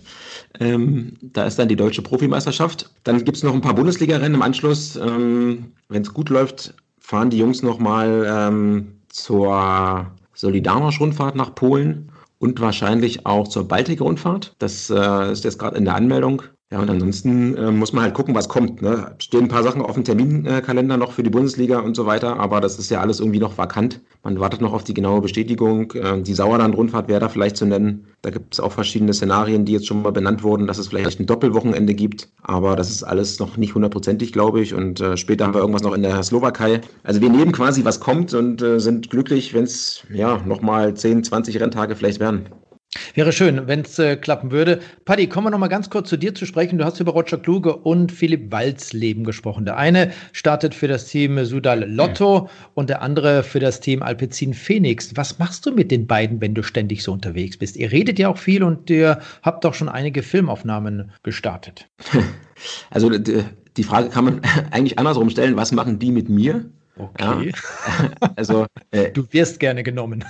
Ähm, 0.60 1.14
da 1.22 1.44
ist 1.44 1.58
dann 1.58 1.68
die 1.68 1.76
deutsche 1.76 2.02
Profimeisterschaft. 2.02 2.90
Dann 3.04 3.24
gibt 3.24 3.36
es 3.36 3.42
noch 3.42 3.54
ein 3.54 3.60
paar 3.60 3.74
Bundesliga-Rennen 3.74 4.34
im 4.34 4.42
Anschluss. 4.42 4.96
Ähm, 4.96 5.72
Wenn 5.88 6.02
es 6.02 6.12
gut 6.12 6.30
läuft, 6.30 6.74
fahren 6.98 7.30
die 7.30 7.38
Jungs 7.38 7.62
nochmal 7.62 8.26
ähm, 8.28 9.00
zur 9.08 10.06
Solidarność-Rundfahrt 10.34 11.34
nach 11.34 11.54
Polen 11.54 12.12
und 12.38 12.60
wahrscheinlich 12.60 13.26
auch 13.26 13.48
zur 13.48 13.66
Baltik-Rundfahrt. 13.66 14.54
Das 14.58 14.90
äh, 14.90 15.32
ist 15.32 15.44
jetzt 15.44 15.58
gerade 15.58 15.76
in 15.76 15.84
der 15.84 15.94
Anmeldung. 15.94 16.42
Ja, 16.70 16.80
und 16.80 16.90
ansonsten 16.90 17.56
äh, 17.56 17.70
muss 17.70 17.94
man 17.94 18.02
halt 18.04 18.12
gucken, 18.12 18.34
was 18.34 18.50
kommt. 18.50 18.82
Ne? 18.82 19.14
Stehen 19.20 19.44
ein 19.44 19.48
paar 19.48 19.62
Sachen 19.62 19.80
auf 19.80 19.94
dem 19.94 20.04
Terminkalender 20.04 20.98
noch 20.98 21.12
für 21.12 21.22
die 21.22 21.30
Bundesliga 21.30 21.78
und 21.78 21.96
so 21.96 22.04
weiter, 22.04 22.38
aber 22.38 22.60
das 22.60 22.78
ist 22.78 22.90
ja 22.90 23.00
alles 23.00 23.20
irgendwie 23.20 23.38
noch 23.38 23.56
vakant. 23.56 24.02
Man 24.22 24.38
wartet 24.38 24.60
noch 24.60 24.74
auf 24.74 24.84
die 24.84 24.92
genaue 24.92 25.22
Bestätigung. 25.22 25.92
Äh, 25.92 26.20
die 26.20 26.34
Sauerland-Rundfahrt 26.34 27.08
wäre 27.08 27.20
da 27.20 27.30
vielleicht 27.30 27.56
zu 27.56 27.64
nennen. 27.64 28.08
Da 28.20 28.28
gibt 28.28 28.52
es 28.52 28.60
auch 28.60 28.72
verschiedene 28.72 29.14
Szenarien, 29.14 29.64
die 29.64 29.72
jetzt 29.72 29.86
schon 29.86 30.02
mal 30.02 30.12
benannt 30.12 30.42
wurden, 30.42 30.66
dass 30.66 30.76
es 30.76 30.88
vielleicht 30.88 31.18
ein 31.18 31.24
Doppelwochenende 31.24 31.94
gibt. 31.94 32.28
Aber 32.42 32.76
das 32.76 32.90
ist 32.90 33.02
alles 33.02 33.38
noch 33.38 33.56
nicht 33.56 33.74
hundertprozentig, 33.74 34.34
glaube 34.34 34.60
ich. 34.60 34.74
Und 34.74 35.00
äh, 35.00 35.16
später 35.16 35.46
haben 35.46 35.54
wir 35.54 35.60
irgendwas 35.60 35.82
noch 35.82 35.94
in 35.94 36.02
der 36.02 36.22
Slowakei. 36.22 36.82
Also 37.02 37.22
wir 37.22 37.30
nehmen 37.30 37.52
quasi, 37.52 37.86
was 37.86 37.98
kommt 37.98 38.34
und 38.34 38.60
äh, 38.60 38.78
sind 38.78 39.08
glücklich, 39.08 39.54
wenn 39.54 39.64
es 39.64 40.02
ja 40.12 40.42
nochmal 40.44 40.92
10, 40.92 41.24
20 41.24 41.58
Renntage 41.60 41.96
vielleicht 41.96 42.20
werden. 42.20 42.50
Wäre 43.14 43.32
schön, 43.32 43.66
wenn 43.66 43.80
es 43.80 43.98
äh, 43.98 44.16
klappen 44.16 44.50
würde. 44.50 44.80
Paddy, 45.04 45.26
kommen 45.28 45.46
wir 45.46 45.50
noch 45.50 45.58
mal 45.58 45.68
ganz 45.68 45.90
kurz 45.90 46.08
zu 46.08 46.16
dir 46.16 46.34
zu 46.34 46.46
sprechen. 46.46 46.78
Du 46.78 46.84
hast 46.84 47.00
über 47.00 47.12
Roger 47.12 47.38
Kluge 47.38 47.74
und 47.76 48.12
Philipp 48.12 48.50
Walzleben 48.52 49.24
gesprochen. 49.24 49.64
Der 49.64 49.76
eine 49.76 50.12
startet 50.32 50.74
für 50.74 50.88
das 50.88 51.06
Team 51.06 51.44
Sudal 51.44 51.84
Lotto 51.90 52.36
ja. 52.36 52.50
und 52.74 52.90
der 52.90 53.02
andere 53.02 53.42
für 53.42 53.60
das 53.60 53.80
Team 53.80 54.02
Alpecin 54.02 54.54
Phoenix. 54.54 55.16
Was 55.16 55.38
machst 55.38 55.66
du 55.66 55.72
mit 55.72 55.90
den 55.90 56.06
beiden, 56.06 56.40
wenn 56.40 56.54
du 56.54 56.62
ständig 56.62 57.02
so 57.02 57.12
unterwegs 57.12 57.56
bist? 57.56 57.76
Ihr 57.76 57.92
redet 57.92 58.18
ja 58.18 58.28
auch 58.28 58.38
viel 58.38 58.62
und 58.62 58.90
ihr 58.90 59.20
habt 59.42 59.64
doch 59.64 59.74
schon 59.74 59.88
einige 59.88 60.22
Filmaufnahmen 60.22 61.12
gestartet. 61.22 61.88
Also 62.90 63.08
die 63.78 63.84
Frage 63.84 64.08
kann 64.08 64.24
man 64.24 64.40
eigentlich 64.72 64.98
andersrum 64.98 65.30
stellen. 65.30 65.56
Was 65.56 65.72
machen 65.72 65.98
die 66.00 66.10
mit 66.10 66.28
mir? 66.28 66.64
Okay. 66.98 67.52
Ja. 67.52 68.10
Also, 68.36 68.66
äh, 68.90 69.10
du 69.10 69.26
wirst 69.32 69.60
gerne 69.60 69.82
genommen. 69.82 70.24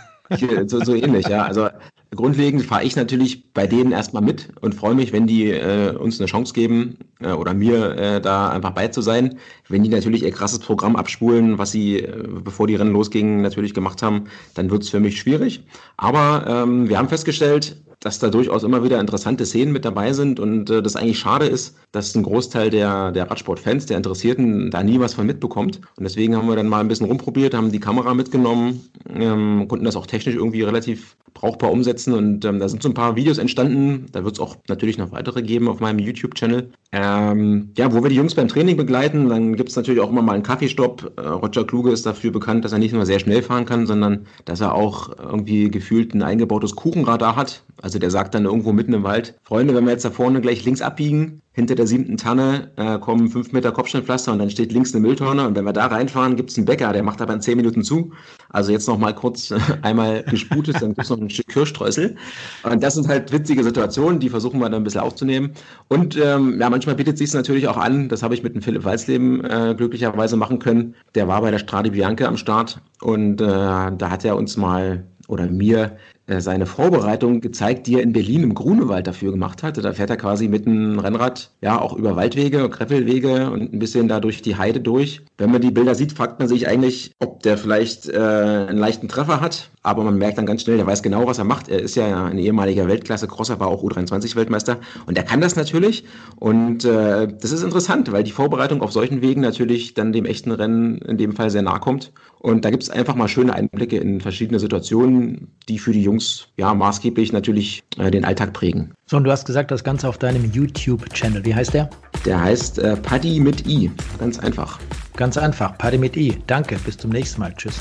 So, 0.67 0.85
so 0.85 0.95
ähnlich, 0.95 1.27
ja. 1.27 1.45
Also 1.45 1.69
grundlegend 2.15 2.65
fahre 2.65 2.85
ich 2.85 2.97
natürlich 2.97 3.53
bei 3.53 3.67
denen 3.67 3.93
erstmal 3.93 4.23
mit 4.23 4.49
und 4.61 4.75
freue 4.75 4.95
mich, 4.95 5.13
wenn 5.13 5.27
die 5.27 5.51
äh, 5.51 5.95
uns 5.95 6.19
eine 6.19 6.27
Chance 6.27 6.55
geben 6.55 6.99
äh, 7.21 7.33
oder 7.33 7.55
mir 7.55 7.97
äh, 7.97 8.21
da 8.21 8.49
einfach 8.49 8.71
bei 8.71 8.89
zu 8.89 9.03
sein. 9.03 9.39
Wenn 9.69 9.83
die 9.83 9.91
natürlich 9.91 10.23
ihr 10.23 10.31
krasses 10.31 10.61
Programm 10.61 10.97
abspulen, 10.97 11.59
was 11.59 11.71
sie, 11.71 11.99
äh, 11.99 12.29
bevor 12.43 12.67
die 12.67 12.77
Rennen 12.77 12.93
losgingen, 12.93 13.43
natürlich 13.43 13.75
gemacht 13.75 14.03
haben, 14.03 14.25
dann 14.55 14.71
wird 14.71 14.83
es 14.83 14.89
für 14.89 15.01
mich 15.01 15.21
schwierig. 15.21 15.65
Aber 15.97 16.45
ähm, 16.49 16.89
wir 16.89 16.99
haben 16.99 17.09
festgestellt, 17.09 17.77
dass 18.01 18.19
da 18.19 18.31
durchaus 18.31 18.63
immer 18.63 18.85
wieder 18.85 19.01
interessante 19.01 19.45
Szenen 19.45 19.73
mit 19.73 19.85
dabei 19.85 20.13
sind 20.13 20.39
und 20.41 20.71
äh, 20.71 20.83
das 20.83 20.97
eigentlich 20.97 21.19
schade 21.19 21.47
ist, 21.47 21.77
dass 21.93 22.15
ein 22.15 22.23
Großteil 22.23 22.71
der, 22.71 23.13
der 23.13 23.31
Radsportfans, 23.31 23.87
der 23.87 23.97
Interessierten, 23.97 24.71
da 24.71 24.83
nie 24.83 25.01
was 25.01 25.15
von 25.15 25.27
mitbekommt. 25.27 25.81
Und 25.97 26.05
deswegen 26.05 26.37
haben 26.37 26.49
wir 26.49 26.57
dann 26.57 26.69
mal 26.69 26.81
ein 26.81 26.89
bisschen 26.89 27.07
rumprobiert, 27.07 27.55
haben 27.55 27.73
die 27.73 27.81
Kamera 27.81 28.15
mitgenommen, 28.15 28.89
ähm, 29.15 29.67
konnten 29.69 29.85
das 29.85 29.97
auch 29.97 30.07
technisch 30.07 30.37
irgendwie 30.37 30.63
relativ 30.63 31.17
brauchbar 31.35 31.71
umsetzen 31.71 32.15
und 32.15 32.45
ähm, 32.45 32.59
da 32.59 32.69
sind 32.69 32.83
so 32.83 32.89
ein 32.89 32.95
paar 32.95 33.17
Videos 33.17 33.39
entstanden. 33.39 34.07
Da 34.13 34.25
wird 34.25 34.35
es 34.35 34.41
auch 34.41 34.57
natürlich 34.69 34.99
noch 34.99 35.13
weitere 35.13 35.43
geben 35.43 35.69
auf 35.69 35.81
meinem 35.81 35.99
YouTube-Channel. 35.99 36.71
Ähm, 36.91 37.71
ja, 37.77 37.93
wo 37.93 38.03
wir 38.03 38.11
die 38.11 38.17
Jungs 38.17 38.35
beim 38.35 38.49
Training 38.49 38.77
begleiten, 38.77 39.29
dann 39.29 39.55
gibt 39.55 39.69
es 39.69 39.77
natürlich 39.77 40.01
auch 40.01 40.11
immer 40.11 40.23
mal 40.23 40.35
einen 40.35 40.43
Kaffeestopp. 40.43 41.13
Äh, 41.17 41.21
Roger 41.21 41.65
Kluge 41.65 41.91
ist 41.93 42.07
dafür 42.07 42.33
bekannt, 42.33 42.65
dass 42.65 42.73
er 42.73 42.79
nicht 42.79 42.93
nur 42.93 43.07
sehr 43.07 43.21
schnell 43.21 43.43
fahren 43.43 43.67
kann, 43.67 43.87
sondern 43.87 44.27
dass 44.45 44.61
er 44.61 44.75
auch 44.75 45.11
irgendwie 45.19 45.71
gefühlt 45.71 46.15
ein 46.15 46.23
eingebautes 46.23 46.75
Kuchenradar 46.75 47.37
hat. 47.37 47.63
Also 47.81 47.88
der 47.97 48.11
sagt 48.11 48.35
dann 48.35 48.45
irgendwo 48.45 48.73
mitten 48.73 48.93
im 48.93 49.05
Wald, 49.05 49.39
Freunde, 49.45 49.75
wenn 49.75 49.85
wir 49.85 49.93
jetzt 49.93 50.05
da 50.05 50.11
vorne 50.11 50.41
gleich 50.41 50.65
links 50.65 50.83
abbiegen, 50.83 51.41
hinter 51.59 51.75
der 51.75 51.89
siebten 51.89 52.17
Tanne 52.17 52.71
äh, 52.77 53.01
kommen 53.01 53.29
fünf 53.29 53.53
Meter 53.53 53.73
Kopfsteinpflaster 53.73 54.33
und 54.33 54.39
dann 54.39 54.49
steht 54.49 54.71
links 54.71 54.95
eine 54.95 55.05
Mülltonne 55.05 55.45
und 55.45 55.57
wenn 55.57 55.65
wir 55.65 55.73
da 55.73 55.87
reinfahren, 55.87 56.37
gibt 56.37 56.51
es 56.51 56.57
einen 56.57 56.67
Bäcker, 56.67 56.93
der 56.93 57.03
macht 57.03 57.21
aber 57.21 57.35
in 57.35 57.41
zehn 57.41 57.57
Minuten 57.57 57.83
zu. 57.83 58.13
Also 58.51 58.71
jetzt 58.71 58.87
noch 58.87 58.97
mal 58.97 59.13
kurz 59.13 59.53
einmal 59.83 60.23
gesputet, 60.23 60.77
dann 60.77 60.91
gibt 60.91 61.03
es 61.03 61.11
noch 61.11 61.19
ein 61.19 61.31
Stück 61.31 61.49
Kirschstreusel. 61.49 62.15
Und 62.63 62.83
das 62.83 62.95
sind 62.95 63.09
halt 63.09 63.33
witzige 63.33 63.65
Situationen, 63.65 64.21
die 64.21 64.29
versuchen 64.29 64.61
wir 64.61 64.71
dann 64.71 64.83
ein 64.83 64.85
bisschen 64.85 65.01
aufzunehmen. 65.01 65.51
Und 65.89 66.17
ähm, 66.17 66.61
ja, 66.61 66.71
manchmal 66.71 66.95
bietet 66.95 67.19
sich 67.19 67.29
es 67.29 67.35
natürlich 67.35 67.67
auch 67.67 67.77
an, 67.77 68.09
das 68.09 68.23
habe 68.23 68.35
ich 68.35 68.45
mit 68.45 68.55
dem 68.55 68.63
Philipp 68.63 68.85
Walsleben 68.85 69.45
äh, 69.45 69.75
glücklicherweise 69.77 70.37
machen 70.37 70.61
können. 70.61 70.95
Der 71.17 71.27
war 71.27 71.41
bei 71.41 71.51
der 71.51 71.59
Strade 71.59 71.91
Bianca 71.91 72.27
am 72.27 72.37
Start 72.37 72.81
und 73.01 73.41
äh, 73.41 73.45
da 73.47 74.11
hat 74.11 74.25
er 74.25 74.37
uns 74.37 74.57
mal 74.57 75.05
oder 75.27 75.47
mir 75.47 75.97
seine 76.29 76.67
Vorbereitung 76.67 77.41
gezeigt, 77.41 77.87
die 77.87 77.95
er 77.95 78.03
in 78.03 78.13
Berlin 78.13 78.43
im 78.43 78.55
Grunewald 78.55 79.07
dafür 79.07 79.33
gemacht 79.33 79.63
hatte. 79.63 79.81
Da 79.81 79.93
fährt 79.93 80.11
er 80.11 80.17
quasi 80.17 80.49
mit 80.49 80.67
einem 80.67 80.99
Rennrad 80.99 81.51
ja 81.61 81.81
auch 81.81 81.97
über 81.97 82.17
Waldwege, 82.17 82.69
Greffelwege 82.69 83.51
und 83.51 83.73
ein 83.73 83.79
bisschen 83.79 84.09
da 84.09 84.21
durch 84.21 84.43
die 84.43 84.57
Heide 84.57 84.81
durch. 84.81 85.23
Wenn 85.39 85.51
man 85.51 85.63
die 85.63 85.71
Bilder 85.71 85.95
sieht, 85.95 86.13
fragt 86.13 86.39
man 86.39 86.49
sich 86.49 86.69
eigentlich, 86.69 87.13
ob 87.19 87.43
der 87.43 87.57
vielleicht 87.57 88.09
äh, 88.09 88.19
einen 88.19 88.79
leichten 88.79 89.09
Treffer 89.09 89.41
hat. 89.41 89.71
Aber 89.83 90.03
man 90.03 90.19
merkt 90.19 90.39
dann 90.39 90.47
ganz 90.47 90.63
schnell, 90.63 90.77
der 90.77 90.87
weiß 90.87 91.03
genau, 91.03 91.27
was 91.27 91.39
er 91.39 91.45
macht. 91.45 91.69
Er 91.69 91.81
ist 91.81 91.95
ja 91.95 92.27
ein 92.27 92.39
ehemaliger 92.39 92.87
Weltklasse-Crosser, 92.89 93.61
war 93.61 93.69
auch 93.69 93.83
U23-Weltmeister 93.83 94.79
und 95.07 95.17
er 95.17 95.25
kann 95.25 95.41
das 95.41 95.57
natürlich. 95.57 96.05
Und 96.37 96.85
äh, 96.85 97.29
das 97.29 97.53
ist 97.53 97.63
interessant, 97.63 98.11
weil 98.13 98.25
die 98.25 98.33
Vorbereitung 98.33 98.83
auf 98.83 98.93
solchen 98.93 99.23
Wegen 99.23 99.41
natürlich 99.41 99.95
dann 99.95 100.13
dem 100.13 100.27
echten 100.27 100.53
Rennen 100.53 100.99
in 100.99 101.17
dem 101.17 101.33
Fall 101.33 101.51
sehr 101.51 101.63
nahe 101.63 101.81
kommt. 101.81 102.13
Und 102.41 102.65
da 102.65 102.71
gibt 102.71 102.83
es 102.83 102.91
einfach 102.91 103.15
mal 103.15 103.29
schöne 103.29 103.53
Einblicke 103.55 103.97
in 103.97 104.21
verschiedene 104.21 104.61
Situationen, 104.61 105.49
die 105.69 105.79
für 105.79 105.93
die 105.93 106.03
Jungs 106.03 106.49
ja 106.57 106.73
maßgeblich 106.73 107.33
natürlich 107.33 107.83
äh, 107.99 108.11
den 108.11 108.25
Alltag 108.25 108.53
prägen. 108.53 108.95
So, 109.07 109.17
und 109.17 109.25
du 109.25 109.31
hast 109.31 109.45
gesagt, 109.45 109.71
das 109.71 109.83
Ganze 109.83 110.09
auf 110.09 110.19
deinem 110.19 110.45
YouTube-Channel. 110.53 111.45
Wie 111.45 111.55
heißt 111.55 111.75
der? 111.75 111.91
Der 112.25 112.41
heißt 112.41 112.79
äh, 112.79 112.97
Paddy 112.97 113.41
mit 113.41 113.67
I. 113.67 113.91
Ganz 114.19 114.39
einfach. 114.39 114.79
Ganz 115.17 115.37
einfach. 115.37 115.77
Paddy 115.79 115.99
mit 115.99 116.17
I. 116.17 116.37
Danke. 116.47 116.79
Bis 116.85 116.97
zum 116.97 117.11
nächsten 117.11 117.41
Mal. 117.41 117.55
Tschüss. 117.57 117.81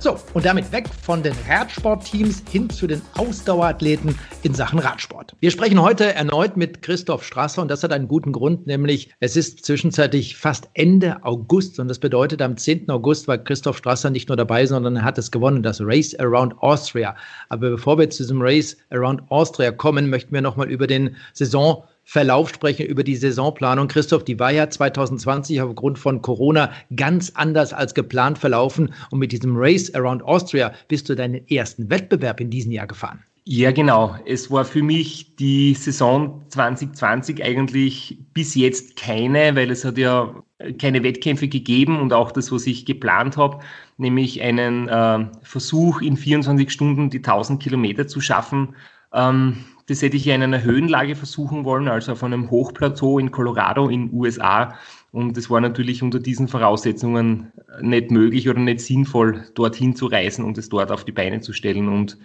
So, 0.00 0.16
und 0.32 0.46
damit 0.46 0.70
weg 0.70 0.88
von 1.02 1.24
den 1.24 1.34
Radsportteams 1.48 2.44
hin 2.48 2.70
zu 2.70 2.86
den 2.86 3.02
Ausdauerathleten 3.14 4.16
in 4.44 4.54
Sachen 4.54 4.78
Radsport. 4.78 5.34
Wir 5.40 5.50
sprechen 5.50 5.82
heute 5.82 6.14
erneut 6.14 6.56
mit 6.56 6.82
Christoph 6.82 7.24
Strasser 7.24 7.62
und 7.62 7.68
das 7.68 7.82
hat 7.82 7.92
einen 7.92 8.06
guten 8.06 8.30
Grund, 8.30 8.68
nämlich 8.68 9.10
es 9.18 9.34
ist 9.34 9.66
zwischenzeitlich 9.66 10.36
fast 10.36 10.68
Ende 10.74 11.24
August 11.24 11.80
und 11.80 11.88
das 11.88 11.98
bedeutet, 11.98 12.42
am 12.42 12.56
10. 12.56 12.88
August 12.90 13.26
war 13.26 13.38
Christoph 13.38 13.78
Strasser 13.78 14.10
nicht 14.10 14.28
nur 14.28 14.36
dabei, 14.36 14.66
sondern 14.66 14.94
er 14.94 15.02
hat 15.02 15.18
es 15.18 15.32
gewonnen, 15.32 15.64
das 15.64 15.80
Race 15.80 16.14
Around 16.14 16.62
Austria. 16.62 17.16
Aber 17.48 17.70
bevor 17.70 17.98
wir 17.98 18.08
zu 18.08 18.22
diesem 18.22 18.40
Race 18.40 18.76
Around 18.90 19.22
Austria 19.32 19.72
kommen, 19.72 20.10
möchten 20.10 20.32
wir 20.32 20.42
nochmal 20.42 20.70
über 20.70 20.86
den 20.86 21.16
Saison 21.32 21.82
Verlauf 22.10 22.48
sprechen, 22.48 22.86
über 22.86 23.04
die 23.04 23.16
Saisonplanung. 23.16 23.86
Christoph, 23.86 24.24
die 24.24 24.38
war 24.38 24.50
ja 24.50 24.70
2020 24.70 25.60
aufgrund 25.60 25.98
von 25.98 26.22
Corona 26.22 26.72
ganz 26.96 27.32
anders 27.34 27.74
als 27.74 27.92
geplant 27.92 28.38
verlaufen. 28.38 28.94
Und 29.10 29.18
mit 29.18 29.30
diesem 29.30 29.54
Race 29.54 29.94
Around 29.94 30.22
Austria 30.22 30.72
bist 30.88 31.10
du 31.10 31.14
deinen 31.14 31.46
ersten 31.48 31.90
Wettbewerb 31.90 32.40
in 32.40 32.48
diesem 32.48 32.72
Jahr 32.72 32.86
gefahren. 32.86 33.22
Ja, 33.44 33.72
genau. 33.72 34.16
Es 34.24 34.50
war 34.50 34.64
für 34.64 34.82
mich 34.82 35.36
die 35.36 35.74
Saison 35.74 36.40
2020 36.48 37.44
eigentlich 37.44 38.16
bis 38.32 38.54
jetzt 38.54 38.96
keine, 38.96 39.54
weil 39.54 39.70
es 39.70 39.84
hat 39.84 39.98
ja 39.98 40.34
keine 40.78 41.02
Wettkämpfe 41.02 41.48
gegeben 41.48 42.00
und 42.00 42.14
auch 42.14 42.32
das, 42.32 42.50
was 42.50 42.66
ich 42.66 42.86
geplant 42.86 43.36
habe, 43.36 43.58
nämlich 43.98 44.40
einen 44.40 44.88
äh, 44.88 45.26
Versuch 45.42 46.00
in 46.00 46.16
24 46.16 46.72
Stunden 46.72 47.10
die 47.10 47.18
1000 47.18 47.62
Kilometer 47.62 48.06
zu 48.06 48.22
schaffen. 48.22 48.74
Ähm, 49.12 49.58
das 49.88 50.02
hätte 50.02 50.18
ich 50.18 50.26
ja 50.26 50.34
in 50.34 50.42
einer 50.42 50.62
Höhenlage 50.62 51.16
versuchen 51.16 51.64
wollen, 51.64 51.88
also 51.88 52.12
auf 52.12 52.22
einem 52.22 52.50
Hochplateau 52.50 53.18
in 53.18 53.30
Colorado 53.30 53.88
in 53.88 54.12
USA. 54.12 54.74
Und 55.12 55.36
es 55.38 55.48
war 55.48 55.62
natürlich 55.62 56.02
unter 56.02 56.20
diesen 56.20 56.46
Voraussetzungen 56.46 57.50
nicht 57.80 58.10
möglich 58.10 58.48
oder 58.50 58.60
nicht 58.60 58.80
sinnvoll, 58.80 59.44
dorthin 59.54 59.96
zu 59.96 60.06
reisen 60.06 60.44
und 60.44 60.58
es 60.58 60.68
dort 60.68 60.92
auf 60.92 61.04
die 61.04 61.12
Beine 61.12 61.40
zu 61.40 61.54
stellen. 61.54 61.88
Und 61.88 62.18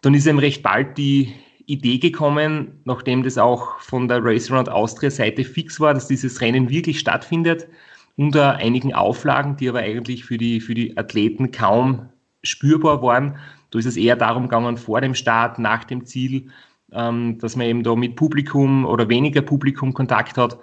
dann 0.00 0.14
ist 0.14 0.26
eben 0.26 0.38
recht 0.38 0.62
bald 0.62 0.96
die 0.96 1.34
Idee 1.66 1.98
gekommen, 1.98 2.80
nachdem 2.84 3.22
das 3.22 3.36
auch 3.36 3.78
von 3.80 4.08
der 4.08 4.24
Race 4.24 4.50
Around 4.50 4.70
Austria 4.70 5.10
Seite 5.10 5.44
fix 5.44 5.78
war, 5.78 5.92
dass 5.92 6.08
dieses 6.08 6.40
Rennen 6.40 6.70
wirklich 6.70 6.98
stattfindet, 6.98 7.68
unter 8.16 8.56
einigen 8.56 8.94
Auflagen, 8.94 9.56
die 9.56 9.68
aber 9.68 9.80
eigentlich 9.80 10.24
für 10.24 10.38
die, 10.38 10.60
für 10.60 10.74
die 10.74 10.96
Athleten 10.96 11.50
kaum 11.50 12.08
spürbar 12.42 13.02
waren. 13.02 13.36
Da 13.70 13.78
ist 13.78 13.86
es 13.86 13.98
eher 13.98 14.16
darum 14.16 14.44
gegangen, 14.44 14.78
vor 14.78 15.02
dem 15.02 15.14
Start, 15.14 15.58
nach 15.58 15.84
dem 15.84 16.06
Ziel, 16.06 16.48
ähm, 16.92 17.38
dass 17.38 17.56
man 17.56 17.66
eben 17.66 17.82
da 17.82 17.94
mit 17.94 18.16
Publikum 18.16 18.84
oder 18.84 19.08
weniger 19.08 19.42
Publikum 19.42 19.94
Kontakt 19.94 20.36
hat. 20.36 20.58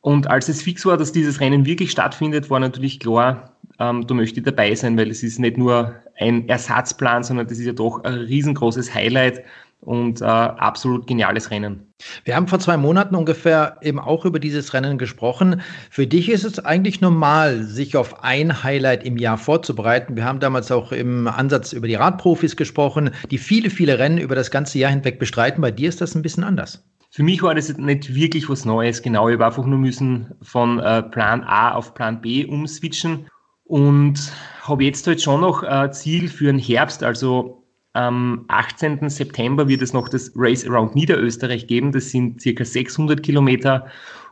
Und 0.00 0.28
als 0.28 0.48
es 0.48 0.62
fix 0.62 0.84
war, 0.84 0.96
dass 0.96 1.12
dieses 1.12 1.40
Rennen 1.40 1.64
wirklich 1.64 1.92
stattfindet, 1.92 2.50
war 2.50 2.58
natürlich 2.58 2.98
klar, 2.98 3.56
ähm, 3.78 4.06
da 4.06 4.14
möchte 4.14 4.40
ich 4.40 4.44
dabei 4.44 4.74
sein, 4.74 4.96
weil 4.96 5.10
es 5.10 5.22
ist 5.22 5.38
nicht 5.38 5.56
nur 5.56 5.94
ein 6.18 6.48
Ersatzplan, 6.48 7.22
sondern 7.22 7.46
das 7.46 7.58
ist 7.58 7.66
ja 7.66 7.72
doch 7.72 8.02
ein 8.04 8.14
riesengroßes 8.14 8.92
Highlight 8.92 9.42
und 9.82 10.20
äh, 10.20 10.24
absolut 10.24 11.06
geniales 11.06 11.50
Rennen. 11.50 11.92
Wir 12.24 12.36
haben 12.36 12.48
vor 12.48 12.60
zwei 12.60 12.76
Monaten 12.76 13.14
ungefähr 13.14 13.78
eben 13.82 13.98
auch 13.98 14.24
über 14.24 14.38
dieses 14.38 14.74
Rennen 14.74 14.96
gesprochen. 14.96 15.60
Für 15.90 16.06
dich 16.06 16.30
ist 16.30 16.44
es 16.44 16.64
eigentlich 16.64 17.00
normal, 17.00 17.64
sich 17.64 17.96
auf 17.96 18.22
ein 18.22 18.62
Highlight 18.62 19.04
im 19.04 19.16
Jahr 19.16 19.38
vorzubereiten. 19.38 20.16
Wir 20.16 20.24
haben 20.24 20.40
damals 20.40 20.70
auch 20.70 20.92
im 20.92 21.26
Ansatz 21.26 21.72
über 21.72 21.88
die 21.88 21.96
Radprofis 21.96 22.56
gesprochen, 22.56 23.10
die 23.30 23.38
viele, 23.38 23.70
viele 23.70 23.98
Rennen 23.98 24.18
über 24.18 24.34
das 24.34 24.50
ganze 24.50 24.78
Jahr 24.78 24.90
hinweg 24.90 25.18
bestreiten. 25.18 25.60
Bei 25.60 25.70
dir 25.70 25.88
ist 25.88 26.00
das 26.00 26.14
ein 26.14 26.22
bisschen 26.22 26.44
anders. 26.44 26.84
Für 27.10 27.24
mich 27.24 27.42
war 27.42 27.54
das 27.54 27.76
nicht 27.76 28.14
wirklich 28.14 28.48
was 28.48 28.64
Neues, 28.64 29.02
genau. 29.02 29.28
Ich 29.28 29.34
habe 29.34 29.46
einfach 29.46 29.66
nur 29.66 29.78
müssen 29.78 30.32
von 30.42 30.78
äh, 30.78 31.02
Plan 31.02 31.44
A 31.44 31.72
auf 31.72 31.92
Plan 31.92 32.20
B 32.20 32.46
umswitchen 32.46 33.26
und 33.64 34.32
habe 34.62 34.84
jetzt 34.84 35.06
halt 35.06 35.20
schon 35.20 35.42
noch 35.42 35.62
ein 35.62 35.90
äh, 35.90 35.92
Ziel 35.92 36.28
für 36.28 36.46
den 36.46 36.58
Herbst, 36.58 37.02
also 37.02 37.61
am 37.94 38.44
18. 38.48 39.08
September 39.10 39.68
wird 39.68 39.82
es 39.82 39.92
noch 39.92 40.08
das 40.08 40.32
Race 40.34 40.66
Around 40.66 40.94
Niederösterreich 40.94 41.66
geben. 41.66 41.92
Das 41.92 42.10
sind 42.10 42.40
circa 42.40 42.64
600 42.64 43.22
Kilometer 43.22 43.86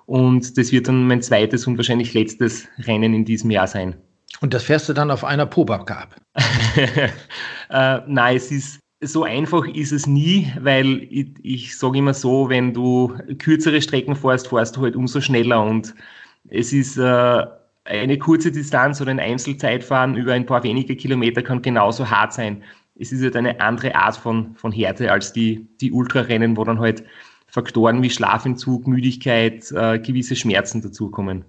und 0.07 0.57
das 0.57 0.73
wird 0.73 0.89
dann 0.89 1.07
mein 1.07 1.23
zweites 1.23 1.67
und 1.67 1.77
wahrscheinlich 1.77 2.15
letztes 2.15 2.67
Rennen 2.79 3.15
in 3.15 3.25
diesem 3.25 3.51
Jahr 3.51 3.67
sein. 3.67 3.95
Und 4.41 4.55
das 4.55 4.65
fährst 4.65 4.89
du 4.89 4.93
dann 4.93 5.11
auf 5.11 5.25
einer 5.25 5.47
Pobacke 5.47 5.97
ab? 5.97 6.17
äh, 7.71 7.99
nein, 8.07 8.37
es 8.37 8.51
ist 8.51 8.81
so 9.03 9.25
einfach 9.25 9.67
ist 9.67 9.93
es 9.93 10.07
nie, 10.07 10.53
weil 10.61 11.03
ich, 11.11 11.29
ich 11.43 11.79
sage 11.79 11.99
immer 11.99 12.13
so, 12.13 12.49
wenn 12.49 12.75
du 12.75 13.15
kürzere 13.39 13.81
Strecken 13.81 14.15
fährst, 14.15 14.49
fährst 14.49 14.77
du 14.77 14.83
halt 14.83 14.95
umso 14.95 15.21
schneller 15.21 15.63
und 15.63 15.95
es 16.49 16.73
ist 16.73 16.99
äh, 16.99 17.47
eine 17.85 18.19
kurze 18.19 18.53
Distanz 18.53 19.01
oder 19.01 19.11
ein 19.11 19.21
Einzelzeitfahren 19.21 20.17
über 20.17 20.35
ein 20.35 20.45
paar 20.45 20.63
wenige 20.63 20.97
Kilometer 20.97 21.43
kann 21.43 21.63
genauso 21.63 22.11
hart 22.11 22.35
sein 22.35 22.63
es 22.95 23.13
ist 23.13 23.23
halt 23.23 23.37
eine 23.37 23.61
andere 23.61 23.95
Art 23.95 24.17
von, 24.17 24.55
von 24.55 24.73
Härte 24.73 25.11
als 25.11 25.33
die, 25.33 25.69
die 25.81 25.93
Ultrarennen, 25.93 26.57
wo 26.57 26.65
dann 26.65 26.81
halt 26.81 27.05
Faktoren 27.47 28.03
wie 28.03 28.11
Schlafentzug, 28.11 28.87
Müdigkeit, 28.87 29.71
äh, 29.73 29.99
gewisse 29.99 30.37
Schmerzen 30.37 30.83
dazukommen. 30.83 31.45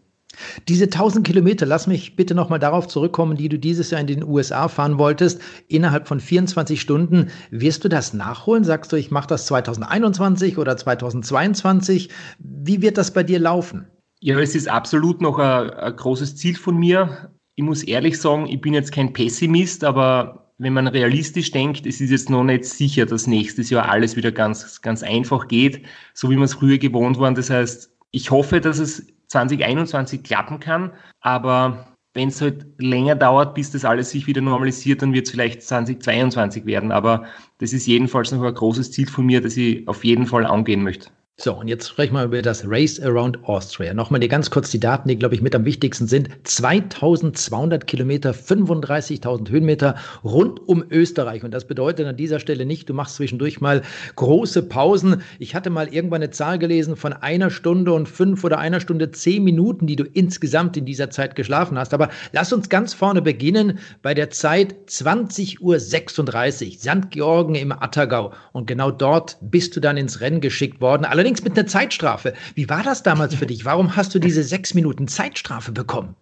Diese 0.67 0.85
1000 0.85 1.25
Kilometer, 1.25 1.65
lass 1.65 1.87
mich 1.87 2.15
bitte 2.15 2.35
nochmal 2.35 2.59
darauf 2.59 2.87
zurückkommen, 2.87 3.35
die 3.35 3.49
du 3.49 3.59
dieses 3.59 3.91
Jahr 3.91 4.01
in 4.01 4.07
den 4.07 4.23
USA 4.23 4.67
fahren 4.69 4.97
wolltest, 4.97 5.41
innerhalb 5.67 6.07
von 6.07 6.19
24 6.19 6.79
Stunden. 6.79 7.29
Wirst 7.49 7.83
du 7.83 7.89
das 7.89 8.13
nachholen? 8.13 8.63
Sagst 8.63 8.91
du, 8.91 8.95
ich 8.95 9.11
mache 9.11 9.27
das 9.27 9.45
2021 9.47 10.57
oder 10.57 10.77
2022? 10.77 12.09
Wie 12.39 12.81
wird 12.81 12.97
das 12.97 13.11
bei 13.11 13.23
dir 13.23 13.39
laufen? 13.39 13.87
Ja, 14.21 14.39
es 14.39 14.55
ist 14.55 14.69
absolut 14.69 15.21
noch 15.21 15.37
ein, 15.37 15.69
ein 15.71 15.95
großes 15.95 16.37
Ziel 16.37 16.55
von 16.55 16.77
mir. 16.77 17.31
Ich 17.55 17.63
muss 17.63 17.83
ehrlich 17.83 18.19
sagen, 18.19 18.47
ich 18.47 18.61
bin 18.61 18.73
jetzt 18.73 18.91
kein 18.91 19.13
Pessimist, 19.13 19.83
aber 19.83 20.50
wenn 20.61 20.73
man 20.73 20.87
realistisch 20.87 21.49
denkt, 21.49 21.87
es 21.87 21.99
ist 22.01 22.11
jetzt 22.11 22.29
noch 22.29 22.43
nicht 22.43 22.65
sicher, 22.65 23.07
dass 23.07 23.25
nächstes 23.25 23.71
Jahr 23.71 23.89
alles 23.89 24.15
wieder 24.15 24.31
ganz, 24.31 24.81
ganz 24.81 25.01
einfach 25.01 25.47
geht, 25.47 25.83
so 26.13 26.29
wie 26.29 26.35
man 26.35 26.43
es 26.43 26.53
früher 26.53 26.77
gewohnt 26.77 27.17
waren. 27.17 27.33
Das 27.33 27.49
heißt, 27.49 27.91
ich 28.11 28.29
hoffe, 28.29 28.61
dass 28.61 28.77
es 28.77 29.07
2021 29.27 30.21
klappen 30.21 30.59
kann, 30.59 30.91
aber 31.21 31.87
wenn 32.13 32.27
es 32.27 32.41
halt 32.41 32.67
länger 32.77 33.15
dauert, 33.15 33.55
bis 33.55 33.71
das 33.71 33.85
alles 33.85 34.11
sich 34.11 34.27
wieder 34.27 34.41
normalisiert, 34.41 35.01
dann 35.01 35.13
wird 35.13 35.25
es 35.25 35.31
vielleicht 35.31 35.63
2022 35.63 36.65
werden. 36.65 36.91
Aber 36.91 37.25
das 37.57 37.73
ist 37.73 37.87
jedenfalls 37.87 38.31
noch 38.31 38.43
ein 38.43 38.53
großes 38.53 38.91
Ziel 38.91 39.07
von 39.07 39.25
mir, 39.25 39.41
das 39.41 39.57
ich 39.57 39.87
auf 39.87 40.03
jeden 40.03 40.27
Fall 40.27 40.45
angehen 40.45 40.83
möchte. 40.83 41.09
So, 41.43 41.55
und 41.55 41.67
jetzt 41.67 41.89
sprechen 41.89 42.13
wir 42.13 42.25
über 42.25 42.39
das 42.43 42.63
Race 42.67 42.99
Around 42.99 43.45
Austria. 43.45 43.95
Nochmal 43.95 44.19
die 44.19 44.27
ganz 44.27 44.51
kurz 44.51 44.69
die 44.69 44.79
Daten, 44.79 45.09
die, 45.09 45.17
glaube 45.17 45.33
ich, 45.33 45.41
mit 45.41 45.55
am 45.55 45.65
wichtigsten 45.65 46.05
sind. 46.05 46.29
2200 46.43 47.87
Kilometer, 47.87 48.29
35.000 48.29 49.49
Höhenmeter 49.49 49.95
rund 50.23 50.59
um 50.69 50.83
Österreich. 50.91 51.43
Und 51.43 51.51
das 51.51 51.65
bedeutet 51.65 52.05
an 52.05 52.15
dieser 52.15 52.39
Stelle 52.39 52.63
nicht, 52.63 52.87
du 52.87 52.93
machst 52.93 53.15
zwischendurch 53.15 53.59
mal 53.59 53.81
große 54.17 54.61
Pausen. 54.61 55.23
Ich 55.39 55.55
hatte 55.55 55.71
mal 55.71 55.91
irgendwann 55.91 56.21
eine 56.21 56.29
Zahl 56.29 56.59
gelesen 56.59 56.95
von 56.95 57.11
einer 57.11 57.49
Stunde 57.49 57.91
und 57.93 58.07
fünf 58.07 58.43
oder 58.43 58.59
einer 58.59 58.79
Stunde 58.79 59.09
zehn 59.09 59.43
Minuten, 59.43 59.87
die 59.87 59.95
du 59.95 60.03
insgesamt 60.03 60.77
in 60.77 60.85
dieser 60.85 61.09
Zeit 61.09 61.35
geschlafen 61.35 61.75
hast. 61.75 61.95
Aber 61.95 62.09
lass 62.33 62.53
uns 62.53 62.69
ganz 62.69 62.93
vorne 62.93 63.23
beginnen 63.23 63.79
bei 64.03 64.13
der 64.13 64.29
Zeit 64.29 64.75
20.36 64.87 65.59
Uhr, 65.59 65.79
St. 65.79 67.09
Georgen 67.09 67.55
im 67.55 67.71
Attergau. 67.71 68.31
Und 68.51 68.67
genau 68.67 68.91
dort 68.91 69.39
bist 69.41 69.75
du 69.75 69.79
dann 69.79 69.97
ins 69.97 70.21
Rennen 70.21 70.39
geschickt 70.39 70.81
worden. 70.81 71.03
Allerdings 71.03 71.30
allerdings 71.31 71.43
mit 71.43 71.57
einer 71.57 71.67
Zeitstrafe. 71.67 72.33
Wie 72.55 72.69
war 72.69 72.83
das 72.83 73.03
damals 73.03 73.35
für 73.35 73.45
dich? 73.45 73.65
Warum 73.65 73.95
hast 73.95 74.13
du 74.13 74.19
diese 74.19 74.43
sechs 74.43 74.73
Minuten 74.73 75.07
Zeitstrafe 75.07 75.71
bekommen? 75.71 76.15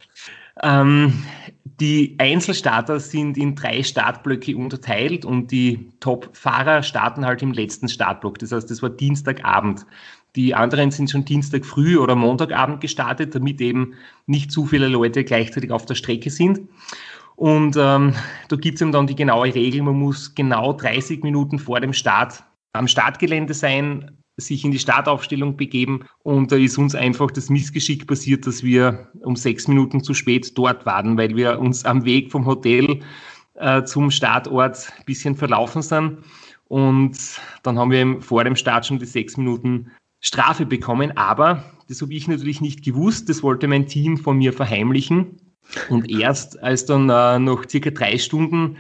Ähm, 0.62 1.24
die 1.64 2.16
Einzelstarter 2.18 3.00
sind 3.00 3.38
in 3.38 3.56
drei 3.56 3.82
Startblöcke 3.82 4.56
unterteilt 4.56 5.26
und 5.26 5.52
die 5.52 5.90
Top-Fahrer 6.00 6.84
starten 6.84 7.26
halt 7.26 7.42
im 7.42 7.54
letzten 7.54 7.88
Startblock. 7.88 8.40
Das 8.40 8.52
heißt, 8.52 8.70
das 8.70 8.82
war 8.82 8.90
Dienstagabend. 8.90 9.86
Die 10.36 10.54
anderen 10.54 10.92
sind 10.92 11.10
schon 11.10 11.26
Dienstag 11.26 11.66
früh 11.66 11.98
oder 11.98 12.16
Montagabend 12.16 12.82
gestartet, 12.82 13.34
damit 13.34 13.62
eben 13.62 13.94
nicht 14.28 14.52
zu 14.52 14.66
viele 14.66 14.88
Leute 14.88 15.24
gleichzeitig 15.24 15.72
auf 15.72 15.86
der 15.86 15.96
Strecke 15.96 16.30
sind. 16.30 16.60
Und 17.36 17.78
ähm, 17.78 18.14
da 18.50 18.56
gibt 18.58 18.76
es 18.76 18.82
eben 18.82 18.92
dann 18.92 19.08
die 19.08 19.16
genaue 19.16 19.56
Regel, 19.56 19.82
man 19.82 19.98
muss 19.98 20.36
genau 20.36 20.74
30 20.74 21.24
Minuten 21.24 21.58
vor 21.58 21.80
dem 21.80 21.94
Start 21.94 22.44
am 22.74 22.88
Startgelände 22.88 23.54
sein, 23.54 24.19
sich 24.40 24.66
in 24.66 24.72
die 24.72 24.80
Startaufstellung 24.80 25.58
begeben 25.58 26.06
und 26.24 26.52
da 26.52 26.56
ist 26.56 26.78
uns 26.78 26.96
einfach 26.96 27.32
das 27.32 27.50
Missgeschick 27.50 28.08
passiert, 28.08 28.48
dass 28.48 28.64
wir 28.64 29.10
um 29.22 29.36
sechs 29.36 29.68
Minuten 29.68 30.04
zu 30.04 30.14
spät 30.14 30.58
dort 30.58 30.86
waren, 30.86 31.18
weil 31.18 31.36
wir 31.36 31.60
uns 31.60 31.86
am 31.86 32.06
Weg 32.06 32.32
vom 32.32 32.46
Hotel 32.46 33.02
äh, 33.56 33.84
zum 33.84 34.12
Startort 34.12 34.92
ein 34.98 35.06
bisschen 35.06 35.36
verlaufen 35.36 35.82
sind. 35.82 36.20
Und 36.68 37.18
dann 37.64 37.80
haben 37.80 37.92
wir 37.92 38.22
vor 38.22 38.44
dem 38.44 38.56
Start 38.56 38.86
schon 38.86 39.00
die 39.00 39.06
sechs 39.06 39.38
Minuten 39.38 39.92
Strafe 40.22 40.66
bekommen, 40.66 41.16
aber 41.18 41.64
das 41.88 42.02
habe 42.02 42.14
ich 42.14 42.28
natürlich 42.28 42.62
nicht 42.62 42.84
gewusst, 42.84 43.30
das 43.30 43.42
wollte 43.42 43.68
mein 43.68 43.88
Team 43.88 44.18
von 44.18 44.38
mir 44.38 44.54
verheimlichen. 44.54 45.40
Und 45.90 46.10
erst 46.10 46.62
als 46.62 46.86
dann 46.86 47.10
äh, 47.10 47.40
noch 47.40 47.68
circa 47.68 47.90
drei 47.92 48.18
Stunden 48.18 48.78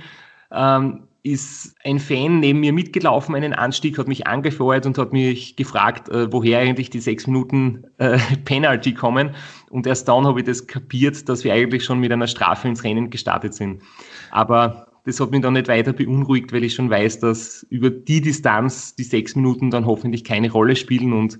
ähm, 0.52 1.04
ist 1.24 1.76
ein 1.84 2.00
Fan 2.00 2.40
neben 2.40 2.60
mir 2.62 2.74
mitgelaufen, 2.74 3.36
einen 3.36 3.54
Anstieg, 3.54 3.98
hat 3.98 4.08
mich 4.08 4.28
angefeuert 4.28 4.86
und 4.86 4.98
hat 4.98 5.14
mich 5.14 5.56
gefragt, 5.56 6.10
äh, 6.10 6.32
woher 6.32 6.60
eigentlich 6.60 6.90
die 6.90 7.00
sechs 7.00 7.28
Minuten 7.28 7.84
äh, 7.98 8.18
Penalty 8.46 8.94
kommen. 8.94 9.36
Und 9.70 9.86
erst 9.86 10.08
dann 10.08 10.26
habe 10.26 10.40
ich 10.40 10.46
das 10.46 10.68
kapiert, 10.68 11.28
dass 11.28 11.44
wir 11.44 11.54
eigentlich 11.54 11.84
schon 11.84 12.00
mit 12.00 12.12
einer 12.12 12.28
Strafe 12.28 12.68
ins 12.68 12.84
Rennen 12.84 13.10
gestartet 13.10 13.54
sind. 13.54 13.82
Aber 14.32 14.88
das 15.06 15.20
hat 15.20 15.32
mich 15.32 15.42
dann 15.42 15.54
nicht 15.54 15.68
weiter 15.68 15.94
beunruhigt, 15.94 16.54
weil 16.54 16.64
ich 16.64 16.74
schon 16.74 16.90
weiß, 16.90 17.20
dass 17.20 17.66
über 17.70 17.90
die 17.90 18.22
Distanz 18.22 18.96
die 18.96 19.04
sechs 19.04 19.36
Minuten 19.36 19.72
dann 19.72 19.86
hoffentlich 19.86 20.24
keine 20.24 20.52
Rolle 20.52 20.76
spielen 20.76 21.14
und 21.14 21.40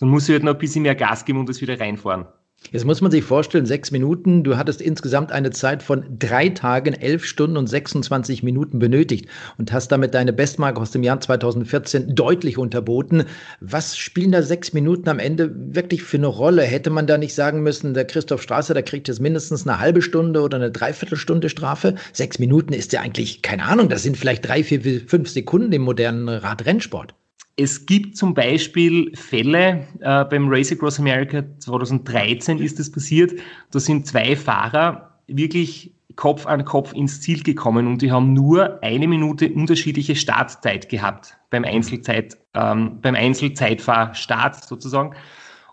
dann 0.00 0.08
muss 0.08 0.28
ich 0.28 0.32
halt 0.32 0.42
noch 0.42 0.54
ein 0.54 0.58
bisschen 0.58 0.82
mehr 0.82 0.94
Gas 0.94 1.24
geben 1.24 1.38
und 1.38 1.48
das 1.48 1.60
wieder 1.60 1.78
reinfahren. 1.78 2.26
Jetzt 2.72 2.86
muss 2.86 3.00
man 3.00 3.10
sich 3.10 3.22
vorstellen, 3.22 3.66
sechs 3.66 3.90
Minuten. 3.90 4.42
Du 4.42 4.56
hattest 4.56 4.80
insgesamt 4.80 5.30
eine 5.30 5.50
Zeit 5.50 5.82
von 5.82 6.04
drei 6.18 6.48
Tagen, 6.48 6.94
elf 6.94 7.24
Stunden 7.24 7.56
und 7.56 7.68
26 7.68 8.42
Minuten 8.42 8.78
benötigt 8.78 9.28
und 9.58 9.72
hast 9.72 9.88
damit 9.92 10.14
deine 10.14 10.32
Bestmarke 10.32 10.80
aus 10.80 10.90
dem 10.90 11.02
Jahr 11.02 11.20
2014 11.20 12.14
deutlich 12.14 12.58
unterboten. 12.58 13.24
Was 13.60 13.96
spielen 13.96 14.32
da 14.32 14.42
sechs 14.42 14.72
Minuten 14.72 15.08
am 15.08 15.18
Ende 15.18 15.52
wirklich 15.54 16.02
für 16.02 16.16
eine 16.16 16.26
Rolle? 16.26 16.62
Hätte 16.62 16.90
man 16.90 17.06
da 17.06 17.18
nicht 17.18 17.34
sagen 17.34 17.62
müssen, 17.62 17.94
der 17.94 18.06
Christoph 18.06 18.42
Straße, 18.42 18.74
der 18.74 18.82
kriegt 18.82 19.08
jetzt 19.08 19.20
mindestens 19.20 19.68
eine 19.68 19.78
halbe 19.78 20.02
Stunde 20.02 20.40
oder 20.40 20.56
eine 20.56 20.70
Dreiviertelstunde 20.70 21.50
Strafe? 21.50 21.94
Sechs 22.12 22.38
Minuten 22.38 22.72
ist 22.72 22.92
ja 22.92 23.02
eigentlich, 23.02 23.42
keine 23.42 23.64
Ahnung, 23.64 23.88
das 23.88 24.02
sind 24.02 24.16
vielleicht 24.16 24.48
drei, 24.48 24.64
vier, 24.64 24.80
fünf 25.06 25.28
Sekunden 25.28 25.72
im 25.72 25.82
modernen 25.82 26.28
Radrennsport. 26.28 27.14
Es 27.56 27.86
gibt 27.86 28.16
zum 28.16 28.34
Beispiel 28.34 29.14
Fälle, 29.14 29.86
äh, 30.00 30.24
beim 30.24 30.48
Race 30.48 30.72
Across 30.72 30.98
America 30.98 31.44
2013 31.60 32.58
ist 32.58 32.80
das 32.80 32.90
passiert, 32.90 33.32
da 33.70 33.78
sind 33.78 34.06
zwei 34.06 34.34
Fahrer 34.34 35.18
wirklich 35.28 35.94
Kopf 36.16 36.46
an 36.46 36.64
Kopf 36.64 36.92
ins 36.92 37.20
Ziel 37.20 37.42
gekommen 37.42 37.86
und 37.86 38.02
die 38.02 38.12
haben 38.12 38.32
nur 38.32 38.82
eine 38.82 39.08
Minute 39.08 39.52
unterschiedliche 39.52 40.16
Startzeit 40.16 40.88
gehabt 40.88 41.36
beim 41.50 41.64
Einzelzeit, 41.64 42.36
ähm, 42.54 43.00
beim 43.00 43.14
Einzelzeitfahrstart 43.14 44.64
sozusagen. 44.64 45.14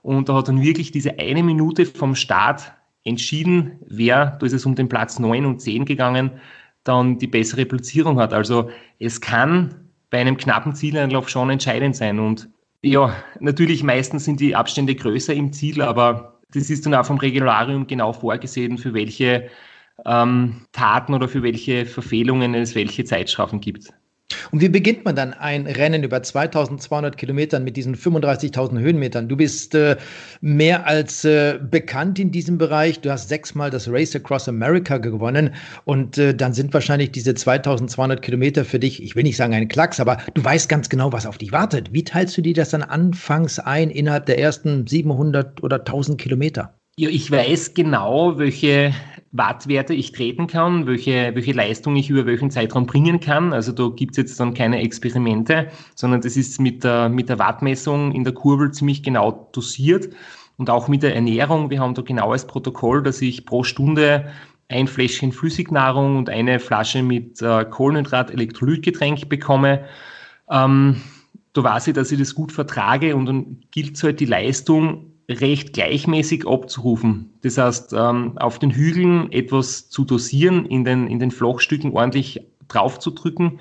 Und 0.02 0.30
da 0.30 0.36
hat 0.36 0.48
dann 0.48 0.62
wirklich 0.62 0.92
diese 0.92 1.20
eine 1.20 1.44
Minute 1.44 1.86
vom 1.86 2.16
Start 2.16 2.74
entschieden, 3.04 3.80
wer, 3.88 4.38
da 4.40 4.46
ist 4.46 4.54
es 4.54 4.66
um 4.66 4.76
den 4.76 4.90
Platz 4.90 5.20
9 5.20 5.46
und 5.46 5.62
10 5.62 5.86
gegangen, 5.86 6.32
dann 6.84 7.20
die 7.20 7.28
bessere 7.28 7.66
Platzierung 7.66 8.20
hat. 8.20 8.34
Also 8.34 8.70
es 9.00 9.22
kann 9.22 9.81
bei 10.12 10.20
einem 10.20 10.38
knappen 10.38 10.76
Zieleinlauf 10.76 11.30
schon 11.30 11.50
entscheidend 11.50 11.96
sein. 11.96 12.20
Und 12.20 12.50
ja, 12.84 13.16
natürlich 13.40 13.82
meistens 13.82 14.26
sind 14.26 14.40
die 14.40 14.56
Abstände 14.56 14.94
größer 14.94 15.34
im 15.34 15.52
Ziel, 15.52 15.82
aber 15.82 16.40
das 16.54 16.70
ist 16.70 16.86
dann 16.86 16.94
auch 16.94 17.06
vom 17.06 17.18
Regularium 17.18 17.88
genau 17.88 18.14
vorgesehen, 18.14 18.78
für 18.78 18.94
welche 18.94 19.50
ähm, 20.06 20.68
Taten 20.74 21.14
oder 21.14 21.28
für 21.28 21.42
welche 21.42 21.86
Verfehlungen 21.86 22.54
es 22.54 22.76
welche 22.76 23.06
Zeitstrafen 23.06 23.62
gibt. 23.62 23.94
Und 24.52 24.62
wie 24.62 24.70
beginnt 24.70 25.06
man 25.06 25.16
dann 25.16 25.34
ein 25.34 25.66
Rennen 25.66 26.04
über 26.04 26.22
2200 26.22 27.18
Kilometern 27.18 27.64
mit 27.64 27.78
diesen 27.78 27.96
35.000 27.96 28.80
Höhenmetern? 28.80 29.30
Du 29.30 29.38
bist 29.38 29.76
äh, 29.76 29.96
mehr 30.42 30.86
als 30.86 31.24
äh, 31.24 31.58
bekannt 31.58 32.20
in 32.20 32.32
diesem 32.32 32.58
Bereich. 32.58 33.00
Du 33.00 33.10
hast 33.12 33.30
sechsmal 33.30 33.70
das 33.70 33.90
Race 33.90 34.16
Across 34.16 34.50
America 34.50 34.98
gewonnen. 34.98 35.54
Und 35.86 36.18
äh, 36.18 36.36
dann 36.36 36.54
sind 36.54 36.74
wahrscheinlich 36.74 37.12
diese 37.12 37.34
2200 37.34 38.22
Kilometer 38.22 38.66
für 38.66 38.80
dich, 38.80 39.02
ich 39.02 39.16
will 39.16 39.24
nicht 39.24 39.38
sagen 39.38 39.54
ein 39.54 39.70
Klacks, 39.70 40.00
aber 40.00 40.18
du 40.34 40.44
weißt 40.44 40.68
ganz 40.68 40.90
genau, 40.90 41.14
was 41.14 41.26
auf 41.26 41.38
dich 41.38 41.52
wartet. 41.52 41.94
Wie 41.94 42.04
teilst 42.04 42.38
du 42.38 42.42
dir 42.42 42.54
das 42.54 42.72
dann 42.72 42.84
anfangs 42.84 43.58
ein 43.60 43.90
innerhalb 43.90 44.26
der 44.26 44.38
ersten 44.38 44.86
700 44.86 45.64
oder 45.64 45.78
1000 45.78 46.20
Kilometer? 46.20 46.74
Ja, 46.98 47.10
ich 47.10 47.32
weiß 47.32 47.74
genau, 47.74 48.38
welche 48.38 48.94
Wattwerte 49.34 49.94
ich 49.94 50.12
treten 50.12 50.48
kann, 50.48 50.88
welche, 50.88 51.34
welche 51.34 51.54
Leistung 51.54 51.96
ich 51.96 52.10
über 52.10 52.26
welchen 52.26 52.52
Zeitraum 52.52 52.86
bringen 52.86 53.20
kann. 53.22 53.54
Also 53.54 53.72
da 53.72 53.88
gibt 53.88 54.12
es 54.12 54.18
jetzt 54.18 54.40
dann 54.40 54.54
keine 54.54 54.82
Experimente, 54.82 55.70
sondern 55.96 56.20
das 56.22 56.36
ist 56.36 56.60
mit 56.60 56.84
der, 56.84 57.08
mit 57.08 57.30
der 57.30 57.40
Wattmessung 57.40 58.12
in 58.12 58.26
der 58.26 58.34
Kurbel 58.34 58.72
ziemlich 58.72 59.04
genau 59.04 59.50
dosiert 59.54 60.10
und 60.58 60.70
auch 60.70 60.90
mit 60.90 61.02
der 61.02 61.16
Ernährung. 61.16 61.70
Wir 61.70 61.80
haben 61.80 61.94
da 61.94 62.02
genaues 62.02 62.46
Protokoll, 62.46 63.04
dass 63.04 63.22
ich 63.22 63.46
pro 63.46 63.64
Stunde 63.64 64.32
ein 64.68 64.88
Fläschchen 64.88 65.32
Flüssignahrung 65.32 66.18
und 66.18 66.30
eine 66.30 66.60
Flasche 66.60 67.02
mit 67.02 67.42
äh, 67.42 67.66
Kohlenhydrat-Elektrolytgetränk 67.66 69.30
bekomme. 69.30 69.86
Ähm, 70.50 71.02
da 71.54 71.64
weiß 71.64 71.88
ich, 71.88 71.94
dass 71.94 72.12
ich 72.12 72.20
das 72.20 72.36
gut 72.36 72.52
vertrage 72.52 73.16
und 73.16 73.26
dann 73.26 73.60
gilt 73.72 74.02
halt 74.04 74.20
die 74.20 74.26
Leistung 74.26 75.11
recht 75.32 75.74
gleichmäßig 75.74 76.48
abzurufen. 76.48 77.34
Das 77.42 77.58
heißt, 77.58 77.94
ähm, 77.94 78.38
auf 78.38 78.60
den 78.60 78.72
Hügeln 78.72 79.32
etwas 79.32 79.90
zu 79.90 80.04
dosieren, 80.04 80.66
in 80.66 80.84
den, 80.84 81.08
in 81.08 81.20
den 81.20 81.32
Flochstücken 81.32 81.94
ordentlich 81.94 82.42
draufzudrücken. 82.68 83.60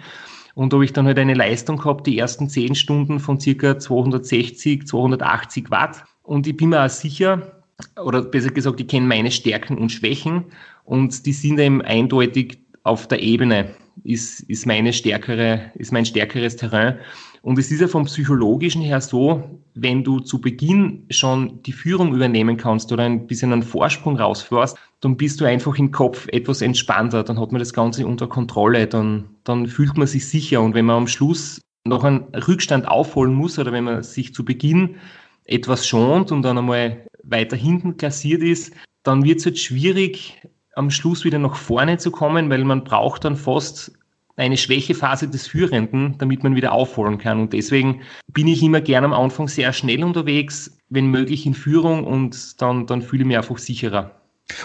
Und 0.55 0.73
da 0.73 0.77
habe 0.77 0.85
ich 0.85 0.93
dann 0.93 1.07
halt 1.07 1.18
eine 1.18 1.35
Leistung 1.35 1.79
gehabt, 1.79 2.07
die 2.07 2.18
ersten 2.18 2.49
zehn 2.49 2.75
Stunden 2.75 3.21
von 3.21 3.41
circa 3.41 3.79
260, 3.79 4.87
280 4.87 5.71
Watt. 5.71 6.05
Und 6.23 6.47
ich 6.47 6.57
bin 6.57 6.71
mir 6.71 6.85
auch 6.85 6.91
sicher, 6.91 7.62
oder 8.03 8.23
besser 8.23 8.51
gesagt, 8.51 8.81
ich 8.81 8.89
kenne 8.89 9.07
meine 9.07 9.31
Stärken 9.31 9.79
und 9.79 9.91
Schwächen 9.91 10.45
und 10.85 11.25
die 11.27 11.33
sind 11.33 11.59
eben 11.59 11.83
eindeutig 11.83 12.59
auf 12.83 13.09
der 13.09 13.23
Ebene, 13.23 13.75
ist, 14.05 14.41
ist 14.41 14.66
meine 14.66 14.93
stärkere, 14.93 15.71
ist 15.75 15.93
mein 15.93 16.07
stärkeres 16.07 16.57
Terrain. 16.57 16.99
Und 17.43 17.59
es 17.59 17.70
ist 17.70 17.80
ja 17.80 17.88
vom 17.88 18.05
Psychologischen 18.05 18.82
her 18.82 19.01
so, 19.01 19.61
wenn 19.74 20.05
du 20.05 20.20
zu 20.20 20.41
Beginn 20.41 21.07
schon 21.11 21.62
die 21.62 21.72
Führung 21.72 22.14
übernehmen 22.14 22.57
kannst 22.57 22.93
oder 22.93 23.05
ein 23.05 23.26
bisschen 23.26 23.53
einen 23.53 23.62
Vorsprung 23.62 24.18
rausfährst, 24.18 24.76
dann 25.01 25.16
bist 25.16 25.41
du 25.41 25.47
einfach 25.47 25.78
im 25.78 25.91
Kopf 25.91 26.28
etwas 26.28 26.61
entspannter, 26.61 27.22
dann 27.22 27.41
hat 27.41 27.53
man 27.53 27.61
das 27.61 27.72
Ganze 27.72 28.07
unter 28.07 28.26
Kontrolle, 28.26 28.86
dann, 28.86 29.24
dann 29.45 29.66
fühlt 29.66 29.97
man 29.97 30.07
sich 30.07 30.28
sicher. 30.28 30.61
Und 30.61 30.74
wenn 30.74 30.84
man 30.84 30.97
am 30.97 31.07
Schluss 31.07 31.61
noch 31.84 32.05
einen 32.05 32.24
Rückstand 32.34 32.86
aufholen 32.86 33.34
muss 33.34 33.59
oder 33.59 33.72
wenn 33.72 33.84
man 33.84 34.03
sich 34.03 34.34
zu 34.34 34.45
Beginn 34.45 34.97
etwas 35.45 35.86
schont 35.86 36.30
und 36.32 36.43
dann 36.43 36.59
einmal 36.59 37.07
weiter 37.22 37.57
hinten 37.57 37.97
klassiert 37.97 38.43
ist, 38.43 38.74
dann 39.03 39.24
wird 39.24 39.38
es 39.38 39.47
halt 39.47 39.59
schwierig, 39.59 40.43
am 40.74 40.91
Schluss 40.91 41.24
wieder 41.24 41.38
nach 41.38 41.57
vorne 41.57 41.99
zu 41.99 42.11
kommen, 42.11 42.51
weil 42.51 42.64
man 42.64 42.84
braucht 42.84 43.24
dann 43.24 43.36
fast 43.36 43.93
eine 44.41 44.57
Schwächephase 44.57 45.28
des 45.28 45.47
Führenden, 45.47 46.16
damit 46.18 46.43
man 46.43 46.57
wieder 46.57 46.72
aufholen 46.72 47.18
kann. 47.18 47.41
Und 47.41 47.53
deswegen 47.53 48.01
bin 48.32 48.49
ich 48.49 48.62
immer 48.62 48.80
gern 48.80 49.05
am 49.05 49.12
Anfang 49.12 49.49
sehr 49.49 49.72
schnell 49.72 50.03
unterwegs, 50.03 50.78
wenn 50.88 51.07
möglich 51.07 51.47
in 51.47 51.55
Führung 51.55 52.05
und 52.05 52.61
dann, 52.61 52.86
dann 52.86 53.03
fühle 53.03 53.22
ich 53.22 53.26
mich 53.28 53.36
einfach 53.36 53.59
sicherer. 53.59 54.11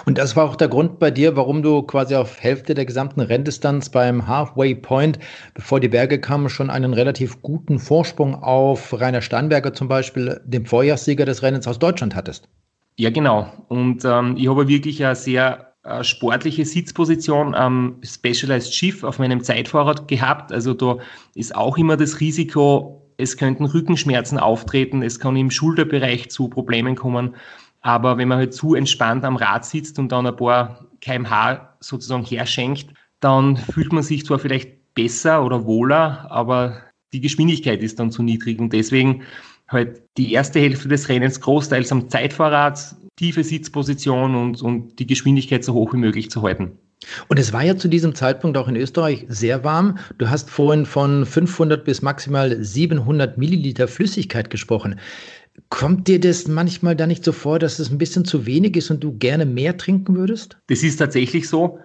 Und 0.06 0.18
das 0.18 0.36
war 0.36 0.46
auch 0.50 0.56
der 0.56 0.68
Grund 0.68 0.98
bei 0.98 1.12
dir, 1.12 1.36
warum 1.36 1.62
du 1.62 1.84
quasi 1.84 2.16
auf 2.16 2.42
Hälfte 2.42 2.74
der 2.74 2.86
gesamten 2.86 3.22
Renndistanz 3.22 3.90
beim 3.90 4.28
Halfway 4.28 4.76
Point, 4.76 5.20
bevor 5.54 5.80
die 5.80 5.90
Berge 5.90 6.20
kamen, 6.20 6.50
schon 6.50 6.70
einen 6.70 6.94
relativ 6.94 7.42
guten 7.42 7.78
Vorsprung 7.78 8.36
auf 8.36 9.00
Rainer 9.00 9.22
Steinberger 9.22 9.74
zum 9.74 9.88
Beispiel, 9.88 10.42
dem 10.46 10.66
Vorjahrssieger 10.66 11.26
des 11.26 11.44
Rennens 11.44 11.68
aus 11.68 11.78
Deutschland 11.78 12.16
hattest. 12.16 12.50
Ja, 12.98 13.10
genau. 13.10 13.52
Und 13.68 14.06
ähm, 14.06 14.36
ich 14.38 14.48
habe 14.48 14.68
wirklich 14.68 15.04
eine 15.06 15.16
sehr 15.16 15.75
äh, 15.86 16.04
sportliche 16.04 16.66
Sitzposition 16.66 17.54
am 17.54 17.98
Specialized 18.04 18.74
Schiff 18.74 19.04
auf 19.04 19.20
meinem 19.20 19.44
Zeitfahrrad 19.44 20.08
gehabt. 20.08 20.52
Also 20.52 20.74
da 20.74 20.98
ist 21.36 21.56
auch 21.56 21.78
immer 21.78 21.96
das 21.96 22.20
Risiko, 22.20 23.08
es 23.18 23.38
könnten 23.38 23.66
Rückenschmerzen 23.66 24.40
auftreten, 24.40 25.04
es 25.04 25.20
kann 25.20 25.36
im 25.36 25.52
Schulterbereich 25.52 26.32
zu 26.32 26.50
Problemen 26.50 26.96
kommen. 26.96 27.36
Aber 27.82 28.18
wenn 28.18 28.28
man 28.28 28.40
halt 28.40 28.56
zu 28.56 28.74
entspannt 28.74 29.24
am 29.24 29.36
Rad 29.36 29.64
sitzt 29.64 30.00
und 30.00 30.12
dann 30.12 30.26
ein 30.26 30.36
paar 30.36 30.88
kmh 31.02 31.76
sozusagen 31.82 32.26
herschenkt, 32.26 32.88
dann 33.20 33.56
fühlt 33.56 33.94
man 33.94 34.02
sich 34.02 34.26
zwar 34.26 34.40
vielleicht 34.40 34.96
besser 34.96 35.46
oder 35.46 35.66
wohler, 35.66 36.26
aber 36.32 36.82
die 37.14 37.22
Geschwindigkeit 37.22 37.84
ist 37.84 38.00
dann 38.00 38.12
zu 38.12 38.24
niedrig 38.24 38.60
und 38.60 38.74
deswegen 38.74 39.22
halt 39.68 40.02
die 40.18 40.34
erste 40.34 40.60
Hälfte 40.60 40.88
des 40.88 41.10
Rennens 41.10 41.40
großteils 41.40 41.92
am 41.92 42.10
Zeitfahrrad, 42.10 42.96
tiefe 43.16 43.44
Sitzposition 43.44 44.36
und, 44.36 44.62
und 44.62 45.00
die 45.00 45.08
Geschwindigkeit 45.08 45.64
so 45.64 45.74
hoch 45.74 45.94
wie 45.94 45.98
möglich 45.98 46.30
zu 46.30 46.42
halten. 46.42 46.78
Und 47.28 47.40
es 47.40 47.54
war 47.54 47.64
ja 47.64 47.78
zu 47.78 47.88
diesem 47.88 48.16
Zeitpunkt 48.16 48.58
auch 48.58 48.68
in 48.68 48.76
Österreich 48.76 49.26
sehr 49.28 49.64
warm. 49.64 49.98
Du 50.18 50.30
hast 50.30 50.50
vorhin 50.50 50.86
von 50.86 51.26
500 51.26 51.84
bis 51.84 52.02
maximal 52.02 52.64
700 52.64 53.38
Milliliter 53.38 53.88
Flüssigkeit 53.88 54.50
gesprochen. 54.50 55.00
Kommt 55.70 56.08
dir 56.08 56.20
das 56.20 56.48
manchmal 56.48 56.96
da 56.96 57.08
nicht 57.08 57.24
so 57.24 57.32
vor, 57.32 57.60
dass 57.60 57.80
es 57.80 57.90
ein 57.90 57.98
bisschen 57.98 58.26
zu 58.26 58.46
wenig 58.46 58.76
ist 58.76 58.92
und 58.92 59.04
du 59.04 59.18
gerne 59.18 59.46
mehr 59.46 59.78
trinken 59.78 60.16
würdest? 60.16 60.58
Das 60.68 60.84
ist 60.84 60.98
tatsächlich 60.98 61.48
so. 61.48 61.80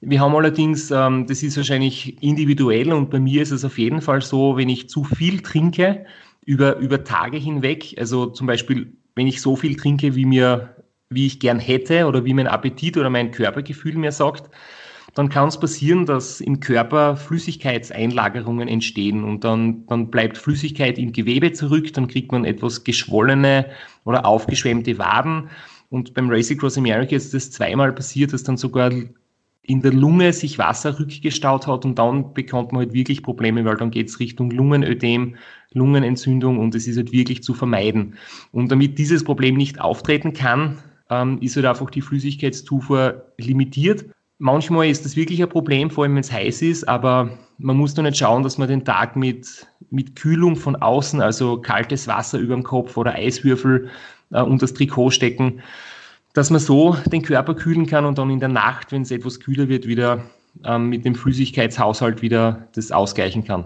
Wir 0.00 0.20
haben 0.20 0.34
allerdings, 0.34 0.90
ähm, 0.90 1.26
das 1.26 1.42
ist 1.42 1.56
wahrscheinlich 1.56 2.22
individuell 2.22 2.92
und 2.92 3.10
bei 3.10 3.18
mir 3.18 3.40
ist 3.40 3.52
es 3.52 3.64
auf 3.64 3.78
jeden 3.78 4.02
Fall 4.02 4.20
so, 4.20 4.56
wenn 4.56 4.68
ich 4.68 4.90
zu 4.90 5.04
viel 5.04 5.40
trinke 5.40 6.04
über, 6.44 6.76
über 6.76 7.04
Tage 7.04 7.38
hinweg, 7.38 7.94
also 7.98 8.26
zum 8.26 8.46
Beispiel, 8.46 8.92
wenn 9.14 9.26
ich 9.26 9.40
so 9.40 9.56
viel 9.56 9.76
trinke, 9.76 10.14
wie 10.14 10.26
mir 10.26 10.73
wie 11.10 11.26
ich 11.26 11.40
gern 11.40 11.58
hätte 11.58 12.06
oder 12.06 12.24
wie 12.24 12.34
mein 12.34 12.46
Appetit 12.46 12.96
oder 12.96 13.10
mein 13.10 13.30
Körpergefühl 13.30 13.96
mir 13.96 14.12
sagt, 14.12 14.50
dann 15.14 15.28
kann 15.28 15.48
es 15.48 15.60
passieren, 15.60 16.06
dass 16.06 16.40
im 16.40 16.58
Körper 16.58 17.16
Flüssigkeitseinlagerungen 17.16 18.66
entstehen 18.66 19.22
und 19.22 19.44
dann, 19.44 19.86
dann 19.86 20.10
bleibt 20.10 20.36
Flüssigkeit 20.36 20.98
im 20.98 21.12
Gewebe 21.12 21.52
zurück, 21.52 21.92
dann 21.92 22.08
kriegt 22.08 22.32
man 22.32 22.44
etwas 22.44 22.82
geschwollene 22.82 23.66
oder 24.04 24.26
aufgeschwemmte 24.26 24.98
Waden. 24.98 25.50
Und 25.90 26.14
beim 26.14 26.28
Race 26.28 26.50
Across 26.50 26.78
America 26.78 27.14
ist 27.14 27.32
das 27.32 27.52
zweimal 27.52 27.92
passiert, 27.92 28.32
dass 28.32 28.42
dann 28.42 28.56
sogar 28.56 28.90
in 29.66 29.80
der 29.80 29.92
Lunge 29.92 30.32
sich 30.32 30.58
Wasser 30.58 30.98
rückgestaut 30.98 31.66
hat 31.66 31.84
und 31.84 31.98
dann 31.98 32.34
bekommt 32.34 32.72
man 32.72 32.80
halt 32.80 32.92
wirklich 32.92 33.22
Probleme, 33.22 33.64
weil 33.64 33.76
dann 33.76 33.90
geht 33.90 34.08
es 34.08 34.20
Richtung 34.20 34.50
Lungenödem, 34.50 35.36
Lungenentzündung 35.72 36.58
und 36.58 36.74
es 36.74 36.86
ist 36.86 36.96
halt 36.96 37.12
wirklich 37.12 37.42
zu 37.42 37.54
vermeiden. 37.54 38.14
Und 38.52 38.70
damit 38.70 38.98
dieses 38.98 39.24
Problem 39.24 39.56
nicht 39.56 39.80
auftreten 39.80 40.34
kann, 40.34 40.82
ähm, 41.22 41.38
ist 41.40 41.56
halt 41.56 41.66
einfach 41.66 41.90
die 41.90 42.00
Flüssigkeitszufuhr 42.00 43.24
limitiert. 43.38 44.04
Manchmal 44.38 44.88
ist 44.88 45.04
das 45.04 45.16
wirklich 45.16 45.42
ein 45.42 45.48
Problem, 45.48 45.90
vor 45.90 46.04
allem 46.04 46.14
wenn 46.14 46.20
es 46.20 46.32
heiß 46.32 46.62
ist, 46.62 46.88
aber 46.88 47.38
man 47.58 47.76
muss 47.76 47.94
dann 47.94 48.04
nicht 48.04 48.18
schauen, 48.18 48.42
dass 48.42 48.58
man 48.58 48.68
den 48.68 48.84
Tag 48.84 49.14
mit, 49.16 49.66
mit 49.90 50.16
Kühlung 50.16 50.56
von 50.56 50.76
außen, 50.76 51.20
also 51.20 51.60
kaltes 51.60 52.08
Wasser 52.08 52.38
über 52.38 52.54
dem 52.54 52.64
Kopf 52.64 52.96
oder 52.96 53.14
Eiswürfel 53.14 53.88
äh, 54.32 54.42
unter 54.42 54.66
das 54.66 54.74
Trikot 54.74 55.10
stecken, 55.10 55.62
dass 56.32 56.50
man 56.50 56.60
so 56.60 56.96
den 57.06 57.22
Körper 57.22 57.54
kühlen 57.54 57.86
kann 57.86 58.04
und 58.04 58.18
dann 58.18 58.30
in 58.30 58.40
der 58.40 58.48
Nacht, 58.48 58.90
wenn 58.90 59.02
es 59.02 59.12
etwas 59.12 59.38
kühler 59.38 59.68
wird, 59.68 59.86
wieder 59.86 60.24
ähm, 60.64 60.88
mit 60.88 61.04
dem 61.04 61.14
Flüssigkeitshaushalt 61.14 62.22
wieder 62.22 62.68
das 62.74 62.90
ausgleichen 62.90 63.44
kann. 63.44 63.64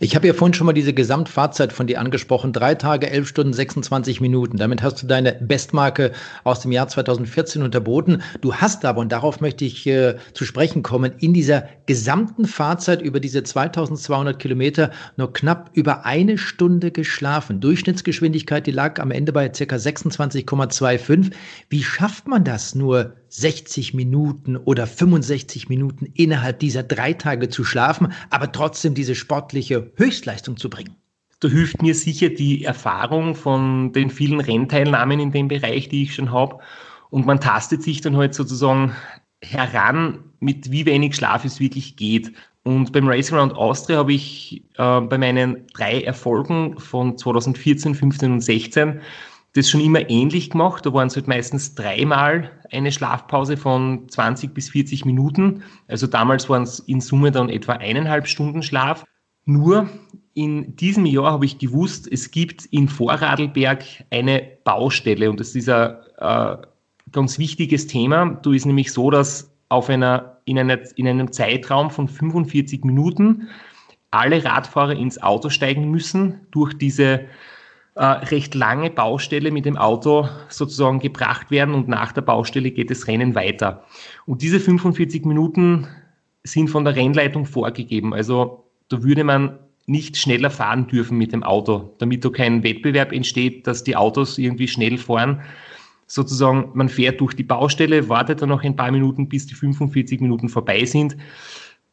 Ich 0.00 0.14
habe 0.14 0.26
ja 0.26 0.34
vorhin 0.34 0.54
schon 0.54 0.66
mal 0.66 0.72
diese 0.72 0.92
Gesamtfahrzeit 0.92 1.72
von 1.72 1.86
dir 1.86 2.00
angesprochen. 2.00 2.52
Drei 2.52 2.74
Tage, 2.74 3.10
elf 3.10 3.28
Stunden, 3.28 3.52
26 3.52 4.20
Minuten. 4.20 4.56
Damit 4.56 4.82
hast 4.82 5.02
du 5.02 5.06
deine 5.06 5.32
Bestmarke 5.32 6.12
aus 6.44 6.60
dem 6.60 6.72
Jahr 6.72 6.88
2014 6.88 7.62
unterboten. 7.62 8.22
Du 8.40 8.54
hast 8.54 8.84
aber, 8.84 9.00
und 9.00 9.12
darauf 9.12 9.40
möchte 9.40 9.64
ich 9.64 9.86
äh, 9.86 10.16
zu 10.34 10.44
sprechen 10.44 10.82
kommen, 10.82 11.12
in 11.18 11.34
dieser 11.34 11.68
gesamten 11.86 12.46
Fahrzeit 12.46 13.02
über 13.02 13.20
diese 13.20 13.42
2200 13.42 14.38
Kilometer 14.38 14.90
nur 15.16 15.32
knapp 15.32 15.70
über 15.74 16.04
eine 16.04 16.38
Stunde 16.38 16.90
geschlafen. 16.90 17.60
Durchschnittsgeschwindigkeit, 17.60 18.66
die 18.66 18.72
lag 18.72 19.00
am 19.00 19.10
Ende 19.10 19.32
bei 19.32 19.48
ca. 19.48 19.76
26,25. 19.76 21.32
Wie 21.68 21.82
schafft 21.82 22.26
man 22.28 22.44
das 22.44 22.74
nur 22.74 23.14
60 23.28 23.94
Minuten 23.94 24.56
oder 24.56 24.86
65 24.86 25.68
Minuten 25.68 26.06
innerhalb 26.14 26.58
dieser 26.60 26.82
drei 26.82 27.12
Tage 27.12 27.48
zu 27.48 27.64
schlafen, 27.64 28.12
aber 28.30 28.52
trotzdem 28.52 28.94
diese 28.94 29.14
sportliche 29.14 29.90
Höchstleistung 29.96 30.56
zu 30.56 30.70
bringen? 30.70 30.96
Da 31.40 31.48
hilft 31.48 31.82
mir 31.82 31.94
sicher 31.94 32.30
die 32.30 32.64
Erfahrung 32.64 33.34
von 33.34 33.92
den 33.92 34.10
vielen 34.10 34.40
Rennteilnahmen 34.40 35.20
in 35.20 35.32
dem 35.32 35.48
Bereich, 35.48 35.88
die 35.88 36.04
ich 36.04 36.14
schon 36.14 36.32
habe. 36.32 36.58
Und 37.10 37.26
man 37.26 37.40
tastet 37.40 37.82
sich 37.82 38.00
dann 38.00 38.16
halt 38.16 38.34
sozusagen 38.34 38.96
heran, 39.42 40.24
mit 40.40 40.70
wie 40.70 40.86
wenig 40.86 41.14
Schlaf 41.14 41.44
es 41.44 41.60
wirklich 41.60 41.96
geht. 41.96 42.32
Und 42.62 42.92
beim 42.92 43.06
Race 43.06 43.32
Around 43.32 43.54
Austria 43.54 43.98
habe 43.98 44.12
ich 44.12 44.64
äh, 44.76 45.00
bei 45.00 45.18
meinen 45.18 45.66
drei 45.74 46.00
Erfolgen 46.00 46.78
von 46.80 47.16
2014, 47.16 47.94
15 47.94 48.32
und 48.32 48.40
16 48.40 49.00
das 49.56 49.70
schon 49.70 49.80
immer 49.80 50.08
ähnlich 50.10 50.50
gemacht. 50.50 50.84
Da 50.84 50.92
waren 50.92 51.08
es 51.08 51.16
halt 51.16 51.28
meistens 51.28 51.74
dreimal 51.74 52.50
eine 52.70 52.92
Schlafpause 52.92 53.56
von 53.56 54.08
20 54.08 54.52
bis 54.52 54.70
40 54.70 55.04
Minuten. 55.04 55.62
Also 55.88 56.06
damals 56.06 56.48
waren 56.48 56.64
es 56.64 56.80
in 56.80 57.00
Summe 57.00 57.30
dann 57.30 57.48
etwa 57.48 57.72
eineinhalb 57.74 58.26
Stunden 58.26 58.62
Schlaf. 58.62 59.04
Nur 59.44 59.88
in 60.34 60.76
diesem 60.76 61.06
Jahr 61.06 61.32
habe 61.32 61.46
ich 61.46 61.58
gewusst, 61.58 62.08
es 62.10 62.30
gibt 62.30 62.66
in 62.66 62.88
Vorarlberg 62.88 63.84
eine 64.10 64.42
Baustelle 64.64 65.30
und 65.30 65.40
das 65.40 65.54
ist 65.54 65.68
ein 65.68 65.96
äh, 66.18 66.56
ganz 67.12 67.38
wichtiges 67.38 67.86
Thema. 67.86 68.38
Du 68.42 68.52
ist 68.52 68.66
nämlich 68.66 68.92
so, 68.92 69.10
dass 69.10 69.50
auf 69.68 69.88
einer, 69.88 70.38
in, 70.44 70.58
einer, 70.58 70.78
in 70.96 71.08
einem 71.08 71.32
Zeitraum 71.32 71.90
von 71.90 72.08
45 72.08 72.84
Minuten 72.84 73.48
alle 74.10 74.44
Radfahrer 74.44 74.94
ins 74.94 75.22
Auto 75.22 75.48
steigen 75.48 75.90
müssen, 75.90 76.40
durch 76.50 76.74
diese 76.74 77.26
äh, 77.96 78.04
recht 78.04 78.54
lange 78.54 78.90
Baustelle 78.90 79.50
mit 79.50 79.64
dem 79.64 79.78
Auto 79.78 80.28
sozusagen 80.50 81.00
gebracht 81.00 81.50
werden 81.50 81.74
und 81.74 81.88
nach 81.88 82.12
der 82.12 82.20
Baustelle 82.20 82.70
geht 82.70 82.90
das 82.90 83.06
Rennen 83.06 83.34
weiter. 83.34 83.84
Und 84.26 84.42
diese 84.42 84.60
45 84.60 85.24
Minuten 85.24 85.86
sind 86.44 86.68
von 86.68 86.84
der 86.84 86.94
Rennleitung 86.94 87.46
vorgegeben. 87.46 88.12
Also 88.12 88.64
da 88.88 89.02
würde 89.02 89.24
man 89.24 89.58
nicht 89.86 90.18
schneller 90.18 90.50
fahren 90.50 90.88
dürfen 90.88 91.16
mit 91.16 91.32
dem 91.32 91.42
Auto, 91.42 91.94
damit 91.98 92.22
da 92.22 92.28
kein 92.28 92.62
Wettbewerb 92.62 93.12
entsteht, 93.12 93.66
dass 93.66 93.82
die 93.82 93.96
Autos 93.96 94.36
irgendwie 94.36 94.68
schnell 94.68 94.98
fahren. 94.98 95.40
Sozusagen, 96.06 96.70
man 96.74 96.90
fährt 96.90 97.20
durch 97.20 97.34
die 97.34 97.44
Baustelle, 97.44 98.10
wartet 98.10 98.42
dann 98.42 98.50
noch 98.50 98.62
ein 98.62 98.76
paar 98.76 98.90
Minuten, 98.90 99.28
bis 99.28 99.46
die 99.46 99.54
45 99.54 100.20
Minuten 100.20 100.48
vorbei 100.48 100.84
sind 100.84 101.16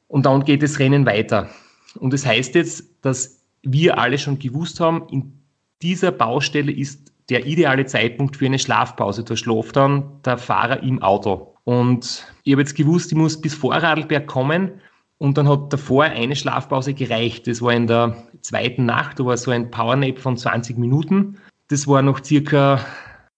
und 0.08 0.26
dann 0.26 0.43
geht 0.43 0.64
das 0.64 0.80
Rennen 0.80 1.06
weiter. 1.06 1.49
Und 1.95 2.14
das 2.14 2.26
heißt 2.26 2.56
jetzt, 2.56 2.84
dass 3.01 3.41
wir 3.62 3.97
alle 3.97 4.18
schon 4.18 4.38
gewusst 4.38 4.82
haben, 4.82 5.08
in 5.10 5.43
dieser 5.84 6.11
Baustelle 6.11 6.71
ist 6.71 7.11
der 7.29 7.45
ideale 7.45 7.86
Zeitpunkt 7.86 8.38
für 8.38 8.45
eine 8.45 8.59
Schlafpause. 8.59 9.23
Da 9.23 9.36
schläft 9.36 9.75
dann 9.75 10.21
der 10.25 10.38
Fahrer 10.38 10.81
im 10.81 11.01
Auto. 11.01 11.55
Und 11.65 12.25
ich 12.43 12.53
habe 12.53 12.61
jetzt 12.61 12.75
gewusst, 12.75 13.11
ich 13.11 13.17
muss 13.17 13.39
bis 13.39 13.53
vor 13.53 13.75
Radlberg 13.75 14.25
kommen. 14.27 14.71
Und 15.17 15.38
dann 15.38 15.47
hat 15.47 15.71
davor 15.71 16.05
eine 16.05 16.36
Schlafpause 16.36 16.93
gereicht. 16.93 17.47
Das 17.47 17.61
war 17.61 17.73
in 17.73 17.88
der 17.88 18.17
zweiten 18.41 18.86
Nacht, 18.86 19.19
da 19.19 19.25
war 19.25 19.38
so 19.38 19.51
ein 19.51 19.71
Powernap 19.71 20.19
von 20.19 20.36
20 20.36 20.77
Minuten. 20.77 21.38
Das 21.69 21.88
war 21.88 22.01
noch 22.01 22.23
circa, 22.23 22.84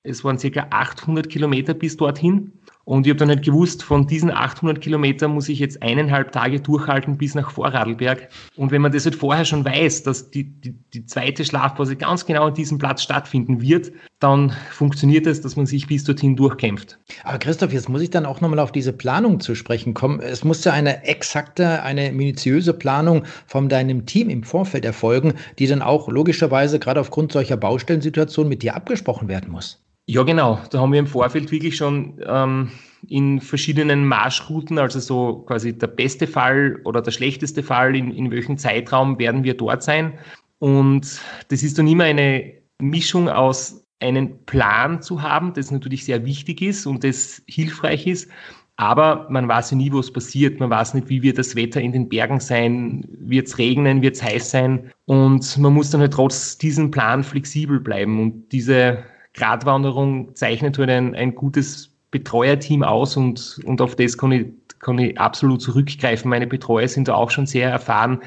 es 0.04 0.24
waren 0.24 0.40
circa 0.40 0.68
800 0.72 1.30
Kilometer 1.30 1.74
bis 1.74 1.98
dorthin. 1.98 2.52
Und 2.86 3.08
ich 3.08 3.10
habe 3.10 3.18
dann 3.18 3.30
nicht 3.30 3.44
gewusst, 3.44 3.82
von 3.82 4.06
diesen 4.06 4.30
800 4.30 4.80
Kilometern 4.80 5.32
muss 5.32 5.50
ich 5.50 5.58
jetzt 5.58 5.82
eineinhalb 5.82 6.32
Tage 6.32 6.62
durchhalten 6.62 7.18
bis 7.18 7.34
nach 7.34 7.50
Vorarlberg. 7.50 8.30
Und 8.56 8.72
wenn 8.72 8.82
man 8.84 8.92
das 8.92 9.06
halt 9.06 9.16
vorher 9.16 9.44
schon 9.44 9.66
weiß, 9.66 10.04
dass 10.04 10.30
die, 10.30 10.44
die, 10.44 10.76
die 10.94 11.06
zweite 11.08 11.44
Schlafpause 11.44 11.96
ganz 11.96 12.28
genau 12.28 12.46
an 12.46 12.54
diesem 12.54 12.78
Platz 12.78 13.02
stattfinden 13.02 13.60
wird, 13.60 13.92
dann 14.20 14.54
funktioniert 14.72 15.26
es, 15.26 15.42
dass 15.42 15.56
man 15.56 15.66
sich 15.66 15.88
bis 15.88 16.04
dorthin 16.04 16.36
durchkämpft. 16.36 17.00
Aber 17.24 17.40
Christoph, 17.40 17.74
jetzt 17.74 17.90
muss 17.90 18.04
ich 18.04 18.12
dann 18.12 18.28
auch 18.28 18.40
nochmal 18.40 18.60
auf 18.60 18.72
diese 18.72 18.94
Planung 18.94 19.40
zu 19.40 19.56
sprechen 19.56 19.96
kommen. 19.96 20.20
Es 20.20 20.44
muss 20.44 20.64
ja 20.64 20.72
eine 20.72 21.06
exakte, 21.06 21.82
eine 21.82 22.12
minutiöse 22.12 22.74
Planung 22.74 23.24
von 23.48 23.68
deinem 23.68 24.06
Team 24.06 24.30
im 24.30 24.44
Vorfeld 24.44 24.86
erfolgen, 24.86 25.34
die 25.58 25.66
dann 25.66 25.82
auch 25.82 26.08
logischerweise 26.08 26.78
gerade 26.78 27.00
aufgrund 27.00 27.32
solcher 27.32 27.58
Baustellensituationen 27.58 28.50
mit 28.50 28.62
dir 28.62 28.76
abgesprochen 28.76 29.28
werden 29.28 29.52
muss. 29.52 29.82
Ja, 30.08 30.24
genau. 30.24 30.60
Da 30.70 30.80
haben 30.80 30.92
wir 30.92 31.00
im 31.00 31.08
Vorfeld 31.08 31.52
wirklich 31.52 31.78
schon 31.78 32.22
ähm, 32.26 32.72
in 33.08 33.42
verschiedenen 33.42 34.06
Marschrouten, 34.06 34.78
also 34.78 35.00
so 35.00 35.40
quasi 35.48 35.78
der 35.78 35.88
beste 35.88 36.28
Fall 36.28 36.80
oder 36.84 37.02
der 37.02 37.12
schlechteste 37.12 37.64
Fall, 37.64 37.96
in, 37.96 38.12
in 38.12 38.30
welchem 38.30 38.58
Zeitraum 38.58 39.18
werden 39.18 39.44
wir 39.44 39.56
dort 39.58 39.82
sein. 39.82 40.20
Und 40.60 41.20
das 41.50 41.64
ist 41.64 41.80
dann 41.80 41.88
immer 41.88 42.04
eine 42.04 42.54
Mischung 42.80 43.30
aus 43.30 43.84
einen 44.00 44.46
Plan 44.46 45.02
zu 45.02 45.22
haben, 45.22 45.54
das 45.54 45.72
natürlich 45.72 46.06
sehr 46.06 46.26
wichtig 46.26 46.62
ist 46.62 46.86
und 46.86 47.04
das 47.04 47.42
hilfreich 47.48 48.06
ist. 48.06 48.30
Aber 48.78 49.28
man 49.30 49.48
weiß 49.48 49.72
ja 49.72 49.78
nie, 49.78 49.92
was 49.92 50.12
passiert. 50.12 50.60
Man 50.60 50.70
weiß 50.70 50.96
nicht, 50.96 51.08
wie 51.08 51.24
wird 51.24 51.38
das 51.38 51.56
Wetter 51.56 51.80
in 51.80 51.94
den 51.94 52.10
Bergen 52.10 52.42
sein. 52.42 53.06
Wird 53.10 53.48
es 53.48 53.58
regnen? 53.58 54.02
Wird 54.02 54.16
es 54.16 54.24
heiß 54.24 54.52
sein? 54.52 54.92
Und 55.06 55.58
man 55.58 55.74
muss 55.74 55.92
dann 55.92 56.02
halt 56.02 56.14
trotz 56.14 56.58
diesem 56.58 56.92
Plan 56.92 57.24
flexibel 57.24 57.80
bleiben. 57.80 58.20
Und 58.20 58.50
diese 58.52 59.06
Gratwanderung 59.36 60.34
zeichnet 60.36 60.78
halt 60.78 60.90
ein, 60.90 61.16
ein 61.16 61.36
gutes 61.36 61.92
Betreuerteam 62.12 62.84
aus 62.84 63.18
und, 63.18 63.60
und 63.66 63.82
auf 63.82 63.96
das 63.96 64.18
kann 64.18 64.32
ich, 64.32 64.48
kann 64.80 64.98
ich 64.98 65.20
absolut 65.20 65.62
zurückgreifen. 65.62 66.30
Meine 66.30 66.48
Betreuer 66.48 66.88
sind 66.88 67.08
da 67.08 67.16
auch 67.16 67.30
schon 67.30 67.46
sehr 67.46 67.70
erfahren. 67.70 68.22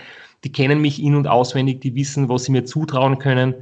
Die 0.44 0.52
kennen 0.52 0.80
mich 0.80 1.02
in- 1.02 1.14
und 1.14 1.26
auswendig, 1.26 1.80
die 1.80 1.94
wissen, 1.94 2.28
was 2.28 2.44
sie 2.44 2.52
mir 2.52 2.64
zutrauen 2.64 3.18
können. 3.18 3.54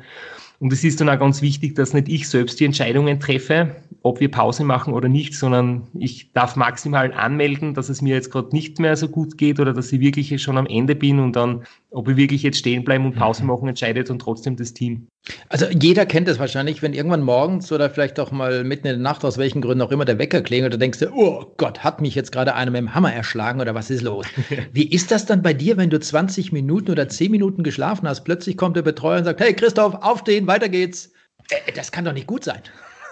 Und 0.58 0.72
es 0.72 0.84
ist 0.84 1.00
dann 1.00 1.08
auch 1.08 1.18
ganz 1.18 1.42
wichtig, 1.42 1.74
dass 1.74 1.92
nicht 1.92 2.08
ich 2.08 2.28
selbst 2.28 2.58
die 2.58 2.64
Entscheidungen 2.64 3.20
treffe, 3.20 3.76
ob 4.02 4.20
wir 4.20 4.30
Pause 4.30 4.64
machen 4.64 4.94
oder 4.94 5.08
nicht, 5.08 5.34
sondern 5.34 5.86
ich 5.94 6.32
darf 6.32 6.56
maximal 6.56 7.12
anmelden, 7.12 7.74
dass 7.74 7.88
es 7.88 8.00
mir 8.00 8.14
jetzt 8.14 8.30
gerade 8.30 8.48
nicht 8.52 8.78
mehr 8.78 8.96
so 8.96 9.08
gut 9.08 9.36
geht 9.36 9.60
oder 9.60 9.74
dass 9.74 9.92
ich 9.92 10.00
wirklich 10.00 10.40
schon 10.42 10.56
am 10.56 10.66
Ende 10.66 10.94
bin 10.94 11.20
und 11.20 11.36
dann, 11.36 11.64
ob 11.90 12.08
wir 12.08 12.16
wirklich 12.16 12.42
jetzt 12.42 12.58
stehen 12.58 12.84
bleiben 12.84 13.06
und 13.06 13.14
Pause 13.14 13.42
mhm. 13.42 13.48
machen, 13.48 13.68
entscheidet 13.68 14.10
und 14.10 14.18
trotzdem 14.18 14.56
das 14.56 14.74
Team. 14.74 15.08
Also 15.48 15.66
jeder 15.68 16.06
kennt 16.06 16.28
es 16.28 16.38
wahrscheinlich, 16.38 16.82
wenn 16.82 16.92
irgendwann 16.92 17.22
morgens 17.22 17.72
oder 17.72 17.90
vielleicht 17.90 18.20
auch 18.20 18.30
mal 18.30 18.64
mitten 18.64 18.86
in 18.86 18.94
der 18.94 19.02
Nacht, 19.02 19.24
aus 19.24 19.38
welchen 19.38 19.60
Gründen 19.60 19.82
auch 19.82 19.90
immer, 19.90 20.04
der 20.04 20.18
Wecker 20.18 20.42
klingelt, 20.42 20.72
da 20.72 20.76
denkst 20.76 20.98
du, 20.98 21.10
oh 21.12 21.52
Gott, 21.56 21.82
hat 21.84 22.00
mich 22.00 22.14
jetzt 22.14 22.32
gerade 22.32 22.54
einer 22.54 22.70
mit 22.70 22.80
dem 22.80 22.94
Hammer 22.94 23.12
erschlagen 23.12 23.60
oder 23.60 23.74
was 23.74 23.90
ist 23.90 24.02
los? 24.02 24.26
Wie 24.72 24.88
ist 24.88 25.10
das 25.10 25.26
dann 25.26 25.42
bei 25.42 25.54
dir, 25.54 25.76
wenn 25.76 25.90
du 25.90 25.98
20 25.98 26.52
Minuten 26.52 26.90
oder 26.90 27.08
10 27.08 27.30
Minuten 27.30 27.62
geschlafen 27.62 28.08
hast? 28.08 28.24
Plötzlich 28.24 28.56
kommt 28.56 28.76
der 28.76 28.82
Betreuer 28.82 29.18
und 29.18 29.24
sagt, 29.24 29.40
hey 29.40 29.54
Christoph, 29.54 29.94
aufstehen, 29.94 30.46
weiter 30.46 30.68
geht's. 30.68 31.12
Äh, 31.50 31.72
das 31.72 31.92
kann 31.92 32.04
doch 32.04 32.12
nicht 32.12 32.26
gut 32.26 32.44
sein. 32.44 32.60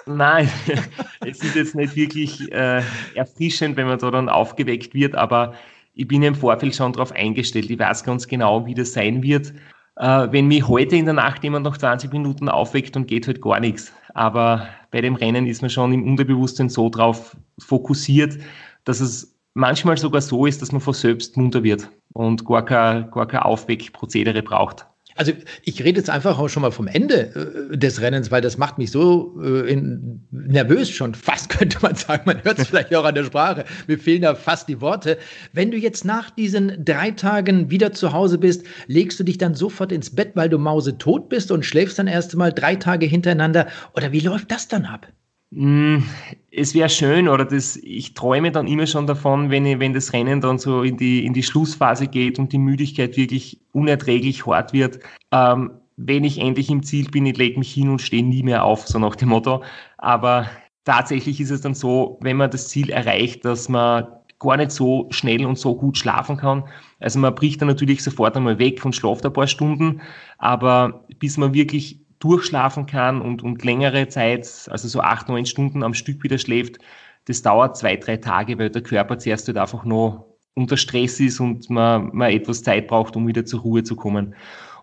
Nein, 0.06 0.50
es 1.26 1.42
ist 1.42 1.54
jetzt 1.54 1.74
nicht 1.74 1.96
wirklich 1.96 2.52
äh, 2.52 2.82
erfrischend, 3.14 3.76
wenn 3.76 3.86
man 3.86 3.98
da 3.98 4.10
dann 4.10 4.28
aufgeweckt 4.28 4.94
wird, 4.94 5.14
aber 5.14 5.54
ich 5.94 6.08
bin 6.08 6.22
im 6.22 6.34
Vorfeld 6.34 6.74
schon 6.74 6.92
darauf 6.92 7.12
eingestellt. 7.12 7.70
Ich 7.70 7.78
weiß 7.78 8.04
ganz 8.04 8.26
genau, 8.26 8.66
wie 8.66 8.74
das 8.74 8.92
sein 8.92 9.22
wird. 9.22 9.52
Äh, 9.96 10.28
wenn 10.30 10.48
mich 10.48 10.66
heute 10.66 10.96
in 10.96 11.04
der 11.04 11.14
Nacht 11.14 11.44
jemand 11.44 11.64
noch 11.64 11.76
20 11.76 12.12
Minuten 12.12 12.48
aufweckt, 12.48 12.96
dann 12.96 13.06
geht 13.06 13.26
halt 13.26 13.40
gar 13.40 13.60
nichts. 13.60 13.92
Aber 14.12 14.68
bei 14.90 15.00
dem 15.00 15.14
Rennen 15.14 15.46
ist 15.46 15.62
man 15.62 15.70
schon 15.70 15.92
im 15.92 16.04
Unterbewusstsein 16.04 16.68
so 16.68 16.88
drauf 16.88 17.36
fokussiert, 17.58 18.38
dass 18.84 19.00
es 19.00 19.36
manchmal 19.54 19.96
sogar 19.96 20.20
so 20.20 20.46
ist, 20.46 20.62
dass 20.62 20.72
man 20.72 20.80
vor 20.80 20.94
selbst 20.94 21.36
munter 21.36 21.62
wird 21.62 21.88
und 22.12 22.44
gar 22.44 22.64
kein, 22.64 23.10
gar 23.10 23.26
kein 23.26 23.40
Aufweckprozedere 23.40 24.42
braucht. 24.42 24.86
Also 25.16 25.32
ich 25.62 25.82
rede 25.82 25.98
jetzt 25.98 26.10
einfach 26.10 26.38
auch 26.38 26.48
schon 26.48 26.62
mal 26.62 26.72
vom 26.72 26.88
Ende 26.88 27.70
äh, 27.72 27.76
des 27.76 28.00
Rennens, 28.00 28.30
weil 28.30 28.40
das 28.40 28.58
macht 28.58 28.78
mich 28.78 28.90
so 28.90 29.40
äh, 29.42 29.70
in, 29.70 30.26
nervös 30.30 30.90
schon 30.90 31.14
fast, 31.14 31.48
könnte 31.56 31.78
man 31.82 31.94
sagen. 31.94 32.22
Man 32.26 32.42
hört 32.42 32.58
es 32.58 32.68
vielleicht 32.68 32.94
auch 32.94 33.04
an 33.04 33.14
der 33.14 33.24
Sprache. 33.24 33.64
Mir 33.86 33.98
fehlen 33.98 34.22
da 34.22 34.34
fast 34.34 34.68
die 34.68 34.80
Worte. 34.80 35.18
Wenn 35.52 35.70
du 35.70 35.76
jetzt 35.76 36.04
nach 36.04 36.30
diesen 36.30 36.84
drei 36.84 37.12
Tagen 37.12 37.70
wieder 37.70 37.92
zu 37.92 38.12
Hause 38.12 38.38
bist, 38.38 38.64
legst 38.86 39.20
du 39.20 39.24
dich 39.24 39.38
dann 39.38 39.54
sofort 39.54 39.92
ins 39.92 40.14
Bett, 40.14 40.32
weil 40.34 40.48
du 40.48 40.58
mausetot 40.58 41.28
bist 41.28 41.50
und 41.50 41.64
schläfst 41.64 41.98
dann 41.98 42.06
erst 42.06 42.34
mal 42.34 42.52
drei 42.52 42.76
Tage 42.76 43.06
hintereinander? 43.06 43.68
Oder 43.94 44.12
wie 44.12 44.20
läuft 44.20 44.50
das 44.50 44.68
dann 44.68 44.84
ab? 44.84 45.06
Hm, 45.54 46.02
es 46.50 46.74
wäre 46.74 46.88
schön, 46.88 47.28
oder 47.28 47.44
das, 47.44 47.76
ich 47.76 48.14
träume 48.14 48.50
dann 48.50 48.66
immer 48.66 48.88
schon 48.88 49.06
davon, 49.06 49.50
wenn, 49.50 49.64
ich, 49.66 49.78
wenn 49.78 49.92
das 49.94 50.12
Rennen 50.12 50.40
dann 50.40 50.58
so 50.58 50.82
in 50.82 50.96
die, 50.96 51.24
in 51.24 51.32
die 51.32 51.44
Schlussphase 51.44 52.08
geht 52.08 52.40
und 52.40 52.52
die 52.52 52.58
Müdigkeit 52.58 53.16
wirklich 53.16 53.60
unerträglich 53.72 54.46
hart 54.46 54.72
wird. 54.72 54.98
Ähm, 55.30 55.70
wenn 55.96 56.24
ich 56.24 56.38
endlich 56.40 56.70
im 56.70 56.82
Ziel 56.82 57.08
bin, 57.08 57.26
ich 57.26 57.36
lege 57.36 57.58
mich 57.58 57.72
hin 57.72 57.88
und 57.88 58.02
stehe 58.02 58.24
nie 58.24 58.42
mehr 58.42 58.64
auf, 58.64 58.88
so 58.88 58.98
nach 58.98 59.14
dem 59.14 59.28
Motto. 59.28 59.62
Aber 59.98 60.48
tatsächlich 60.84 61.40
ist 61.40 61.50
es 61.50 61.60
dann 61.60 61.74
so, 61.74 62.18
wenn 62.20 62.36
man 62.36 62.50
das 62.50 62.68
Ziel 62.68 62.90
erreicht, 62.90 63.44
dass 63.44 63.68
man 63.68 64.08
gar 64.40 64.56
nicht 64.56 64.72
so 64.72 65.06
schnell 65.10 65.46
und 65.46 65.56
so 65.56 65.76
gut 65.76 65.96
schlafen 65.96 66.36
kann. 66.36 66.64
Also 66.98 67.20
man 67.20 67.34
bricht 67.34 67.60
dann 67.60 67.68
natürlich 67.68 68.02
sofort 68.02 68.36
einmal 68.36 68.58
weg 68.58 68.84
und 68.84 68.96
schlaft 68.96 69.24
ein 69.24 69.32
paar 69.32 69.46
Stunden, 69.46 70.00
aber 70.38 71.06
bis 71.20 71.36
man 71.36 71.54
wirklich 71.54 72.03
durchschlafen 72.18 72.86
kann 72.86 73.20
und, 73.20 73.42
und 73.42 73.64
längere 73.64 74.08
Zeit, 74.08 74.68
also 74.70 74.88
so 74.88 75.00
acht, 75.00 75.28
neun 75.28 75.46
Stunden 75.46 75.82
am 75.82 75.94
Stück 75.94 76.22
wieder 76.22 76.38
schläft, 76.38 76.78
das 77.26 77.42
dauert 77.42 77.76
zwei, 77.76 77.96
drei 77.96 78.16
Tage, 78.18 78.58
weil 78.58 78.70
der 78.70 78.82
Körper 78.82 79.18
zuerst 79.18 79.46
halt 79.48 79.58
einfach 79.58 79.84
noch 79.84 80.26
unter 80.54 80.76
Stress 80.76 81.20
ist 81.20 81.40
und 81.40 81.68
man, 81.70 82.10
man 82.12 82.30
etwas 82.30 82.62
Zeit 82.62 82.86
braucht, 82.86 83.16
um 83.16 83.26
wieder 83.26 83.44
zur 83.44 83.60
Ruhe 83.60 83.82
zu 83.82 83.96
kommen. 83.96 84.34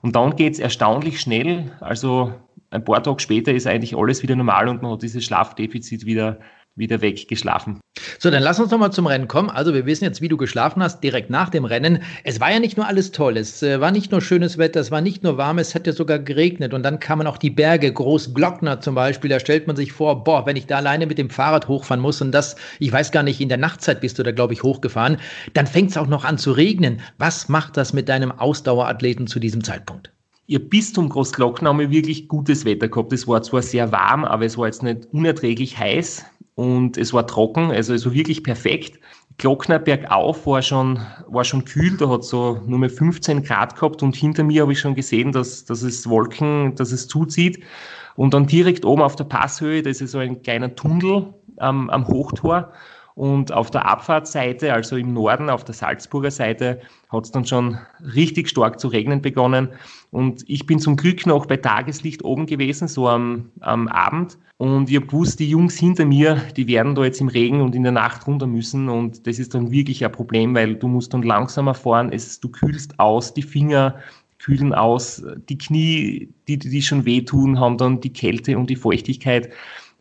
Und 0.02 0.16
dann 0.16 0.36
geht's 0.36 0.60
erstaunlich 0.60 1.22
schnell. 1.22 1.72
Also 1.80 2.34
ein 2.72 2.84
paar 2.84 3.04
Tage 3.04 3.20
später 3.20 3.54
ist 3.54 3.68
eigentlich 3.68 3.96
alles 3.96 4.24
wieder 4.24 4.36
normal 4.36 4.68
und 4.68 4.82
man 4.82 4.92
hat 4.92 5.04
dieses 5.04 5.24
Schlafdefizit 5.24 6.06
wieder 6.06 6.40
wieder 6.76 7.02
weggeschlafen. 7.02 7.80
So, 8.20 8.30
dann 8.30 8.44
lass 8.44 8.60
uns 8.60 8.72
nochmal 8.72 8.92
zum 8.92 9.06
Rennen 9.06 9.28
kommen. 9.28 9.50
Also 9.50 9.74
wir 9.74 9.86
wissen 9.86 10.06
jetzt, 10.06 10.22
wie 10.22 10.28
du 10.28 10.38
geschlafen 10.38 10.82
hast, 10.82 11.02
direkt 11.02 11.30
nach 11.30 11.50
dem 11.50 11.66
Rennen. 11.66 12.02
Es 12.24 12.40
war 12.40 12.52
ja 12.52 12.60
nicht 12.60 12.78
nur 12.78 12.88
alles 12.88 13.12
toll. 13.12 13.38
Es 13.38 13.62
äh, 13.62 13.82
war 13.82 13.92
nicht 13.92 14.12
nur 14.12 14.22
schönes 14.22 14.58
Wetter, 14.58 14.80
es 14.80 14.92
war 14.92 15.02
nicht 15.02 15.24
nur 15.24 15.38
warm, 15.38 15.60
es 15.60 15.76
hat 15.76 15.88
ja 15.88 15.94
sogar 15.94 16.20
geregnet. 16.20 16.74
Und 16.74 16.84
dann 16.84 17.00
kamen 17.00 17.28
auch 17.28 17.38
die 17.38 17.50
Berge, 17.50 17.92
Großglockner 17.92 18.80
zum 18.80 18.96
Beispiel. 18.96 19.30
Da 19.30 19.40
stellt 19.40 19.68
man 19.68 19.76
sich 19.76 19.92
vor, 19.92 20.24
boah, 20.24 20.46
wenn 20.46 20.56
ich 20.56 20.68
da 20.68 20.78
alleine 20.78 21.08
mit 21.08 21.18
dem 21.18 21.30
Fahrrad 21.30 21.68
hochfahren 21.68 22.02
muss 22.02 22.22
und 22.22 22.32
das, 22.32 22.56
ich 22.80 22.92
weiß 22.92 23.12
gar 23.12 23.24
nicht, 23.24 23.42
in 23.42 23.50
der 23.50 23.58
Nachtzeit 23.58 24.02
bist 24.02 24.18
du 24.20 24.24
da, 24.24 24.32
glaube 24.32 24.54
ich, 24.54 24.64
hochgefahren, 24.64 25.18
dann 25.54 25.68
fängt 25.68 25.92
es 25.92 25.98
auch 25.98 26.08
noch 26.08 26.26
an 26.26 26.38
zu 26.38 26.52
regnen. 26.52 27.02
Was 27.18 27.50
macht 27.50 27.76
das 27.76 27.94
mit 27.94 28.08
deinem 28.08 28.32
Ausdauerathleten 28.32 29.28
zu 29.28 29.40
diesem 29.40 29.64
Zeitpunkt? 29.64 30.11
Ihr 30.52 30.60
bis 30.60 30.92
zum 30.92 31.08
Großglockner 31.08 31.70
haben 31.70 31.80
wir 31.80 31.92
wirklich 31.92 32.28
gutes 32.28 32.66
Wetter 32.66 32.90
gehabt. 32.90 33.14
Es 33.14 33.26
war 33.26 33.42
zwar 33.42 33.62
sehr 33.62 33.94
warm, 33.94 34.26
aber 34.26 34.46
es 34.46 34.58
war 34.58 34.66
jetzt 34.66 34.84
nicht 34.84 35.08
unerträglich 35.14 35.78
heiß 35.78 36.26
und 36.56 36.98
es 36.98 37.14
war 37.14 37.26
trocken, 37.26 37.72
also, 37.72 37.94
also 37.94 38.14
wirklich 38.14 38.44
perfekt. 38.44 39.00
Glockner 39.38 39.80
bergauf 39.80 40.46
war 40.46 40.62
schon, 40.62 41.00
war 41.28 41.46
schon 41.46 41.64
kühl, 41.64 41.96
da 41.96 42.10
hat 42.10 42.26
so 42.26 42.60
nur 42.68 42.80
mehr 42.80 42.90
15 42.90 43.44
Grad 43.44 43.76
gehabt 43.76 44.04
und 44.04 44.14
hinter 44.14 44.44
mir 44.44 44.64
habe 44.64 44.74
ich 44.74 44.80
schon 44.82 44.94
gesehen, 44.94 45.32
dass, 45.32 45.64
dass 45.64 45.84
es 45.84 46.10
Wolken, 46.10 46.76
dass 46.76 46.92
es 46.92 47.08
zuzieht. 47.08 47.64
Und 48.18 48.34
dann 48.34 48.46
direkt 48.46 48.84
oben 48.84 49.04
auf 49.04 49.16
der 49.16 49.24
Passhöhe, 49.24 49.82
das 49.82 50.02
ist 50.02 50.12
so 50.12 50.18
ein 50.18 50.42
kleiner 50.42 50.76
Tunnel 50.76 51.34
ähm, 51.62 51.90
am 51.90 52.06
Hochtor. 52.10 52.74
Und 53.16 53.52
auf 53.52 53.72
der 53.72 53.86
Abfahrtsseite, 53.86 54.74
also 54.74 54.96
im 54.96 55.14
Norden, 55.14 55.50
auf 55.50 55.64
der 55.64 55.76
Salzburger 55.76 56.32
Seite, 56.32 56.80
hat 57.10 57.26
es 57.26 57.32
dann 57.32 57.46
schon 57.46 57.78
richtig 58.16 58.50
stark 58.50 58.80
zu 58.80 58.88
regnen 58.88 59.22
begonnen. 59.22 59.70
Und 60.12 60.44
ich 60.48 60.66
bin 60.66 60.80
zum 60.80 60.96
Glück 60.96 61.26
noch 61.26 61.46
bei 61.46 61.58
Tageslicht 61.58 62.24
oben 62.24 62.46
gewesen, 62.46 62.88
so 62.88 63.08
am, 63.08 63.50
am 63.60 63.88
Abend. 63.88 64.38
Und 64.58 64.90
ich 64.90 64.96
habe 64.96 65.08
gewusst, 65.08 65.40
die 65.40 65.50
Jungs 65.50 65.78
hinter 65.78 66.06
mir, 66.06 66.42
die 66.56 66.68
werden 66.68 66.96
da 66.96 67.04
jetzt 67.04 67.20
im 67.20 67.28
Regen 67.28 67.62
und 67.62 67.76
in 67.76 67.84
der 67.84 67.92
Nacht 67.92 68.28
runter 68.28 68.48
müssen. 68.48 68.90
Und 68.90 69.26
das 69.28 69.40
ist 69.40 69.54
dann 69.56 69.72
wirklich 69.72 70.06
ein 70.06 70.12
Problem, 70.12 70.56
weil 70.56 70.76
du 70.76 70.88
musst 70.88 71.14
dann 71.14 71.24
langsamer 71.24 71.74
fahren. 71.74 72.12
Es, 72.12 72.40
du 72.40 72.50
kühlst 72.50 73.00
aus, 73.00 73.34
die 73.34 73.42
Finger 73.42 73.96
kühlen 74.38 74.74
aus, 74.74 75.24
die 75.50 75.58
Knie, 75.58 76.30
die, 76.48 76.58
die 76.58 76.82
schon 76.82 77.06
wehtun, 77.06 77.60
haben 77.60 77.78
dann 77.78 78.02
die 78.02 78.14
Kälte 78.14 78.58
und 78.58 78.70
die 78.70 78.76
Feuchtigkeit. 78.76 79.50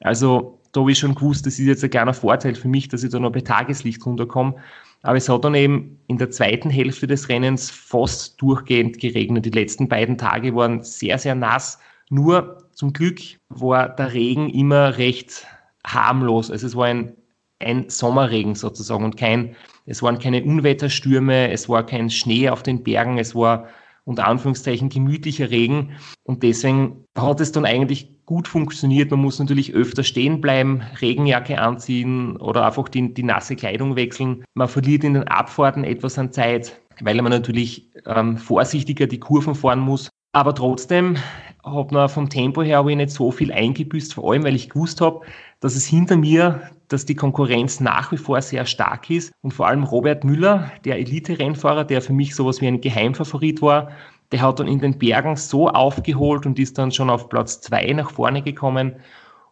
Also 0.00 0.59
da 0.72 0.80
habe 0.80 0.92
ich 0.92 0.98
schon 0.98 1.14
gewusst, 1.14 1.46
das 1.46 1.58
ist 1.58 1.66
jetzt 1.66 1.84
ein 1.84 1.90
kleiner 1.90 2.14
Vorteil 2.14 2.54
für 2.54 2.68
mich, 2.68 2.88
dass 2.88 3.02
ich 3.02 3.10
da 3.10 3.18
noch 3.18 3.32
bei 3.32 3.40
Tageslicht 3.40 4.04
runterkomme. 4.04 4.54
Aber 5.02 5.16
es 5.16 5.28
hat 5.28 5.44
dann 5.44 5.54
eben 5.54 5.98
in 6.08 6.18
der 6.18 6.30
zweiten 6.30 6.70
Hälfte 6.70 7.06
des 7.06 7.28
Rennens 7.28 7.70
fast 7.70 8.40
durchgehend 8.40 8.98
geregnet. 8.98 9.46
Die 9.46 9.50
letzten 9.50 9.88
beiden 9.88 10.18
Tage 10.18 10.54
waren 10.54 10.82
sehr, 10.82 11.18
sehr 11.18 11.34
nass. 11.34 11.78
Nur 12.10 12.68
zum 12.74 12.92
Glück 12.92 13.20
war 13.48 13.88
der 13.88 14.12
Regen 14.12 14.50
immer 14.50 14.98
recht 14.98 15.46
harmlos. 15.86 16.50
Also 16.50 16.66
es 16.66 16.76
war 16.76 16.86
ein, 16.86 17.14
ein 17.60 17.88
Sommerregen 17.88 18.54
sozusagen 18.54 19.04
und 19.04 19.16
kein, 19.16 19.56
es 19.86 20.02
waren 20.02 20.18
keine 20.18 20.42
Unwetterstürme, 20.42 21.50
es 21.50 21.68
war 21.68 21.84
kein 21.84 22.10
Schnee 22.10 22.48
auf 22.50 22.62
den 22.62 22.82
Bergen, 22.82 23.18
es 23.18 23.34
war 23.34 23.68
unter 24.04 24.26
Anführungszeichen 24.26 24.88
gemütlicher 24.88 25.50
Regen. 25.50 25.92
Und 26.24 26.42
deswegen 26.42 27.04
hat 27.16 27.40
es 27.40 27.52
dann 27.52 27.64
eigentlich 27.64 28.10
gut 28.30 28.46
funktioniert. 28.46 29.10
Man 29.10 29.22
muss 29.22 29.40
natürlich 29.40 29.74
öfter 29.74 30.04
stehen 30.04 30.40
bleiben, 30.40 30.82
Regenjacke 31.00 31.60
anziehen 31.60 32.36
oder 32.36 32.64
einfach 32.64 32.88
die, 32.88 33.12
die 33.12 33.24
nasse 33.24 33.56
Kleidung 33.56 33.96
wechseln. 33.96 34.44
Man 34.54 34.68
verliert 34.68 35.02
in 35.02 35.14
den 35.14 35.26
Abfahrten 35.26 35.82
etwas 35.82 36.16
an 36.16 36.30
Zeit, 36.30 36.80
weil 37.00 37.20
man 37.22 37.32
natürlich 37.32 37.90
ähm, 38.06 38.36
vorsichtiger 38.36 39.08
die 39.08 39.18
Kurven 39.18 39.56
fahren 39.56 39.80
muss. 39.80 40.10
Aber 40.30 40.54
trotzdem 40.54 41.16
habe 41.64 41.92
man 41.92 42.08
vom 42.08 42.28
Tempo 42.28 42.62
her 42.62 42.78
aber 42.78 42.94
nicht 42.94 43.10
so 43.10 43.32
viel 43.32 43.50
eingebüßt, 43.50 44.14
vor 44.14 44.30
allem 44.30 44.44
weil 44.44 44.54
ich 44.54 44.70
gewusst 44.70 45.00
habe, 45.00 45.22
dass 45.58 45.74
es 45.74 45.86
hinter 45.86 46.16
mir, 46.16 46.62
dass 46.86 47.06
die 47.06 47.16
Konkurrenz 47.16 47.80
nach 47.80 48.12
wie 48.12 48.16
vor 48.16 48.40
sehr 48.42 48.64
stark 48.64 49.10
ist 49.10 49.32
und 49.42 49.54
vor 49.54 49.66
allem 49.66 49.82
Robert 49.82 50.22
Müller, 50.22 50.70
der 50.84 51.00
Elite-Rennfahrer, 51.00 51.82
der 51.82 52.00
für 52.00 52.12
mich 52.12 52.36
sowas 52.36 52.60
wie 52.60 52.68
ein 52.68 52.80
Geheimfavorit 52.80 53.60
war, 53.60 53.90
der 54.32 54.42
hat 54.42 54.60
dann 54.60 54.68
in 54.68 54.78
den 54.78 54.98
Bergen 54.98 55.36
so 55.36 55.68
aufgeholt 55.68 56.46
und 56.46 56.58
ist 56.58 56.78
dann 56.78 56.92
schon 56.92 57.10
auf 57.10 57.28
Platz 57.28 57.60
zwei 57.60 57.92
nach 57.92 58.10
vorne 58.10 58.42
gekommen. 58.42 58.96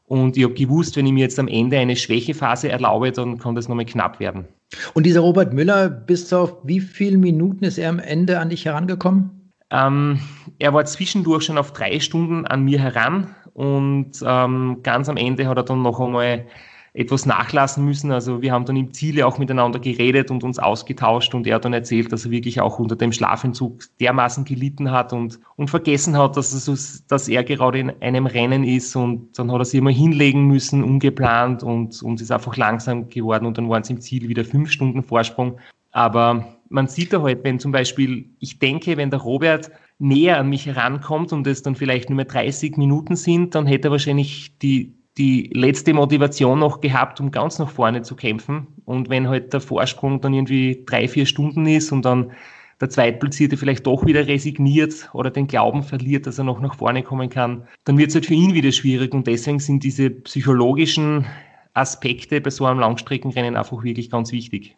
Und 0.07 0.37
ich 0.37 0.45
habe 0.45 0.55
gewusst, 0.55 0.97
wenn 0.97 1.07
ich 1.07 1.13
mir 1.13 1.21
jetzt 1.21 1.39
am 1.39 1.49
Ende 1.49 1.79
eine 1.79 1.97
Schwächephase 1.97 2.71
erlaube, 2.71 3.13
dann 3.13 3.39
kann 3.39 3.55
das 3.55 3.69
nochmal 3.69 3.85
knapp 3.85 4.21
werden. 4.21 4.47
Und 4.95 5.05
dieser 5.05 5.21
Robert 5.21 5.53
Müller, 5.53 5.89
bis 5.89 6.33
auf 6.33 6.57
wie 6.65 6.81
viele 6.81 7.19
Minuten 7.19 7.65
ist 7.65 7.79
er 7.79 7.91
am 7.91 7.99
Ende 7.99 8.39
an 8.39 8.51
dich 8.51 8.65
herangekommen? 8.65 9.53
Ähm, 9.71 10.21
er 10.59 10.73
war 10.73 10.85
zwischendurch 10.85 11.45
schon 11.45 11.59
auf 11.59 11.73
drei 11.73 12.01
Stunden 12.01 12.47
an 12.47 12.65
mir 12.65 12.79
heran 12.79 13.35
und 13.53 14.13
ähm, 14.25 14.79
ganz 14.83 15.09
am 15.09 15.19
Ende 15.19 15.47
hat 15.47 15.59
er 15.59 15.63
dann 15.63 15.83
noch 15.83 16.01
einmal 16.01 16.47
etwas 16.95 17.27
nachlassen 17.27 17.85
müssen. 17.85 18.11
Also 18.11 18.43
wir 18.43 18.53
haben 18.53 18.65
dann 18.65 18.77
im 18.77 18.93
Ziele 18.93 19.27
auch 19.27 19.39
miteinander 19.39 19.79
geredet 19.79 20.31
und 20.31 20.45
uns 20.45 20.59
ausgetauscht 20.59 21.35
und 21.35 21.47
er 21.47 21.57
hat 21.57 21.65
dann 21.65 21.73
erzählt, 21.73 22.13
dass 22.13 22.25
er 22.25 22.31
wirklich 22.31 22.61
auch 22.61 22.79
unter 22.79 22.97
dem 22.97 23.13
Schlafentzug 23.13 23.83
dermaßen 24.01 24.45
gelitten 24.45 24.91
hat 24.91 25.13
und, 25.13 25.39
und 25.57 25.71
vergessen 25.71 26.17
hat, 26.17 26.37
dass, 26.37 26.53
es, 26.53 27.07
dass 27.07 27.29
er 27.29 27.45
gerade 27.45 27.79
in 27.79 28.03
einem 28.03 28.27
Rennen 28.27 28.65
ist 28.65 28.97
und 28.97 29.39
dann 29.39 29.53
hat 29.53 29.61
er 29.61 29.65
sich 29.65 29.79
immer 29.79 29.91
hinlegen 29.91 30.47
müssen, 30.47 30.83
ungeplant 30.83 31.63
und, 31.63 32.03
und 32.03 32.21
ist 32.21 32.33
einfach 32.33 32.57
langsam 32.57 33.09
geworden 33.09 33.47
und 33.47 33.59
dann 33.59 33.69
waren 33.69 33.83
es 33.83 33.91
im 33.91 34.01
Ziel 34.01 34.29
wieder 34.29 34.45
fünf 34.45 34.71
Stunden 34.71 35.03
Vorsprung. 35.03 35.59
Aber 35.93 36.59
man 36.69 36.87
sieht 36.87 37.13
da 37.13 37.23
halt, 37.23 37.45
wenn 37.45 37.59
zum 37.59 37.73
Beispiel, 37.73 38.29
ich 38.41 38.59
denke, 38.59 38.97
wenn 38.97 39.11
der 39.11 39.21
Robert 39.21 39.71
näher 39.99 40.39
an 40.39 40.49
mich 40.49 40.67
herankommt 40.67 41.33
und 41.33 41.47
es 41.47 41.63
dann 41.63 41.75
vielleicht 41.75 42.09
nur 42.09 42.17
mehr 42.17 42.25
30 42.25 42.77
Minuten 42.77 43.17
sind, 43.17 43.55
dann 43.55 43.67
hätte 43.67 43.89
er 43.89 43.93
wahrscheinlich 43.93 44.57
die, 44.59 44.95
die 45.19 45.51
letzte 45.53 45.93
Motivation 45.93 46.61
noch 46.61 46.81
gehabt, 46.81 47.21
um 47.21 47.31
ganz 47.31 47.59
nach 47.59 47.71
vorne 47.71 48.03
zu 48.03 48.15
kämpfen. 48.15 48.69
Und 48.85 49.11
wenn 49.11 49.29
halt 49.29 49.53
der 49.53 49.61
Vorsprung 49.61 50.21
dann 50.21 50.33
irgendwie 50.33 50.85
drei, 50.87 51.09
vier 51.09 51.27
Stunden 51.27 51.67
ist 51.67 51.93
und 51.93 52.05
dann 52.05 52.33
der 52.81 52.89
Zweitplatzierte 52.91 53.57
vielleicht 53.57 53.87
doch 53.87 54.07
wieder 54.07 54.29
resigniert 54.29 55.11
oder 55.13 55.31
den 55.31 55.49
Glauben 55.49 55.83
verliert, 55.83 56.27
dass 56.27 56.39
er 56.39 56.45
noch 56.45 56.61
nach 56.61 56.75
vorne 56.75 57.03
kommen 57.03 57.29
kann, 57.29 57.67
dann 57.85 57.99
wird 57.99 58.11
es 58.11 58.15
halt 58.15 58.27
für 58.27 58.35
ihn 58.35 58.55
wieder 58.55 58.71
schwierig. 58.71 59.13
Und 59.13 59.27
deswegen 59.27 59.59
sind 59.59 59.83
diese 59.83 60.11
psychologischen 60.11 61.27
Aspekte 61.75 62.41
bei 62.41 62.51
so 62.51 62.67
einem 62.67 62.79
Langstreckenrennen 62.79 63.57
einfach 63.57 63.83
wirklich 63.83 64.11
ganz 64.11 64.31
wichtig. 64.31 64.77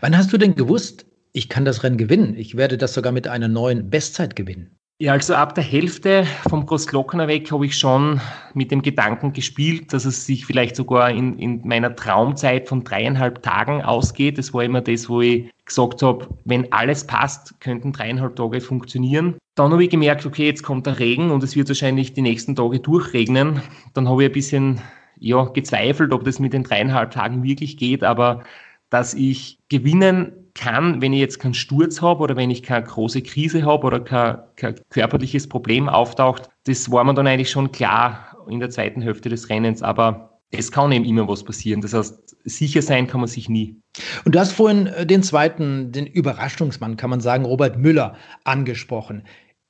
Wann 0.00 0.16
hast 0.16 0.32
du 0.32 0.38
denn 0.38 0.54
gewusst, 0.54 1.06
ich 1.32 1.48
kann 1.48 1.64
das 1.64 1.82
Rennen 1.82 1.96
gewinnen? 1.96 2.36
Ich 2.36 2.56
werde 2.56 2.78
das 2.78 2.94
sogar 2.94 3.12
mit 3.12 3.26
einer 3.26 3.48
neuen 3.48 3.90
Bestzeit 3.90 4.36
gewinnen. 4.36 4.70
Ja, 5.02 5.12
also 5.12 5.32
ab 5.32 5.54
der 5.54 5.64
Hälfte 5.64 6.26
vom 6.50 6.66
Großglockner 6.66 7.26
weg 7.26 7.50
habe 7.50 7.64
ich 7.64 7.78
schon 7.78 8.20
mit 8.52 8.70
dem 8.70 8.82
Gedanken 8.82 9.32
gespielt, 9.32 9.94
dass 9.94 10.04
es 10.04 10.26
sich 10.26 10.44
vielleicht 10.44 10.76
sogar 10.76 11.10
in, 11.10 11.38
in 11.38 11.66
meiner 11.66 11.96
Traumzeit 11.96 12.68
von 12.68 12.84
dreieinhalb 12.84 13.42
Tagen 13.42 13.80
ausgeht. 13.80 14.36
Das 14.36 14.52
war 14.52 14.62
immer 14.62 14.82
das, 14.82 15.08
wo 15.08 15.22
ich 15.22 15.50
gesagt 15.64 16.02
habe, 16.02 16.28
wenn 16.44 16.70
alles 16.70 17.06
passt, 17.06 17.58
könnten 17.62 17.94
dreieinhalb 17.94 18.36
Tage 18.36 18.60
funktionieren. 18.60 19.38
Dann 19.54 19.72
habe 19.72 19.84
ich 19.84 19.88
gemerkt, 19.88 20.26
okay, 20.26 20.44
jetzt 20.44 20.64
kommt 20.64 20.84
der 20.84 20.98
Regen 20.98 21.30
und 21.30 21.42
es 21.42 21.56
wird 21.56 21.68
wahrscheinlich 21.68 22.12
die 22.12 22.20
nächsten 22.20 22.54
Tage 22.54 22.78
durchregnen. 22.78 23.62
Dann 23.94 24.06
habe 24.06 24.24
ich 24.24 24.28
ein 24.28 24.34
bisschen 24.34 24.82
ja, 25.18 25.44
gezweifelt, 25.44 26.12
ob 26.12 26.24
das 26.24 26.38
mit 26.38 26.52
den 26.52 26.64
dreieinhalb 26.64 27.10
Tagen 27.10 27.42
wirklich 27.42 27.78
geht, 27.78 28.04
aber 28.04 28.44
dass 28.90 29.14
ich 29.14 29.60
gewinnen 29.70 30.39
kann, 30.54 31.00
wenn 31.00 31.12
ich 31.12 31.20
jetzt 31.20 31.38
keinen 31.38 31.54
Sturz 31.54 32.00
habe 32.02 32.22
oder 32.22 32.36
wenn 32.36 32.50
ich 32.50 32.62
keine 32.62 32.86
große 32.86 33.22
Krise 33.22 33.64
habe 33.64 33.86
oder 33.86 34.00
kein, 34.00 34.38
kein 34.56 34.74
körperliches 34.90 35.48
Problem 35.48 35.88
auftaucht, 35.88 36.48
das 36.64 36.90
war 36.90 37.04
mir 37.04 37.14
dann 37.14 37.26
eigentlich 37.26 37.50
schon 37.50 37.72
klar 37.72 38.36
in 38.48 38.60
der 38.60 38.70
zweiten 38.70 39.02
Hälfte 39.02 39.28
des 39.28 39.48
Rennens. 39.48 39.82
Aber 39.82 40.40
es 40.50 40.72
kann 40.72 40.92
eben 40.92 41.04
immer 41.04 41.28
was 41.28 41.44
passieren. 41.44 41.80
Das 41.80 41.94
heißt, 41.94 42.36
sicher 42.44 42.82
sein 42.82 43.06
kann 43.06 43.20
man 43.20 43.28
sich 43.28 43.48
nie. 43.48 43.80
Und 44.24 44.34
du 44.34 44.40
hast 44.40 44.52
vorhin 44.52 44.86
äh, 44.88 45.06
den 45.06 45.22
zweiten, 45.22 45.92
den 45.92 46.06
Überraschungsmann, 46.06 46.96
kann 46.96 47.10
man 47.10 47.20
sagen, 47.20 47.44
Robert 47.44 47.78
Müller, 47.78 48.16
angesprochen. 48.44 49.22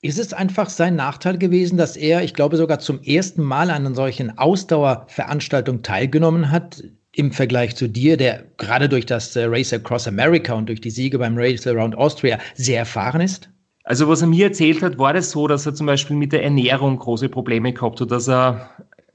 Ist 0.02 0.18
es 0.18 0.32
einfach 0.32 0.70
sein 0.70 0.96
Nachteil 0.96 1.36
gewesen, 1.36 1.76
dass 1.76 1.96
er, 1.96 2.22
ich 2.22 2.32
glaube, 2.32 2.56
sogar 2.56 2.78
zum 2.78 3.02
ersten 3.02 3.42
Mal 3.42 3.70
an 3.70 3.84
einer 3.84 3.94
solchen 3.94 4.38
Ausdauerveranstaltung 4.38 5.82
teilgenommen 5.82 6.50
hat? 6.50 6.82
Im 7.20 7.32
Vergleich 7.32 7.76
zu 7.76 7.88
dir, 7.88 8.16
der 8.16 8.44
gerade 8.56 8.88
durch 8.88 9.06
das 9.06 9.36
äh, 9.36 9.44
Race 9.44 9.72
Across 9.72 10.08
America 10.08 10.54
und 10.54 10.68
durch 10.68 10.80
die 10.80 10.90
Siege 10.90 11.18
beim 11.18 11.36
Race 11.36 11.66
Around 11.66 11.96
Austria 11.96 12.38
sehr 12.54 12.78
erfahren 12.80 13.20
ist? 13.20 13.48
Also 13.84 14.08
was 14.08 14.22
er 14.22 14.28
mir 14.28 14.46
erzählt 14.46 14.82
hat, 14.82 14.98
war 14.98 15.12
das 15.12 15.30
so, 15.30 15.46
dass 15.46 15.66
er 15.66 15.74
zum 15.74 15.86
Beispiel 15.86 16.16
mit 16.16 16.32
der 16.32 16.42
Ernährung 16.42 16.98
große 16.98 17.28
Probleme 17.28 17.72
gehabt 17.72 18.00
hat, 18.00 18.10
dass 18.10 18.28
er 18.28 18.70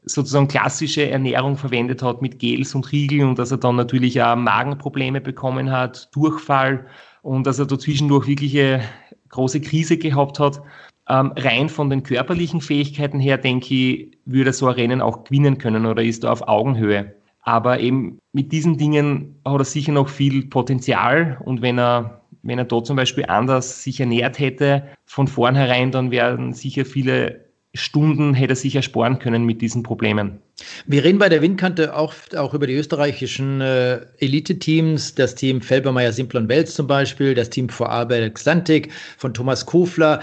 sozusagen 0.06 0.48
klassische 0.48 1.10
Ernährung 1.10 1.58
verwendet 1.58 2.04
hat 2.04 2.22
mit 2.22 2.40
Gels 2.40 2.76
und 2.76 2.92
Riegeln 2.92 3.30
und 3.30 3.40
dass 3.40 3.52
er 3.52 3.58
dann 3.58 3.76
natürlich 3.76 4.22
auch 4.22 4.36
Magenprobleme 4.36 5.20
bekommen 5.20 5.72
hat, 5.72 6.14
Durchfall 6.16 6.86
und 7.24 7.48
dass 7.48 7.60
er 7.60 7.66
da 7.66 7.78
zwischendurch 7.80 8.28
wirkliche 8.28 8.82
große 9.30 9.62
Krise 9.62 9.98
gehabt 9.98 10.40
hat. 10.40 10.62
Ähm, 11.08 11.34
rein 11.36 11.70
von 11.70 11.90
den 11.90 12.04
körperlichen 12.04 12.62
Fähigkeiten 12.62 13.20
her, 13.20 13.38
denke 13.38 13.74
ich, 13.74 14.18
würde 14.26 14.52
er 14.52 14.54
so 14.54 14.68
ein 14.68 14.74
Rennen 14.74 15.02
auch 15.02 15.24
gewinnen 15.24 15.58
können 15.58 15.86
oder 15.86 16.04
ist 16.04 16.24
er 16.24 16.32
auf 16.32 16.48
Augenhöhe. 16.48 17.14
Aber 17.46 17.80
eben 17.80 18.20
mit 18.34 18.52
diesen 18.52 18.78
Dingen 18.78 19.40
hat 19.46 19.60
er 19.60 19.66
sicher 19.66 19.92
noch 19.92 20.10
viel 20.10 20.48
Potenzial. 20.48 21.38
Und 21.46 21.62
wenn 21.62 21.80
er 21.80 22.22
wenn 22.46 22.60
er 22.60 22.66
dort 22.66 22.86
zum 22.86 22.96
Beispiel 22.96 23.26
anders 23.26 23.84
sich 23.84 24.00
ernährt 24.00 24.38
hätte 24.38 24.84
von 25.06 25.28
vornherein, 25.28 25.92
dann 25.92 26.12
wären 26.12 26.54
sicher 26.54 26.86
viele 26.86 27.46
Stunden 27.76 28.34
hätte 28.34 28.54
er 28.54 28.56
sich 28.56 28.76
ersparen 28.76 29.20
können 29.20 29.46
mit 29.46 29.62
diesen 29.62 29.84
Problemen. 29.84 30.40
Wir 30.86 31.04
reden 31.04 31.20
bei 31.20 31.28
der 31.28 31.42
Windkante 31.42 31.96
auch, 31.96 32.14
auch 32.38 32.54
über 32.54 32.68
die 32.68 32.76
österreichischen 32.76 33.60
äh, 33.60 34.00
Elite-Teams, 34.20 35.16
das 35.16 35.36
Team 35.36 35.62
Felbermeier 35.62 36.14
Simplon 36.14 36.48
Wels 36.48 36.74
zum 36.74 36.88
Beispiel, 36.88 37.34
das 37.34 37.50
Team 37.50 37.68
vor 37.68 37.88
Vorarlberg 37.88 38.36
Xantik 38.36 38.92
von 39.18 39.34
Thomas 39.34 39.66
Kofler 39.66 40.22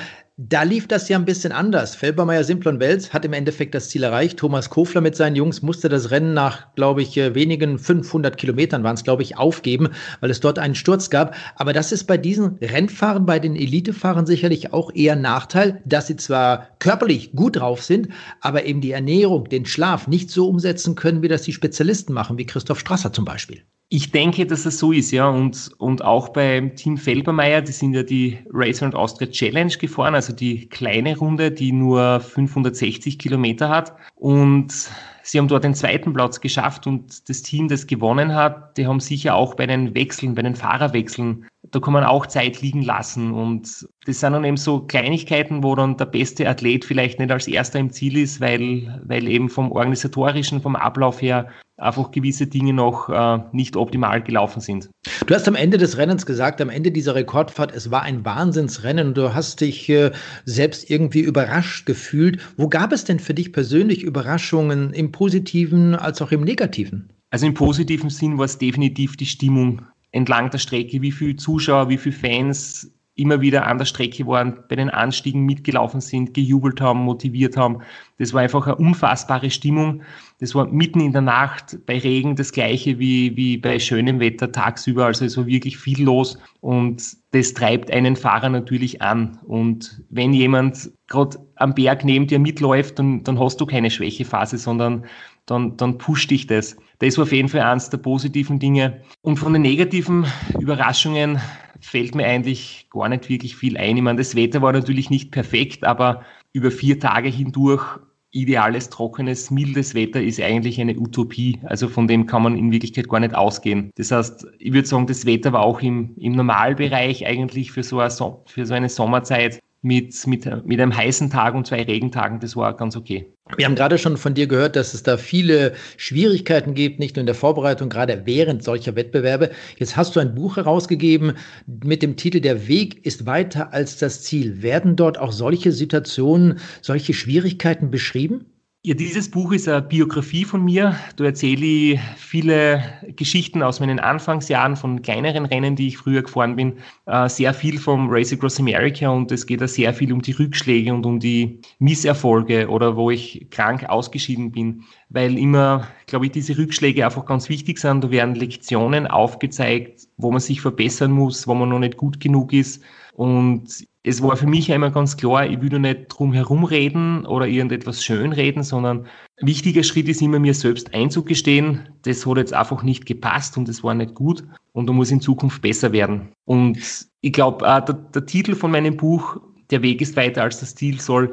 Da 0.48 0.64
lief 0.64 0.88
das 0.88 1.08
ja 1.08 1.16
ein 1.16 1.24
bisschen 1.24 1.52
anders. 1.52 1.94
Felbermeier 1.94 2.42
Simplon 2.42 2.80
Wels 2.80 3.12
hat 3.12 3.24
im 3.24 3.32
Endeffekt 3.32 3.76
das 3.76 3.90
Ziel 3.90 4.02
erreicht. 4.02 4.40
Thomas 4.40 4.70
Kofler 4.70 5.00
mit 5.00 5.14
seinen 5.14 5.36
Jungs 5.36 5.62
musste 5.62 5.88
das 5.88 6.10
Rennen 6.10 6.34
nach, 6.34 6.74
glaube 6.74 7.00
ich, 7.00 7.16
äh, 7.16 7.36
wenigen 7.36 7.78
500 7.78 8.36
Kilometern 8.36 8.82
waren 8.82 8.94
es, 8.94 9.04
glaube 9.04 9.22
ich, 9.22 9.36
aufgeben, 9.38 9.90
weil 10.18 10.32
es 10.32 10.40
dort 10.40 10.58
einen 10.58 10.74
Sturz 10.74 11.10
gab. 11.10 11.36
Aber 11.54 11.72
das 11.72 11.92
ist 11.92 12.04
bei 12.08 12.16
diesen 12.16 12.58
Rennfahrern, 12.60 13.24
bei 13.24 13.38
den 13.38 13.54
Elitefahrern 13.54 14.26
sicherlich 14.26 14.72
auch 14.72 14.92
eher 14.92 15.14
Nachteil, 15.14 15.80
dass 15.84 16.08
sie 16.08 16.16
zwar 16.16 16.70
körperlich 16.80 17.32
gut 17.36 17.56
drauf 17.56 17.80
sind, 17.80 18.08
aber 18.40 18.64
eben 18.64 18.80
die 18.80 18.90
Ernährung, 18.90 19.48
den 19.48 19.64
Schlaf 19.64 20.08
nicht 20.08 20.28
so 20.28 20.48
umsetzen 20.48 20.96
können, 20.96 21.22
wie 21.22 21.28
das 21.28 21.42
die 21.42 21.52
Spezialisten 21.52 22.14
machen, 22.14 22.36
wie 22.36 22.46
Christoph 22.46 22.80
Strasser 22.80 23.12
zum 23.12 23.24
Beispiel. 23.24 23.62
Ich 23.88 24.10
denke, 24.10 24.46
dass 24.46 24.64
es 24.64 24.78
so 24.78 24.90
ist, 24.90 25.10
ja. 25.10 25.28
Und, 25.28 25.70
und 25.76 26.02
auch 26.02 26.30
beim 26.30 26.74
Team 26.76 26.96
Felbermeier, 26.96 27.60
die 27.60 27.72
sind 27.72 27.92
ja 27.92 28.02
die 28.02 28.38
Racer 28.50 28.86
und 28.86 28.94
Austria 28.94 29.28
Challenge 29.30 29.72
gefahren, 29.76 30.14
also 30.14 30.32
die 30.32 30.66
kleine 30.68 31.16
Runde, 31.16 31.50
die 31.50 31.72
nur 31.72 32.20
560 32.20 33.18
Kilometer 33.18 33.68
hat. 33.68 33.94
Und 34.14 34.88
sie 35.22 35.38
haben 35.38 35.48
dort 35.48 35.64
den 35.64 35.74
zweiten 35.74 36.14
Platz 36.14 36.40
geschafft 36.40 36.86
und 36.86 37.28
das 37.28 37.42
Team, 37.42 37.68
das 37.68 37.86
gewonnen 37.86 38.34
hat, 38.34 38.78
die 38.78 38.86
haben 38.86 39.00
sicher 39.00 39.34
auch 39.34 39.54
bei 39.54 39.66
den 39.66 39.94
Wechseln, 39.94 40.34
bei 40.34 40.42
den 40.42 40.56
Fahrerwechseln, 40.56 41.46
da 41.72 41.80
kann 41.80 41.94
man 41.94 42.04
auch 42.04 42.26
Zeit 42.26 42.60
liegen 42.60 42.82
lassen. 42.82 43.32
Und 43.32 43.88
das 44.04 44.20
sind 44.20 44.32
dann 44.32 44.44
eben 44.44 44.58
so 44.58 44.80
Kleinigkeiten, 44.80 45.64
wo 45.64 45.74
dann 45.74 45.96
der 45.96 46.04
beste 46.04 46.48
Athlet 46.48 46.84
vielleicht 46.84 47.18
nicht 47.18 47.32
als 47.32 47.48
erster 47.48 47.78
im 47.78 47.90
Ziel 47.90 48.18
ist, 48.18 48.40
weil, 48.40 49.00
weil 49.04 49.26
eben 49.26 49.48
vom 49.48 49.72
organisatorischen, 49.72 50.60
vom 50.60 50.76
Ablauf 50.76 51.22
her 51.22 51.48
einfach 51.78 52.10
gewisse 52.10 52.46
Dinge 52.46 52.74
noch 52.74 53.08
äh, 53.08 53.38
nicht 53.52 53.76
optimal 53.76 54.22
gelaufen 54.22 54.60
sind. 54.60 54.90
Du 55.26 55.34
hast 55.34 55.48
am 55.48 55.54
Ende 55.54 55.78
des 55.78 55.96
Rennens 55.96 56.26
gesagt, 56.26 56.60
am 56.60 56.68
Ende 56.68 56.92
dieser 56.92 57.14
Rekordfahrt, 57.14 57.74
es 57.74 57.90
war 57.90 58.02
ein 58.02 58.24
Wahnsinnsrennen 58.24 59.08
und 59.08 59.16
du 59.16 59.34
hast 59.34 59.62
dich 59.62 59.88
äh, 59.88 60.12
selbst 60.44 60.90
irgendwie 60.90 61.20
überrascht 61.20 61.86
gefühlt. 61.86 62.40
Wo 62.58 62.68
gab 62.68 62.92
es 62.92 63.04
denn 63.04 63.18
für 63.18 63.34
dich 63.34 63.52
persönlich 63.52 64.02
Überraschungen 64.02 64.92
im 64.92 65.10
positiven 65.10 65.94
als 65.94 66.20
auch 66.20 66.32
im 66.32 66.42
negativen? 66.42 67.08
Also 67.30 67.46
im 67.46 67.54
positiven 67.54 68.10
Sinn 68.10 68.36
war 68.36 68.44
es 68.44 68.58
definitiv 68.58 69.16
die 69.16 69.26
Stimmung 69.26 69.80
entlang 70.12 70.50
der 70.50 70.58
Strecke, 70.58 71.02
wie 71.02 71.12
viele 71.12 71.36
Zuschauer, 71.36 71.88
wie 71.88 71.98
viele 71.98 72.14
Fans 72.14 72.92
immer 73.14 73.42
wieder 73.42 73.66
an 73.66 73.76
der 73.76 73.84
Strecke 73.84 74.26
waren, 74.26 74.64
bei 74.68 74.76
den 74.76 74.88
Anstiegen 74.88 75.44
mitgelaufen 75.44 76.00
sind, 76.00 76.32
gejubelt 76.32 76.80
haben, 76.80 77.00
motiviert 77.00 77.58
haben. 77.58 77.82
Das 78.18 78.32
war 78.32 78.40
einfach 78.40 78.66
eine 78.66 78.76
unfassbare 78.76 79.50
Stimmung. 79.50 80.02
Das 80.40 80.54
war 80.54 80.66
mitten 80.66 81.00
in 81.00 81.12
der 81.12 81.20
Nacht 81.20 81.78
bei 81.84 81.98
Regen 81.98 82.36
das 82.36 82.52
gleiche 82.52 82.98
wie, 82.98 83.36
wie 83.36 83.58
bei 83.58 83.78
schönem 83.78 84.18
Wetter 84.18 84.50
tagsüber. 84.50 85.04
Also 85.06 85.26
es 85.26 85.36
war 85.36 85.46
wirklich 85.46 85.76
viel 85.76 86.02
los 86.02 86.38
und 86.60 87.16
das 87.32 87.52
treibt 87.52 87.90
einen 87.90 88.16
Fahrer 88.16 88.48
natürlich 88.48 89.02
an. 89.02 89.38
Und 89.46 90.02
wenn 90.08 90.32
jemand 90.32 90.90
gerade 91.06 91.38
am 91.56 91.74
Berg 91.74 92.04
neben 92.04 92.26
dir 92.26 92.38
mitläuft, 92.38 92.98
dann, 92.98 93.24
dann 93.24 93.38
hast 93.38 93.60
du 93.60 93.66
keine 93.66 93.90
Schwächephase, 93.90 94.56
sondern 94.56 95.04
dann, 95.44 95.76
dann 95.76 95.98
pusht 95.98 96.30
dich 96.30 96.46
das. 96.46 96.76
Das 97.02 97.18
war 97.18 97.24
auf 97.24 97.32
jeden 97.32 97.48
Fall 97.48 97.62
eines 97.62 97.90
der 97.90 97.98
positiven 97.98 98.60
Dinge. 98.60 99.00
Und 99.22 99.36
von 99.36 99.52
den 99.52 99.62
negativen 99.62 100.24
Überraschungen 100.60 101.40
fällt 101.80 102.14
mir 102.14 102.24
eigentlich 102.24 102.86
gar 102.92 103.08
nicht 103.08 103.28
wirklich 103.28 103.56
viel 103.56 103.76
ein. 103.76 103.96
Ich 103.96 104.02
meine, 104.04 104.18
das 104.18 104.36
Wetter 104.36 104.62
war 104.62 104.72
natürlich 104.72 105.10
nicht 105.10 105.32
perfekt, 105.32 105.82
aber 105.82 106.22
über 106.52 106.70
vier 106.70 107.00
Tage 107.00 107.28
hindurch 107.28 107.82
ideales, 108.30 108.88
trockenes, 108.88 109.50
mildes 109.50 109.96
Wetter 109.96 110.22
ist 110.22 110.40
eigentlich 110.40 110.80
eine 110.80 110.96
Utopie. 110.96 111.58
Also 111.64 111.88
von 111.88 112.06
dem 112.06 112.26
kann 112.26 112.44
man 112.44 112.56
in 112.56 112.70
Wirklichkeit 112.70 113.08
gar 113.08 113.18
nicht 113.18 113.34
ausgehen. 113.34 113.90
Das 113.96 114.12
heißt, 114.12 114.46
ich 114.60 114.72
würde 114.72 114.86
sagen, 114.86 115.08
das 115.08 115.26
Wetter 115.26 115.52
war 115.52 115.62
auch 115.62 115.80
im, 115.80 116.14
im 116.18 116.36
Normalbereich 116.36 117.26
eigentlich 117.26 117.72
für 117.72 117.82
so, 117.82 117.98
eine, 117.98 118.10
für 118.46 118.64
so 118.64 118.74
eine 118.74 118.88
Sommerzeit 118.88 119.58
mit, 119.82 120.26
mit, 120.28 120.66
mit 120.66 120.80
einem 120.80 120.96
heißen 120.96 121.28
Tag 121.28 121.54
und 121.54 121.66
zwei 121.66 121.82
Regentagen, 121.82 122.38
das 122.38 122.56
war 122.56 122.76
ganz 122.76 122.96
okay. 122.96 123.32
Wir 123.56 123.66
haben 123.66 123.74
gerade 123.74 123.98
schon 123.98 124.16
von 124.16 124.32
dir 124.32 124.46
gehört, 124.46 124.76
dass 124.76 124.94
es 124.94 125.02
da 125.02 125.16
viele 125.16 125.74
Schwierigkeiten 125.96 126.74
gibt, 126.74 127.00
nicht 127.00 127.16
nur 127.16 127.20
in 127.22 127.26
der 127.26 127.34
Vorbereitung, 127.34 127.88
gerade 127.88 128.22
während 128.24 128.62
solcher 128.62 128.94
Wettbewerbe. 128.94 129.50
Jetzt 129.76 129.96
hast 129.96 130.14
du 130.14 130.20
ein 130.20 130.34
Buch 130.34 130.56
herausgegeben 130.56 131.32
mit 131.66 132.02
dem 132.02 132.16
Titel 132.16 132.40
Der 132.40 132.68
Weg 132.68 133.04
ist 133.04 133.26
weiter 133.26 133.72
als 133.74 133.98
das 133.98 134.22
Ziel. 134.22 134.62
Werden 134.62 134.94
dort 134.94 135.18
auch 135.18 135.32
solche 135.32 135.72
Situationen, 135.72 136.60
solche 136.80 137.12
Schwierigkeiten 137.12 137.90
beschrieben? 137.90 138.51
Ja, 138.84 138.94
dieses 138.94 139.30
Buch 139.30 139.52
ist 139.52 139.68
eine 139.68 139.80
Biografie 139.80 140.44
von 140.44 140.64
mir. 140.64 140.96
Da 141.14 141.22
erzähle 141.22 141.64
ich 141.64 142.00
viele 142.16 142.82
Geschichten 143.14 143.62
aus 143.62 143.78
meinen 143.78 144.00
Anfangsjahren 144.00 144.74
von 144.74 145.02
kleineren 145.02 145.46
Rennen, 145.46 145.76
die 145.76 145.86
ich 145.86 145.98
früher 145.98 146.22
gefahren 146.22 146.56
bin. 146.56 146.78
Äh, 147.06 147.28
sehr 147.28 147.54
viel 147.54 147.78
vom 147.78 148.08
Race 148.10 148.32
Across 148.32 148.58
America 148.58 149.08
und 149.08 149.30
es 149.30 149.46
geht 149.46 149.60
da 149.60 149.68
sehr 149.68 149.94
viel 149.94 150.12
um 150.12 150.20
die 150.20 150.32
Rückschläge 150.32 150.92
und 150.92 151.06
um 151.06 151.20
die 151.20 151.60
Misserfolge 151.78 152.68
oder 152.68 152.96
wo 152.96 153.12
ich 153.12 153.46
krank 153.50 153.88
ausgeschieden 153.88 154.50
bin, 154.50 154.82
weil 155.10 155.38
immer, 155.38 155.86
glaube 156.06 156.26
ich, 156.26 156.32
diese 156.32 156.58
Rückschläge 156.58 157.04
einfach 157.04 157.24
ganz 157.24 157.48
wichtig 157.48 157.78
sind. 157.78 158.02
Da 158.02 158.10
werden 158.10 158.34
Lektionen 158.34 159.06
aufgezeigt, 159.06 160.08
wo 160.16 160.32
man 160.32 160.40
sich 160.40 160.60
verbessern 160.60 161.12
muss, 161.12 161.46
wo 161.46 161.54
man 161.54 161.68
noch 161.68 161.78
nicht 161.78 161.96
gut 161.96 162.18
genug 162.18 162.52
ist. 162.52 162.82
Und 163.14 163.86
es 164.04 164.22
war 164.22 164.36
für 164.36 164.46
mich 164.46 164.72
einmal 164.72 164.90
ganz 164.90 165.16
klar, 165.16 165.46
ich 165.46 165.60
will 165.60 165.78
nicht 165.78 166.06
drum 166.08 166.32
herum 166.32 166.64
reden 166.64 167.24
oder 167.24 167.46
irgendetwas 167.46 168.04
schönreden, 168.04 168.64
sondern 168.64 169.06
ein 169.40 169.46
wichtiger 169.46 169.84
Schritt 169.84 170.08
ist 170.08 170.20
immer, 170.22 170.40
mir 170.40 170.54
selbst 170.54 170.92
einzugestehen, 170.92 171.88
das 172.02 172.26
hat 172.26 172.36
jetzt 172.36 172.52
einfach 172.52 172.82
nicht 172.82 173.06
gepasst 173.06 173.56
und 173.56 173.68
das 173.68 173.84
war 173.84 173.94
nicht 173.94 174.14
gut 174.14 174.44
und 174.72 174.88
da 174.88 174.92
muss 174.92 175.12
in 175.12 175.20
Zukunft 175.20 175.62
besser 175.62 175.92
werden. 175.92 176.32
Und 176.44 177.06
ich 177.20 177.32
glaube, 177.32 177.64
äh, 177.64 177.84
der, 177.84 177.94
der 177.94 178.26
Titel 178.26 178.54
von 178.54 178.72
meinem 178.72 178.96
Buch, 178.96 179.40
Der 179.70 179.82
Weg 179.82 180.02
ist 180.02 180.16
weiter 180.16 180.42
als 180.42 180.60
das 180.60 180.74
Ziel, 180.74 181.00
soll 181.00 181.32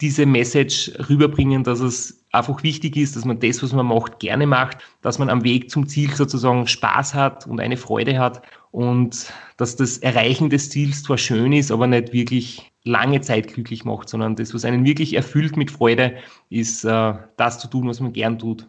diese 0.00 0.26
Message 0.26 0.92
rüberbringen, 1.08 1.64
dass 1.64 1.80
es 1.80 2.17
einfach 2.32 2.62
wichtig 2.62 2.96
ist, 2.96 3.16
dass 3.16 3.24
man 3.24 3.40
das, 3.40 3.62
was 3.62 3.72
man 3.72 3.86
macht, 3.86 4.18
gerne 4.18 4.46
macht, 4.46 4.78
dass 5.02 5.18
man 5.18 5.30
am 5.30 5.44
Weg 5.44 5.70
zum 5.70 5.86
Ziel 5.88 6.14
sozusagen 6.14 6.66
Spaß 6.66 7.14
hat 7.14 7.46
und 7.46 7.60
eine 7.60 7.76
Freude 7.76 8.18
hat 8.18 8.42
und 8.70 9.32
dass 9.56 9.76
das 9.76 9.98
Erreichen 9.98 10.50
des 10.50 10.70
Ziels 10.70 11.02
zwar 11.02 11.18
schön 11.18 11.52
ist, 11.52 11.70
aber 11.70 11.86
nicht 11.86 12.12
wirklich 12.12 12.72
lange 12.88 13.20
Zeit 13.20 13.52
glücklich 13.52 13.84
macht, 13.84 14.08
sondern 14.08 14.34
das, 14.36 14.54
was 14.54 14.64
einen 14.64 14.84
wirklich 14.84 15.14
erfüllt 15.14 15.56
mit 15.56 15.70
Freude, 15.70 16.14
ist 16.50 16.84
äh, 16.84 17.14
das 17.36 17.58
zu 17.58 17.68
tun, 17.68 17.86
was 17.86 18.00
man 18.00 18.12
gern 18.12 18.38
tut. 18.38 18.66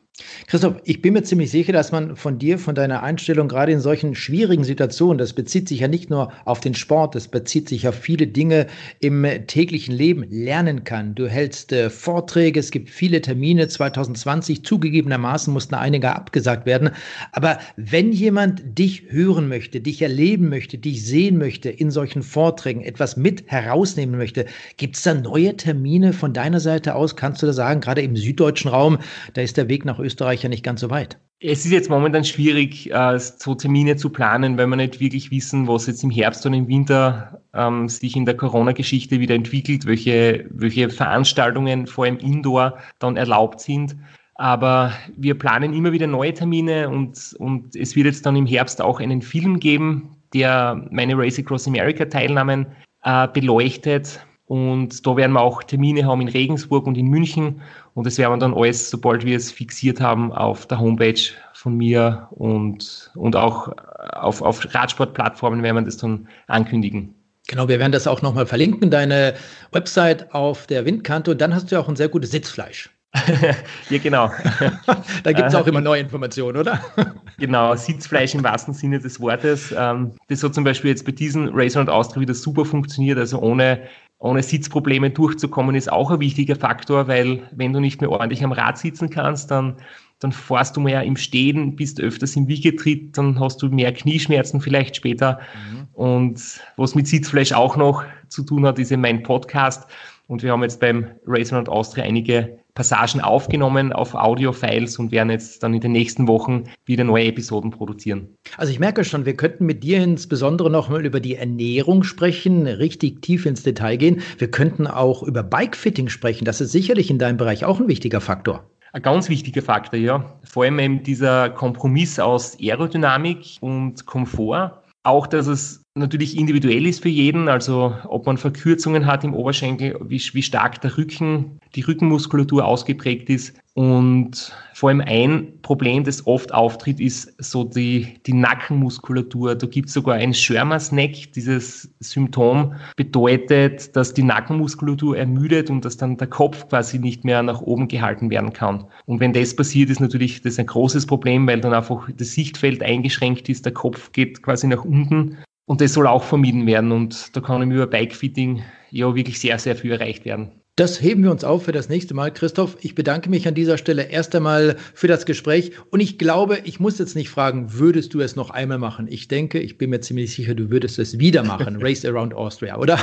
Christoph, 0.48 0.76
ich 0.84 1.02
bin 1.02 1.14
mir 1.14 1.24
ziemlich 1.24 1.52
sicher, 1.52 1.74
dass 1.74 1.92
man 1.92 2.16
von 2.16 2.40
dir, 2.40 2.60
von 2.60 2.76
deiner 2.76 3.04
Einstellung, 3.04 3.48
gerade 3.48 3.72
in 3.72 3.80
solchen 3.80 4.16
schwierigen 4.16 4.64
Situationen, 4.64 5.18
das 5.18 5.34
bezieht 5.34 5.68
sich 5.68 5.80
ja 5.80 5.88
nicht 5.88 6.10
nur 6.10 6.32
auf 6.46 6.60
den 6.60 6.76
Sport, 6.76 7.16
das 7.16 7.28
bezieht 7.28 7.70
sich 7.70 7.88
auf 7.88 7.96
viele 7.96 8.28
Dinge 8.28 8.68
im 9.00 9.26
täglichen 9.48 9.96
Leben, 9.96 10.26
lernen 10.30 10.84
kann. 10.84 11.16
Du 11.16 11.28
hältst 11.28 11.72
äh, 11.72 11.90
Vorträge, 11.90 12.60
es 12.60 12.72
gibt 12.72 12.90
viele 12.90 13.22
Termine. 13.22 13.68
2020 13.68 14.64
zugegebenermaßen 14.64 15.54
mussten 15.54 15.76
einige 15.76 16.14
abgesagt 16.16 16.66
werden. 16.66 16.90
Aber 17.32 17.60
wenn 17.76 18.12
jemand 18.12 18.78
dich 18.78 19.04
hören 19.10 19.48
möchte, 19.48 19.80
dich 19.82 20.02
erleben 20.02 20.50
möchte, 20.50 20.78
dich 20.78 21.06
sehen 21.06 21.38
möchte 21.38 21.70
in 21.70 21.92
solchen 21.92 22.24
Vorträgen, 22.24 22.82
etwas 22.82 23.16
mit 23.18 23.50
herausnehmen 23.50 24.09
nehmen 24.10 24.20
möchte. 24.20 24.46
Gibt 24.78 24.96
es 24.96 25.04
da 25.04 25.14
neue 25.14 25.56
Termine 25.56 26.14
von 26.14 26.34
deiner 26.34 26.60
Seite 26.60 26.96
aus? 26.96 27.16
Kannst 27.16 27.42
du 27.42 27.46
da 27.46 27.54
sagen, 27.54 27.82
gerade 27.82 28.02
im 28.02 28.16
süddeutschen 28.16 28.72
Raum, 28.72 29.00
da 29.34 29.42
ist 29.42 29.58
der 29.58 29.70
Weg 29.70 29.86
nach 29.86 30.00
Österreich 30.00 30.44
ja 30.44 30.50
nicht 30.50 30.64
ganz 30.64 30.82
so 30.82 30.90
weit? 30.90 31.18
Es 31.42 31.64
ist 31.64 31.72
jetzt 31.72 31.90
momentan 31.90 32.26
schwierig, 32.26 32.92
äh, 32.92 33.18
so 33.18 33.56
Termine 33.56 33.96
zu 33.96 34.10
planen, 34.10 34.58
weil 34.58 34.68
wir 34.68 34.76
nicht 34.76 35.00
wirklich 35.00 35.32
wissen, 35.32 35.70
was 35.70 35.88
jetzt 35.88 36.04
im 36.04 36.10
Herbst 36.10 36.46
und 36.46 36.54
im 36.54 36.68
Winter 36.68 37.42
ähm, 37.54 37.88
sich 37.88 38.18
in 38.18 38.26
der 38.26 38.36
Corona-Geschichte 38.36 39.22
wieder 39.22 39.36
entwickelt, 39.36 39.86
welche, 39.86 40.46
welche 40.50 40.90
Veranstaltungen 40.90 41.88
vor 41.88 42.04
allem 42.04 42.18
Indoor 42.18 42.78
dann 43.00 43.16
erlaubt 43.16 43.62
sind. 43.62 43.96
Aber 44.36 44.94
wir 45.16 45.38
planen 45.38 45.74
immer 45.74 45.94
wieder 45.94 46.08
neue 46.08 46.34
Termine 46.34 46.90
und, 46.90 47.36
und 47.40 47.74
es 47.76 47.96
wird 47.96 48.08
jetzt 48.08 48.26
dann 48.26 48.36
im 48.36 48.46
Herbst 48.46 48.82
auch 48.82 49.00
einen 49.00 49.22
Film 49.22 49.60
geben, 49.62 50.18
der 50.34 50.88
meine 50.92 51.18
Race 51.18 51.40
Across 51.40 51.68
America 51.68 52.06
Teilnahmen 52.06 52.68
äh, 53.04 53.28
beleuchtet. 53.28 54.20
Und 54.46 55.06
da 55.06 55.16
werden 55.16 55.34
wir 55.34 55.42
auch 55.42 55.62
Termine 55.62 56.06
haben 56.06 56.22
in 56.22 56.28
Regensburg 56.28 56.88
und 56.88 56.98
in 56.98 57.08
München. 57.08 57.62
Und 57.94 58.08
das 58.08 58.18
werden 58.18 58.34
wir 58.34 58.38
dann 58.38 58.54
alles, 58.56 58.90
sobald 58.90 59.24
wir 59.24 59.38
es 59.38 59.52
fixiert 59.52 60.02
haben, 60.02 60.32
auf 60.32 60.66
der 60.66 60.80
Homepage 60.80 61.22
von 61.54 61.78
mir 61.78 62.28
und, 62.32 63.12
und 63.16 63.36
auch 63.36 63.72
auf, 64.14 64.42
auf 64.42 64.74
Radsportplattformen 64.74 65.62
werden 65.62 65.76
wir 65.76 65.82
das 65.84 65.98
dann 65.98 66.28
ankündigen. 66.48 67.14
Genau, 67.48 67.68
wir 67.68 67.80
werden 67.80 67.92
das 67.92 68.08
auch 68.08 68.22
nochmal 68.22 68.46
verlinken, 68.46 68.90
deine 68.90 69.34
Website 69.72 70.34
auf 70.34 70.68
der 70.68 70.86
Windkante. 70.86 71.32
Und 71.32 71.42
dann 71.42 71.54
hast 71.54 71.70
du 71.70 71.76
ja 71.76 71.82
auch 71.82 71.90
ein 71.90 71.96
sehr 71.96 72.10
gutes 72.10 72.32
Sitzfleisch. 72.32 72.90
ja, 73.90 73.98
genau. 73.98 74.32
da 75.24 75.32
gibt 75.32 75.48
es 75.48 75.56
auch 75.56 75.66
immer 75.66 75.82
neue 75.82 76.02
Informationen, 76.02 76.58
oder? 76.58 76.80
genau, 77.40 77.76
Sitzfleisch 77.76 78.36
im 78.36 78.44
wahrsten 78.44 78.74
Sinne 78.74 79.00
des 79.00 79.20
Wortes. 79.20 79.74
Ähm, 79.76 80.12
das 80.28 80.44
hat 80.44 80.54
zum 80.54 80.64
Beispiel 80.64 80.92
jetzt 80.92 81.06
bei 81.06 81.12
diesen 81.12 81.50
Racer 81.52 81.82
und 81.82 81.90
Austria 81.90 82.22
wieder 82.22 82.36
super 82.36 82.66
funktioniert. 82.66 83.18
Also 83.18 83.40
ohne, 83.40 83.82
ohne 84.20 84.44
Sitzprobleme 84.44 85.10
durchzukommen 85.10 85.76
ist 85.76 85.92
auch 85.92 86.12
ein 86.12 86.20
wichtiger 86.20 86.56
Faktor, 86.56 87.08
weil 87.08 87.42
wenn 87.52 87.74
du 87.74 87.80
nicht 87.80 88.00
mehr 88.00 88.12
ordentlich 88.12 88.44
am 88.44 88.52
Rad 88.52 88.78
sitzen 88.78 89.10
kannst, 89.10 89.50
dann 89.50 89.78
dann 90.20 90.32
fährst 90.32 90.76
du 90.76 90.82
mehr 90.82 91.04
im 91.04 91.16
Stehen, 91.16 91.76
bist 91.76 92.00
öfters 92.00 92.36
im 92.36 92.48
Wiegetritt, 92.48 93.18
dann 93.18 93.40
hast 93.40 93.62
du 93.62 93.70
mehr 93.70 93.94
Knieschmerzen 93.94 94.62
vielleicht 94.62 94.96
später. 94.96 95.40
Mhm. 95.72 95.88
Und 95.94 96.62
was 96.78 96.96
mit 96.96 97.08
Sitzfleisch 97.08 97.54
auch 97.54 97.78
noch 97.78 98.04
zu 98.28 98.44
tun 98.44 98.66
hat, 98.66 98.80
ist 98.80 98.92
eben 98.92 99.02
mein 99.02 99.24
Podcast. 99.24 99.90
Und 100.28 100.44
wir 100.44 100.52
haben 100.52 100.62
jetzt 100.62 100.80
beim 100.80 101.08
Race 101.26 101.52
Around 101.52 101.70
Austria 101.70 102.04
einige 102.04 102.60
Passagen 102.76 103.20
aufgenommen 103.20 103.92
auf 103.92 104.14
Audio-Files 104.14 105.00
und 105.00 105.12
werden 105.12 105.32
jetzt 105.32 105.64
dann 105.64 105.74
in 105.74 105.82
den 105.82 105.92
nächsten 105.92 106.28
Wochen 106.28 106.66
wieder 106.86 107.04
neue 107.04 107.26
Episoden 107.26 107.72
produzieren. 107.72 108.30
Also 108.56 108.72
ich 108.72 108.80
merke 108.80 109.04
schon, 109.04 109.26
wir 109.26 109.36
könnten 109.36 109.66
mit 109.66 109.84
dir 109.84 110.02
insbesondere 110.02 110.70
nochmal 110.70 111.06
über 111.06 111.20
die 111.20 111.36
Ernährung 111.36 112.04
sprechen, 112.04 112.68
richtig 112.68 113.22
tief 113.22 113.46
ins 113.46 113.64
Detail 113.64 113.98
gehen. 113.98 114.22
Wir 114.38 114.52
könnten 114.52 114.88
auch 114.88 115.24
über 115.24 115.44
Bikefitting 115.44 116.10
sprechen. 116.10 116.46
Das 116.46 116.62
ist 116.62 116.72
sicherlich 116.72 117.10
in 117.10 117.20
deinem 117.20 117.38
Bereich 117.38 117.66
auch 117.66 117.80
ein 117.80 117.90
wichtiger 117.90 118.22
Faktor. 118.22 118.70
Ein 118.92 119.02
ganz 119.02 119.30
wichtiger 119.30 119.62
Faktor, 119.62 120.00
ja. 120.00 120.26
Vor 120.44 120.64
allem 120.64 120.80
eben 120.80 121.04
dieser 121.04 121.50
Kompromiss 121.52 122.20
aus 122.20 122.58
Aerodynamik 122.60 123.58
und 123.62 124.06
Komfort. 124.06 124.82
Auch, 125.04 125.28
dass 125.28 125.48
es 125.48 125.84
natürlich 125.96 126.38
individuell 126.38 126.86
ist 126.86 127.02
für 127.02 127.10
jeden, 127.10 127.50
also 127.50 127.96
ob 128.06 128.26
man 128.26 128.38
Verkürzungen 128.38 129.06
hat 129.06 129.24
im 129.24 129.34
Oberschenkel, 129.34 130.00
wie, 130.04 130.22
wie 130.34 130.42
stark 130.42 130.82
der 130.82 130.98
Rücken, 130.98 131.60
die 131.76 131.82
Rückenmuskulatur 131.82 132.66
ausgeprägt 132.66 133.30
ist. 133.30 133.60
Und 133.76 134.54
vor 134.74 134.90
allem 134.90 135.02
ein 135.02 135.62
Problem, 135.62 136.04
das 136.04 136.26
oft 136.28 136.54
auftritt, 136.54 137.00
ist 137.00 137.34
so 137.42 137.64
die, 137.64 138.20
die 138.26 138.34
Nackenmuskulatur. 138.34 139.56
Da 139.56 139.68
gibt 139.68 139.88
es 139.88 139.94
sogar 139.94 140.16
ein 140.16 140.34
Schirmer-Snack. 140.34 141.32
Dieses 141.34 141.90
Symptom 142.00 142.74
bedeutet, 142.98 143.96
dass 143.96 144.14
die 144.14 144.24
Nackenmuskulatur 144.24 145.18
ermüdet 145.18 145.70
und 145.70 145.86
dass 145.86 145.96
dann 145.96 146.18
der 146.18 146.28
Kopf 146.28 146.68
quasi 146.68 147.00
nicht 147.00 147.24
mehr 147.24 147.42
nach 147.42 147.62
oben 147.62 147.88
gehalten 147.88 148.30
werden 148.30 148.52
kann. 148.52 148.86
Und 149.06 149.22
wenn 149.22 149.34
das 149.34 149.56
passiert, 149.56 149.90
ist 149.90 150.02
natürlich 150.02 150.42
das 150.42 150.60
ein 150.60 150.66
großes 150.66 151.06
Problem, 151.06 151.48
weil 151.48 151.62
dann 151.62 151.74
einfach 151.74 152.10
das 152.18 152.34
Sichtfeld 152.34 152.84
eingeschränkt 152.84 153.48
ist, 153.48 153.66
der 153.66 153.74
Kopf 153.74 154.12
geht 154.12 154.44
quasi 154.44 154.68
nach 154.68 154.84
unten 154.84 155.38
und 155.70 155.82
das 155.82 155.94
soll 155.94 156.08
auch 156.08 156.24
vermieden 156.24 156.66
werden. 156.66 156.92
Und 156.92 157.36
da 157.36 157.42
kann 157.42 157.72
über 157.72 157.86
Bikefitting 157.86 158.64
ja 158.90 159.14
wirklich 159.14 159.40
sehr, 159.40 159.60
sehr 159.60 159.76
viel 159.76 159.92
erreicht 159.92 160.26
werden. 160.26 160.50
Das 160.76 161.00
heben 161.00 161.22
wir 161.22 161.30
uns 161.30 161.44
auf 161.44 161.66
für 161.66 161.72
das 161.72 161.90
nächste 161.90 162.16
Mal. 162.16 162.34
Christoph, 162.34 162.78
ich 162.82 162.96
bedanke 162.96 163.30
mich 163.30 163.48
an 163.48 163.54
dieser 163.54 163.78
Stelle 163.78 164.10
erst 164.10 164.34
einmal 164.34 164.78
für 164.96 165.08
das 165.08 165.28
Gespräch. 165.28 165.74
Und 165.92 166.00
ich 166.00 166.18
glaube, 166.18 166.58
ich 166.64 166.80
muss 166.80 166.98
jetzt 166.98 167.16
nicht 167.16 167.30
fragen, 167.30 167.72
würdest 167.72 168.16
du 168.16 168.20
es 168.20 168.36
noch 168.36 168.50
einmal 168.50 168.80
machen? 168.80 169.06
Ich 169.08 169.28
denke, 169.28 169.60
ich 169.60 169.78
bin 169.78 169.92
mir 169.92 170.00
ziemlich 170.00 170.34
sicher, 170.34 170.56
du 170.56 170.72
würdest 170.72 170.98
es 170.98 171.20
wieder 171.20 171.44
machen. 171.44 171.76
Race 171.82 172.04
Around 172.04 172.34
Austria, 172.34 172.78
oder? 172.80 172.98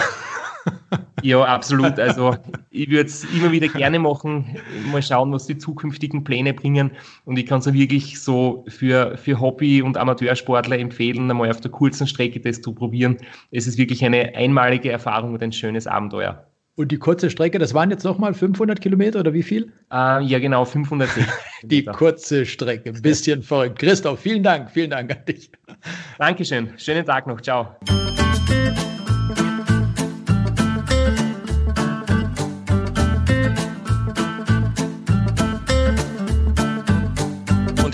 Ja, 1.22 1.42
absolut. 1.42 1.98
Also 1.98 2.36
ich 2.70 2.88
würde 2.90 3.06
es 3.06 3.24
immer 3.24 3.50
wieder 3.50 3.68
gerne 3.68 3.98
machen. 3.98 4.56
Mal 4.92 5.02
schauen, 5.02 5.32
was 5.32 5.46
die 5.46 5.58
zukünftigen 5.58 6.24
Pläne 6.24 6.54
bringen. 6.54 6.90
Und 7.24 7.38
ich 7.38 7.46
kann 7.46 7.60
es 7.60 7.72
wirklich 7.72 8.20
so 8.20 8.64
für, 8.68 9.16
für 9.16 9.40
Hobby- 9.40 9.82
und 9.82 9.96
Amateursportler 9.96 10.78
empfehlen, 10.78 11.30
einmal 11.30 11.50
auf 11.50 11.60
der 11.60 11.70
kurzen 11.70 12.06
Strecke 12.06 12.40
das 12.40 12.60
zu 12.60 12.72
probieren. 12.72 13.16
Es 13.50 13.66
ist 13.66 13.78
wirklich 13.78 14.04
eine 14.04 14.34
einmalige 14.34 14.90
Erfahrung 14.90 15.34
und 15.34 15.42
ein 15.42 15.52
schönes 15.52 15.86
Abenteuer. 15.86 16.46
Und 16.76 16.92
die 16.92 16.98
kurze 16.98 17.30
Strecke, 17.30 17.58
das 17.58 17.72
waren 17.72 17.90
jetzt 17.90 18.04
nochmal 18.04 18.34
500 18.34 18.80
Kilometer 18.80 19.20
oder 19.20 19.32
wie 19.32 19.42
viel? 19.42 19.72
Uh, 19.90 20.20
ja, 20.20 20.38
genau, 20.38 20.66
560. 20.66 21.24
die 21.62 21.84
kurze 21.84 22.44
Strecke, 22.44 22.90
ein 22.90 23.00
bisschen 23.00 23.42
verrückt. 23.42 23.78
Christoph, 23.78 24.20
vielen 24.20 24.42
Dank, 24.42 24.70
vielen 24.70 24.90
Dank 24.90 25.10
an 25.10 25.24
dich. 25.26 25.50
Dankeschön, 26.18 26.68
schönen 26.76 27.06
Tag 27.06 27.26
noch, 27.26 27.40
ciao. 27.40 27.76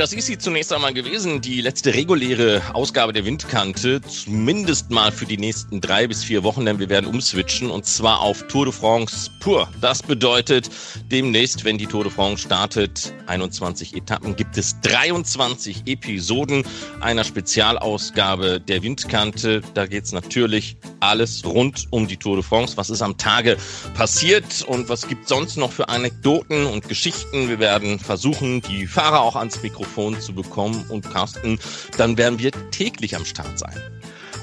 Das 0.03 0.13
ist 0.13 0.27
sie 0.27 0.37
zunächst 0.37 0.73
einmal 0.73 0.93
gewesen, 0.93 1.41
die 1.43 1.61
letzte 1.61 1.95
reguläre 1.95 2.61
Ausgabe 2.75 3.13
der 3.13 3.25
Windkante, 3.25 4.01
zumindest 4.01 4.91
mal 4.91 5.13
für 5.13 5.27
die 5.27 5.39
nächsten 5.39 5.81
drei 5.81 6.09
bis 6.09 6.25
vier 6.25 6.43
Wochen, 6.43 6.67
denn 6.67 6.81
wir 6.81 6.89
werden 6.89 7.07
umswitchen 7.07 7.71
und 7.71 7.87
zwar 7.87 8.21
auf 8.21 8.49
Tour 8.49 8.65
de 8.65 8.75
France 8.75 9.31
pur. 9.39 9.69
Das 9.81 10.03
bedeutet, 10.03 10.69
demnächst, 11.13 11.65
wenn 11.65 11.79
die 11.79 11.87
Tour 11.87 12.03
de 12.03 12.13
France 12.13 12.43
startet, 12.43 13.15
21 13.29 13.95
Etappen, 13.95 14.35
gibt 14.35 14.59
es 14.59 14.75
23 14.81 15.85
Episoden 15.87 16.65
einer 17.01 17.23
Spezialausgabe 17.23 18.59
der 18.59 18.83
Windkante. 18.83 19.63
Da 19.75 19.87
geht 19.87 20.03
es 20.03 20.11
natürlich 20.11 20.79
alles 20.99 21.45
rund 21.45 21.87
um 21.91 22.09
die 22.09 22.17
Tour 22.17 22.35
de 22.35 22.43
France. 22.43 22.77
Was 22.77 22.91
ist 22.91 23.03
am 23.03 23.19
Tage 23.19 23.57
passiert 23.95 24.63
und 24.67 24.89
was 24.89 25.07
gibt 25.07 25.29
sonst 25.29 25.59
noch 25.59 25.71
für 25.71 25.89
Anekdoten 25.89 26.67
und 26.67 26.89
Geschichten? 26.89 27.49
Wir 27.49 27.61
werden 27.61 28.01
versuchen, 28.01 28.63
die 28.63 28.89
Fahrer 28.89 29.21
auch 29.21 29.37
ans 29.37 29.63
Mikrofon 29.63 29.92
Mikrofon 29.93 30.21
zu 30.21 30.35
bekommen. 30.35 30.85
Und 30.89 31.11
Carsten, 31.11 31.59
dann 31.97 32.17
werden 32.17 32.39
wir 32.39 32.51
täglich 32.71 33.15
am 33.17 33.25
Start 33.25 33.59
sein. 33.59 33.75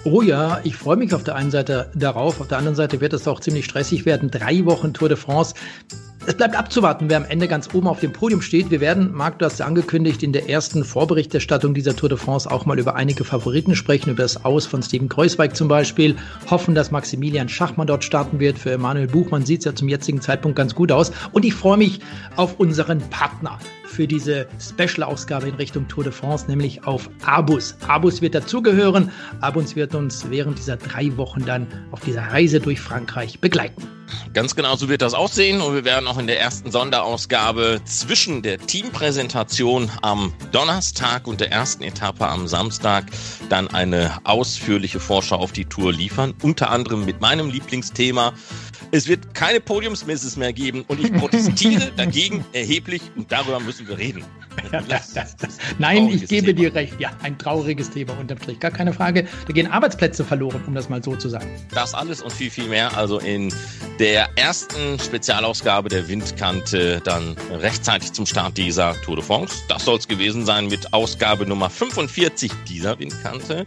Oh 0.06 0.22
ja, 0.22 0.62
ich 0.64 0.76
freue 0.78 0.96
mich 0.96 1.14
auf 1.14 1.24
der 1.24 1.36
einen 1.36 1.52
Seite 1.52 1.92
darauf, 1.94 2.40
auf 2.40 2.48
der 2.48 2.58
anderen 2.58 2.76
Seite 2.76 3.02
wird 3.02 3.12
es 3.12 3.28
auch 3.28 3.42
ziemlich 3.42 3.66
stressig 3.66 4.06
werden. 4.06 4.32
Drei 4.32 4.64
Wochen 4.64 4.94
Tour 4.94 5.10
de 5.10 5.18
France. 5.18 5.56
Es 6.26 6.36
bleibt 6.36 6.56
abzuwarten, 6.56 7.10
wer 7.10 7.18
am 7.18 7.26
Ende 7.26 7.48
ganz 7.48 7.74
oben 7.74 7.88
auf 7.88 8.02
dem 8.02 8.14
Podium 8.14 8.42
steht. 8.42 8.70
Wir 8.70 8.82
werden, 8.82 9.12
Marc, 9.14 9.40
du 9.40 9.46
hast 9.46 9.60
ja 9.60 9.66
angekündigt, 9.66 10.22
in 10.22 10.32
der 10.32 10.48
ersten 10.48 10.86
Vorberichterstattung 10.86 11.74
dieser 11.74 11.96
Tour 11.96 12.10
de 12.10 12.18
France 12.18 12.50
auch 12.50 12.66
mal 12.66 12.78
über 12.78 12.96
einige 12.96 13.24
Favoriten 13.24 13.76
sprechen, 13.76 14.12
über 14.12 14.24
das 14.24 14.46
Aus 14.46 14.68
von 14.68 14.84
Steven 14.84 15.10
Kreuzweig 15.10 15.56
zum 15.56 15.68
Beispiel. 15.68 16.16
Hoffen, 16.50 16.76
dass 16.76 16.92
Maximilian 16.92 17.50
Schachmann 17.50 17.88
dort 17.88 18.04
starten 18.04 18.40
wird. 18.40 18.60
Für 18.60 18.72
Emanuel 18.72 19.08
Buchmann 19.08 19.46
sieht 19.46 19.60
es 19.62 19.66
ja 19.66 19.76
zum 19.76 19.90
jetzigen 19.90 20.22
Zeitpunkt 20.22 20.56
ganz 20.56 20.76
gut 20.76 20.92
aus. 20.92 21.12
Und 21.32 21.46
ich 21.46 21.56
freue 21.56 21.78
mich 21.78 22.00
auf 22.36 22.60
unseren 22.60 23.00
Partner 23.10 23.58
für 23.90 24.08
diese 24.08 24.48
Special-Ausgabe 24.60 25.50
in 25.50 25.56
Richtung 25.56 25.88
Tour 25.88 26.04
de 26.04 26.14
France, 26.14 26.46
nämlich 26.48 26.86
auf 26.86 27.10
Abus. 27.26 27.76
Abus 27.88 28.22
wird 28.22 28.36
dazugehören. 28.36 29.12
Abus 29.42 29.76
wird 29.76 29.96
uns 29.96 30.30
während 30.30 30.60
dieser 30.60 30.78
drei 30.78 31.18
Wochen 31.18 31.46
dann 31.46 31.68
auf 31.92 32.02
dieser 32.02 32.22
Reise 32.22 32.60
durch 32.60 32.80
Frankreich 32.80 33.40
begleiten. 33.40 33.88
Ganz 34.34 34.56
genau 34.56 34.76
so 34.76 34.90
wird 34.90 35.02
das 35.02 35.14
aussehen 35.14 35.62
und 35.62 35.74
wir 35.74 35.86
werden 35.86 36.08
auch 36.08 36.18
in 36.18 36.28
der 36.28 36.40
ersten 36.40 36.72
Sonderausgabe 36.72 37.82
zwischen 37.86 38.42
der 38.42 38.58
Teampräsentation 38.58 39.90
am 40.02 40.34
Donnerstag 40.52 41.28
und 41.28 41.42
der 41.42 41.52
ersten 41.52 41.84
Etappe 41.84 42.28
am 42.28 42.48
Samstag 42.48 43.06
dann 43.50 43.68
eine 43.68 44.18
ausführliche 44.24 45.00
Vorschau 45.00 45.38
auf 45.38 45.52
die 45.52 45.66
Tour 45.66 45.94
liefern, 45.94 46.34
unter 46.42 46.72
anderem 46.72 47.06
mit 47.06 47.22
meinem 47.22 47.50
Lieblingsthema 47.50 48.34
es 48.92 49.08
wird 49.08 49.34
keine 49.34 49.60
Podiumsmisses 49.60 50.36
mehr 50.36 50.54
geben 50.54 50.84
und 50.88 51.00
ich 51.00 51.14
protestiere 51.14 51.92
dagegen 51.96 52.44
erheblich 52.54 53.02
und 53.16 53.32
darüber 53.32 53.60
müssen 53.60 53.79
wir 53.88 53.98
reden. 53.98 54.24
Das, 54.72 55.14
das, 55.14 55.38
das, 55.38 55.58
Nein, 55.78 56.10
ich 56.10 56.28
gebe 56.28 56.48
Thema. 56.48 56.58
dir 56.58 56.76
recht. 56.76 57.00
Ja, 57.00 57.12
ein 57.22 57.38
trauriges 57.38 57.90
Thema 57.90 58.18
unterm 58.20 58.38
Strich. 58.40 58.60
Gar 58.60 58.72
keine 58.72 58.94
Frage. 58.94 59.28
Da 59.48 59.54
gehen 59.54 59.68
Arbeitsplätze 59.68 60.24
verloren, 60.24 60.62
um 60.68 60.76
das 60.76 60.90
mal 60.90 61.04
so 61.04 61.16
zu 61.16 61.30
sagen. 61.30 61.50
Das 61.74 61.94
alles 61.94 62.22
und 62.22 62.34
viel, 62.34 62.50
viel 62.50 62.68
mehr. 62.68 62.96
Also 62.98 63.20
in 63.20 63.54
der 64.00 64.30
ersten 64.38 65.00
Spezialausgabe 65.00 65.90
der 65.90 66.08
Windkante 66.08 67.02
dann 67.04 67.36
rechtzeitig 67.52 68.14
zum 68.14 68.26
Start 68.26 68.58
dieser 68.58 69.00
Tour 69.02 69.16
de 69.18 69.26
France. 69.26 69.64
Das 69.70 69.86
soll 69.86 69.98
es 69.98 70.08
gewesen 70.08 70.46
sein 70.46 70.68
mit 70.68 70.94
Ausgabe 70.94 71.46
Nummer 71.46 71.70
45 71.70 72.52
dieser 72.68 73.00
Windkante. 73.00 73.66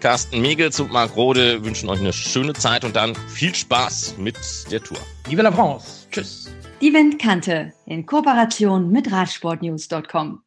Carsten 0.00 0.40
Megels 0.40 0.78
und 0.80 0.92
Marc 0.92 1.16
Rode 1.16 1.64
wünschen 1.64 1.88
euch 1.88 2.00
eine 2.00 2.12
schöne 2.12 2.52
Zeit 2.52 2.84
und 2.84 2.96
dann 2.96 3.14
viel 3.28 3.54
Spaß 3.54 4.16
mit 4.18 4.36
der 4.70 4.82
Tour. 4.82 4.98
Vive 5.28 5.42
la 5.42 5.52
France. 5.52 6.06
Tschüss. 6.10 6.48
Die 6.84 6.92
Windkante 6.92 7.72
in 7.86 8.04
Kooperation 8.04 8.90
mit 8.90 9.10
Radsportnews.com. 9.10 10.43